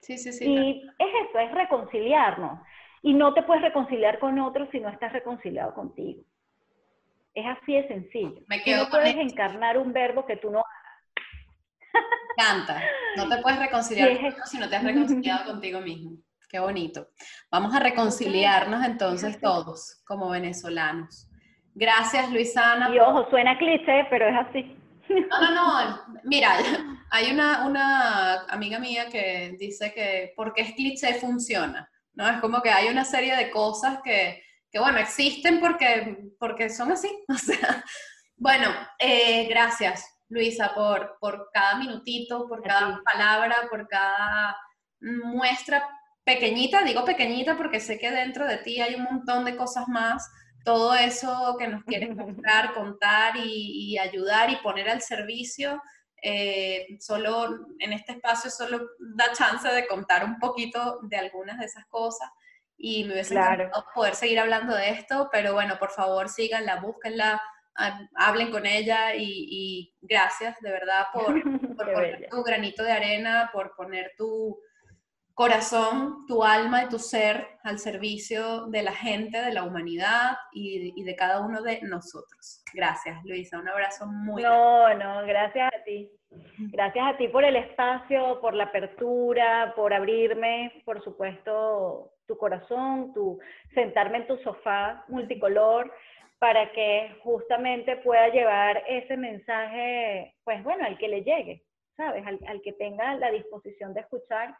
Sí, 0.00 0.18
sí, 0.18 0.32
sí. 0.32 0.44
Y 0.44 0.82
es 0.98 1.28
eso, 1.28 1.38
es 1.38 1.52
reconciliarnos. 1.52 2.60
Y 3.02 3.14
no 3.14 3.34
te 3.34 3.42
puedes 3.42 3.62
reconciliar 3.62 4.18
con 4.18 4.38
otros 4.38 4.68
si 4.70 4.80
no 4.80 4.88
estás 4.88 5.12
reconciliado 5.12 5.74
contigo. 5.74 6.22
Es 7.34 7.44
así 7.46 7.74
de 7.74 7.88
sencillo. 7.88 8.40
Me 8.48 8.62
quedo 8.62 8.84
no 8.84 8.90
puedes 8.90 9.16
encarnar 9.16 9.78
un 9.78 9.92
verbo 9.92 10.24
que 10.26 10.36
tú 10.36 10.50
no 10.50 10.62
Canta. 12.36 12.82
No 13.16 13.28
te 13.28 13.38
puedes 13.38 13.58
reconciliar 13.58 14.10
si 14.44 14.58
no 14.58 14.68
te 14.68 14.76
has 14.76 14.84
reconciliado 14.84 15.44
contigo 15.52 15.80
mismo. 15.80 16.18
qué 16.50 16.58
bonito. 16.58 17.08
Vamos 17.50 17.74
a 17.74 17.80
reconciliarnos 17.80 18.84
entonces 18.84 19.40
todos 19.40 20.02
como 20.06 20.30
venezolanos. 20.30 21.30
Gracias, 21.74 22.30
Luisana. 22.30 22.94
Y 22.94 22.98
ojo, 22.98 23.28
suena 23.28 23.58
cliché, 23.58 24.06
pero 24.08 24.28
es 24.28 24.36
así. 24.36 24.76
No, 25.08 25.40
no, 25.40 25.54
no. 25.54 26.20
Mira, 26.24 26.56
hay 27.10 27.32
una, 27.32 27.66
una 27.66 28.40
amiga 28.48 28.78
mía 28.78 29.08
que 29.08 29.56
dice 29.58 29.92
que 29.92 30.32
porque 30.36 30.62
es 30.62 30.72
cliché 30.74 31.14
funciona. 31.14 31.88
¿no? 32.16 32.28
Es 32.28 32.40
como 32.40 32.60
que 32.62 32.70
hay 32.70 32.88
una 32.88 33.04
serie 33.04 33.36
de 33.36 33.50
cosas 33.50 34.00
que, 34.02 34.42
que 34.70 34.80
bueno, 34.80 34.98
existen 34.98 35.60
porque, 35.60 36.18
porque 36.38 36.70
son 36.70 36.92
así. 36.92 37.08
O 37.28 37.38
sea, 37.38 37.84
bueno, 38.36 38.68
eh, 38.98 39.46
gracias, 39.48 40.04
Luisa, 40.28 40.74
por, 40.74 41.16
por 41.20 41.50
cada 41.52 41.76
minutito, 41.76 42.48
por 42.48 42.62
cada 42.62 43.00
palabra, 43.04 43.56
por 43.70 43.86
cada 43.86 44.56
muestra 45.00 45.88
pequeñita, 46.24 46.82
digo 46.82 47.04
pequeñita 47.04 47.56
porque 47.56 47.80
sé 47.80 47.98
que 47.98 48.10
dentro 48.10 48.46
de 48.46 48.58
ti 48.58 48.80
hay 48.80 48.94
un 48.96 49.04
montón 49.04 49.44
de 49.44 49.56
cosas 49.56 49.86
más, 49.88 50.28
todo 50.66 50.94
eso 50.96 51.54
que 51.58 51.68
nos 51.68 51.84
quieres 51.84 52.10
mostrar, 52.16 52.74
contar 52.74 53.34
y, 53.36 53.96
ayudar 53.98 54.50
y 54.50 54.56
poner 54.56 54.90
al 54.90 55.00
servicio, 55.00 55.80
eh, 56.20 56.88
solo 56.98 57.68
en 57.78 57.92
este 57.92 58.12
espacio 58.12 58.50
solo 58.50 58.80
da 58.98 59.32
chance 59.32 59.68
de 59.68 59.86
contar 59.86 60.24
un 60.24 60.38
poquito 60.38 60.98
de 61.02 61.16
algunas 61.16 61.58
de 61.58 61.66
esas 61.66 61.86
cosas. 61.86 62.28
Y 62.76 63.04
me 63.04 63.12
hubiese 63.12 63.34
encantado 63.34 63.86
poder 63.94 64.16
seguir 64.16 64.40
hablando 64.40 64.74
de 64.74 64.90
esto, 64.90 65.28
pero 65.32 65.54
bueno, 65.54 65.78
por 65.78 65.92
favor 65.92 66.28
síganla, 66.28 66.80
búsquenla, 66.80 67.40
hablen 68.16 68.50
con 68.50 68.66
ella 68.66 69.14
y, 69.14 69.94
gracias 70.02 70.60
de 70.60 70.70
verdad 70.70 71.06
por, 71.12 71.26
por 71.76 71.92
poner 71.92 72.28
tu 72.28 72.42
granito 72.42 72.82
de 72.82 72.92
arena, 72.92 73.50
por 73.52 73.74
poner 73.76 74.12
tu 74.18 74.58
corazón, 75.36 76.24
tu 76.26 76.42
alma 76.42 76.84
y 76.84 76.88
tu 76.88 76.98
ser 76.98 77.46
al 77.62 77.78
servicio 77.78 78.68
de 78.68 78.82
la 78.82 78.92
gente, 78.92 79.38
de 79.38 79.52
la 79.52 79.64
humanidad 79.64 80.38
y, 80.50 81.04
de 81.04 81.14
cada 81.14 81.42
uno 81.42 81.62
de 81.62 81.78
nosotros. 81.82 82.64
Gracias, 82.72 83.22
Luisa. 83.22 83.58
Un 83.58 83.68
abrazo 83.68 84.06
muy 84.06 84.42
No, 84.42 84.94
no, 84.94 85.26
gracias 85.26 85.70
a 85.74 85.84
ti. 85.84 86.10
Gracias 86.72 87.04
a 87.06 87.18
ti 87.18 87.28
por 87.28 87.44
el 87.44 87.54
espacio, 87.54 88.40
por 88.40 88.54
la 88.54 88.64
apertura, 88.64 89.74
por 89.76 89.92
abrirme, 89.92 90.82
por 90.86 91.04
supuesto, 91.04 92.12
tu 92.26 92.38
corazón, 92.38 93.12
tu 93.12 93.38
sentarme 93.74 94.18
en 94.18 94.26
tu 94.26 94.38
sofá 94.38 95.04
multicolor 95.08 95.92
para 96.38 96.72
que 96.72 97.14
justamente 97.22 97.98
pueda 97.98 98.28
llevar 98.28 98.82
ese 98.88 99.18
mensaje, 99.18 100.34
pues 100.44 100.64
bueno, 100.64 100.86
al 100.86 100.96
que 100.96 101.08
le 101.08 101.22
llegue, 101.22 101.62
¿sabes? 101.94 102.26
Al, 102.26 102.40
al 102.46 102.62
que 102.62 102.72
tenga 102.72 103.14
la 103.16 103.30
disposición 103.30 103.92
de 103.92 104.00
escuchar. 104.00 104.56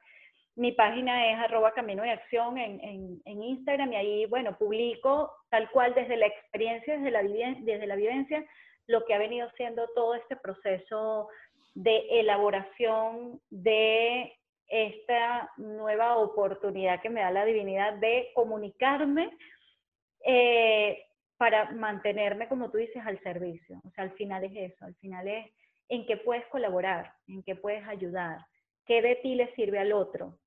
Mi 0.56 0.72
página 0.72 1.30
es 1.30 1.38
arroba 1.38 1.72
camino 1.72 2.02
de 2.02 2.10
acción 2.10 2.56
en, 2.56 3.20
Instagram 3.24 3.92
y 3.92 3.96
ahí, 3.96 4.26
bueno, 4.26 4.56
publico 4.56 5.30
tal 5.50 5.70
cual 5.70 5.94
desde 5.94 6.16
la 6.16 6.26
experiencia, 6.26 6.96
desde 6.96 7.10
la, 7.10 7.22
desde 7.22 7.86
la 7.86 7.94
vivencia, 7.94 8.44
lo 8.86 9.04
que 9.04 9.14
ha 9.14 9.18
venido 9.18 9.50
siendo 9.56 9.86
todo 9.94 10.14
este 10.14 10.34
proceso 10.36 11.28
de 11.74 12.20
elaboración 12.20 13.40
de 13.50 14.32
esta 14.68 15.50
nueva 15.58 16.16
oportunidad 16.16 17.00
que 17.00 17.10
me 17.10 17.20
da 17.20 17.30
la 17.30 17.44
divinidad 17.44 17.94
de 17.94 18.30
comunicarme 18.34 19.36
eh, 20.24 21.04
para 21.36 21.70
mantenerme, 21.72 22.48
como 22.48 22.70
tú 22.70 22.78
dices, 22.78 23.02
al 23.04 23.20
servicio. 23.22 23.80
O 23.84 23.90
sea, 23.90 24.04
al 24.04 24.12
final 24.12 24.44
es 24.44 24.72
eso, 24.72 24.86
al 24.86 24.94
final 24.96 25.28
es 25.28 25.46
en 25.88 26.06
qué 26.06 26.16
puedes 26.16 26.46
colaborar, 26.46 27.12
en 27.28 27.42
qué 27.42 27.54
puedes 27.54 27.86
ayudar, 27.86 28.38
qué 28.86 29.02
de 29.02 29.16
ti 29.16 29.34
le 29.34 29.54
sirve 29.54 29.78
al 29.78 29.92
otro. 29.92 30.38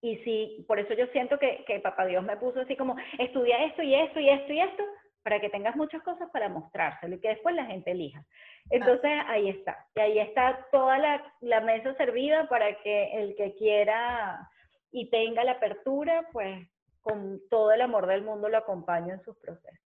Y 0.00 0.16
si, 0.18 0.64
por 0.68 0.78
eso 0.78 0.94
yo 0.94 1.06
siento 1.08 1.38
que, 1.38 1.64
que 1.66 1.80
Papá 1.80 2.06
Dios 2.06 2.24
me 2.24 2.36
puso 2.36 2.60
así 2.60 2.76
como, 2.76 2.96
estudia 3.18 3.64
esto 3.64 3.82
y 3.82 3.94
esto 3.94 4.20
y 4.20 4.28
esto 4.30 4.52
y 4.52 4.60
esto, 4.60 4.84
para 5.22 5.40
que 5.40 5.50
tengas 5.50 5.76
muchas 5.76 6.02
cosas 6.02 6.30
para 6.32 6.48
mostrárselo 6.48 7.16
y 7.16 7.20
que 7.20 7.28
después 7.28 7.54
la 7.54 7.66
gente 7.66 7.90
elija. 7.90 8.24
Entonces 8.70 9.10
ahí 9.26 9.48
está. 9.48 9.86
Y 9.96 10.00
ahí 10.00 10.18
está 10.18 10.66
toda 10.70 10.98
la, 10.98 11.34
la, 11.40 11.60
mesa 11.60 11.94
servida 11.96 12.48
para 12.48 12.80
que 12.82 13.12
el 13.12 13.34
que 13.36 13.54
quiera 13.56 14.48
y 14.90 15.10
tenga 15.10 15.44
la 15.44 15.52
apertura, 15.52 16.26
pues 16.32 16.66
con 17.00 17.40
todo 17.50 17.72
el 17.72 17.80
amor 17.80 18.06
del 18.06 18.22
mundo 18.22 18.48
lo 18.48 18.58
acompañe 18.58 19.12
en 19.12 19.22
sus 19.22 19.36
procesos. 19.38 19.78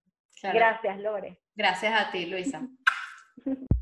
Gracias, 0.42 0.98
Lore. 0.98 1.38
Gracias 1.54 1.92
a 1.92 2.10
ti, 2.10 2.26
Luisa. 2.26 2.62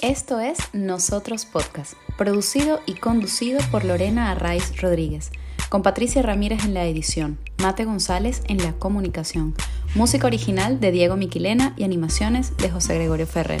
Esto 0.00 0.38
es 0.38 0.58
Nosotros 0.72 1.44
Podcast, 1.44 1.94
producido 2.16 2.78
y 2.86 2.94
conducido 2.94 3.58
por 3.72 3.84
Lorena 3.84 4.30
Arraiz 4.30 4.80
Rodríguez, 4.80 5.32
con 5.70 5.82
Patricia 5.82 6.22
Ramírez 6.22 6.64
en 6.64 6.72
la 6.72 6.86
edición, 6.86 7.36
Mate 7.60 7.84
González 7.84 8.42
en 8.46 8.58
la 8.58 8.74
comunicación, 8.74 9.56
música 9.96 10.28
original 10.28 10.78
de 10.78 10.92
Diego 10.92 11.16
Miquilena 11.16 11.74
y 11.76 11.82
animaciones 11.82 12.56
de 12.58 12.70
José 12.70 12.94
Gregorio 12.94 13.26
Ferrer. 13.26 13.60